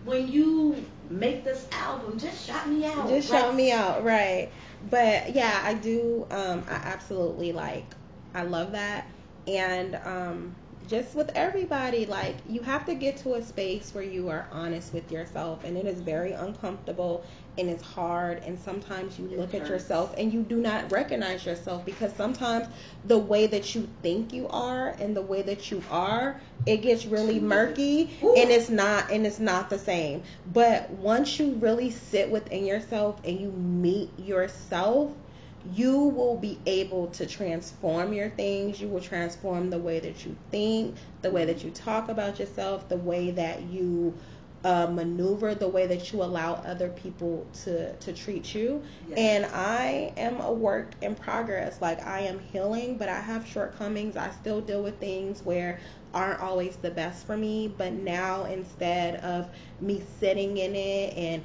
when 0.06 0.28
you 0.28 0.84
make 1.10 1.44
this 1.44 1.68
album, 1.72 2.20
just 2.20 2.46
shout 2.46 2.68
me 2.70 2.86
out. 2.86 3.08
Just 3.08 3.30
shout 3.30 3.56
me 3.56 3.72
out, 3.72 4.04
right? 4.04 4.50
But 4.90 5.34
yeah, 5.36 5.62
I 5.64 5.74
do. 5.74 6.28
Um, 6.32 6.64
I 6.70 6.76
absolutely 6.76 7.52
like 7.52 7.86
I 8.38 8.44
love 8.44 8.74
that. 8.74 9.08
And 9.48 9.96
um, 10.06 10.56
just 10.88 11.16
with 11.16 11.32
everybody, 11.34 12.06
like 12.06 12.36
you 12.48 12.62
have 12.62 12.86
to 12.86 12.94
get 12.94 13.18
to 13.18 13.34
a 13.34 13.42
space 13.42 13.96
where 13.96 14.04
you 14.04 14.30
are 14.30 14.48
honest 14.52 14.94
with 14.94 15.12
yourself, 15.12 15.64
and 15.64 15.76
it 15.76 15.88
is 15.88 16.02
very 16.02 16.34
uncomfortable 16.34 17.26
and 17.58 17.68
it's 17.68 17.82
hard. 17.82 18.44
And 18.46 18.60
sometimes 18.60 19.18
you 19.18 19.28
look 19.30 19.56
at 19.56 19.68
yourself 19.68 20.14
and 20.20 20.32
you 20.32 20.44
do 20.44 20.58
not 20.58 20.92
recognize 20.92 21.46
yourself 21.48 21.84
because 21.84 22.14
sometimes 22.14 22.68
the 23.06 23.18
way 23.18 23.48
that 23.48 23.74
you 23.74 23.90
think 24.04 24.32
you 24.32 24.48
are 24.50 24.90
and 25.00 25.16
the 25.16 25.24
way 25.24 25.42
that 25.42 25.72
you 25.72 25.82
are, 25.90 26.40
it 26.68 26.84
gets 26.84 27.08
really 27.08 27.40
murky 27.40 28.12
and 28.22 28.52
it's 28.52 28.70
not 28.70 29.10
and 29.12 29.26
it's 29.26 29.40
not 29.40 29.72
the 29.72 29.80
same. 29.80 30.22
But 30.54 30.92
once 30.92 31.40
you 31.40 31.54
really 31.54 31.90
sit 31.90 32.30
within 32.30 32.66
yourself 32.68 33.20
and 33.26 33.40
you 33.40 33.52
meet 33.52 34.12
yourself 34.20 35.12
you 35.74 35.98
will 35.98 36.38
be 36.38 36.60
able 36.66 37.08
to 37.08 37.26
transform 37.26 38.14
your 38.14 38.30
things. 38.30 38.80
You 38.80 38.88
will 38.88 39.02
transform 39.02 39.70
the 39.70 39.80
way 39.80 40.00
that 40.00 40.26
you 40.26 40.36
think, 40.52 40.96
the 41.22 41.32
way 41.32 41.46
that 41.46 41.64
you 41.64 41.72
talk 41.72 42.10
about 42.10 42.40
yourself, 42.40 42.88
the 42.90 42.98
way 42.98 43.32
that 43.32 43.64
you 43.64 44.14
uh, 44.64 44.88
maneuver, 44.88 45.56
the 45.56 45.68
way 45.68 45.88
that 45.88 46.12
you 46.12 46.24
allow 46.24 46.54
other 46.56 46.90
people 46.90 47.46
to, 47.64 47.94
to 47.96 48.12
treat 48.14 48.54
you. 48.54 48.82
Yes. 49.10 49.18
And 49.18 49.46
I 49.54 50.14
am 50.18 50.42
a 50.42 50.52
work 50.52 50.92
in 51.02 51.16
progress. 51.16 51.82
Like 51.82 52.06
I 52.06 52.22
am 52.22 52.40
healing, 52.40 52.98
but 52.98 53.10
I 53.10 53.20
have 53.20 53.48
shortcomings. 53.48 54.18
I 54.18 54.32
still 54.32 54.62
deal 54.62 54.84
with 54.84 55.00
things 55.00 55.42
where 55.44 55.80
aren't 56.14 56.42
always 56.42 56.76
the 56.78 56.92
best 56.92 57.26
for 57.26 57.38
me. 57.38 57.74
But 57.78 57.94
now 57.94 58.46
instead 58.46 59.18
of 59.18 59.50
me 59.80 60.04
sitting 60.20 60.58
in 60.58 60.76
it 60.76 61.16
and 61.16 61.44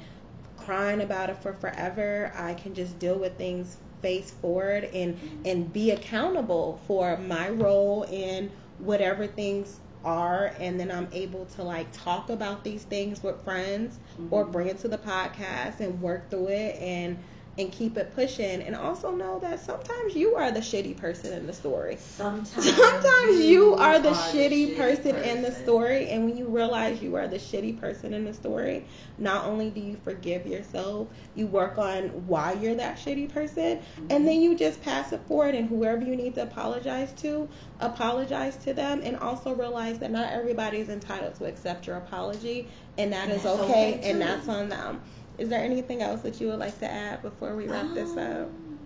crying 0.57 1.01
about 1.01 1.29
it 1.29 1.37
for 1.37 1.53
forever, 1.53 2.31
I 2.35 2.53
can 2.55 2.73
just 2.73 2.97
deal 2.99 3.17
with 3.17 3.37
things 3.37 3.77
space 4.03 4.31
forward 4.31 4.83
and 4.93 5.17
and 5.45 5.71
be 5.71 5.91
accountable 5.91 6.81
for 6.87 7.15
my 7.17 7.49
role 7.49 8.03
in 8.11 8.51
whatever 8.79 9.25
things 9.25 9.79
are 10.03 10.53
and 10.59 10.77
then 10.77 10.91
I'm 10.91 11.07
able 11.13 11.45
to 11.55 11.63
like 11.63 11.87
talk 11.93 12.29
about 12.29 12.65
these 12.65 12.83
things 12.83 13.23
with 13.23 13.41
friends 13.45 13.99
or 14.29 14.43
Mhm. 14.45 14.51
bring 14.51 14.67
it 14.67 14.77
to 14.79 14.89
the 14.89 14.97
podcast 14.97 15.79
and 15.79 16.01
work 16.01 16.29
through 16.29 16.49
it 16.49 16.75
and 16.81 17.17
and 17.57 17.71
keep 17.71 17.97
it 17.97 18.13
pushing 18.15 18.61
and 18.63 18.75
also 18.75 19.11
know 19.11 19.37
that 19.39 19.59
sometimes 19.59 20.15
you 20.15 20.35
are 20.35 20.51
the 20.51 20.59
shitty 20.59 20.97
person 20.97 21.33
in 21.33 21.45
the 21.45 21.53
story. 21.53 21.97
Sometimes, 21.97 22.51
Sometimes 22.75 23.45
you 23.45 23.75
are 23.75 23.99
the 23.99 24.09
shitty, 24.09 24.75
shitty 24.75 24.77
person, 24.77 25.15
in 25.17 25.43
the 25.43 25.51
story, 25.51 26.09
and 26.09 26.25
when 26.25 26.35
you 26.35 26.47
realize 26.47 27.01
you 27.01 27.15
are 27.15 27.27
the 27.27 27.37
shitty 27.37 27.79
person 27.79 28.13
in 28.13 28.25
the 28.25 28.33
story, 28.33 28.87
not 29.19 29.45
only 29.45 29.69
do 29.69 29.79
you 29.79 29.97
forgive 30.03 30.47
yourself, 30.47 31.09
you 31.35 31.45
work 31.45 31.77
on 31.77 32.09
why 32.27 32.53
you're 32.53 32.75
that 32.75 32.97
shitty 32.97 33.31
person, 33.31 33.77
Mhm. 33.99 34.07
and 34.09 34.27
then 34.27 34.41
you 34.41 34.57
just 34.57 34.81
pass 34.81 35.13
it 35.13 35.21
forward. 35.27 35.53
And 35.53 35.69
whoever 35.69 36.03
you 36.03 36.15
need 36.15 36.33
to 36.35 36.43
apologize 36.43 37.11
to, 37.17 37.47
apologize 37.79 38.57
to 38.57 38.73
them, 38.73 39.01
and 39.03 39.15
also 39.17 39.53
realize 39.53 39.99
that 39.99 40.09
not 40.09 40.31
everybody 40.33 40.79
is 40.79 40.89
entitled 40.89 41.35
to 41.35 41.45
accept 41.45 41.85
your 41.85 41.97
apology, 41.97 42.67
and 42.97 43.13
that 43.13 43.29
And 43.29 43.33
is 43.33 43.45
okay, 43.45 43.63
okay, 43.63 43.99
and 44.09 44.19
that's 44.21 44.47
on 44.49 44.69
them. 44.69 45.01
Is 45.43 45.49
there 45.49 45.63
anything 45.63 46.01
else 46.01 46.21
that 46.21 46.41
you 46.41 46.47
would 46.47 46.59
like 46.59 46.79
to 46.79 46.89
add 46.91 47.21
before 47.21 47.55
we 47.55 47.67
wrap 47.67 47.93
this 47.93 48.17
up? 48.17 48.47
Um, 48.47 48.79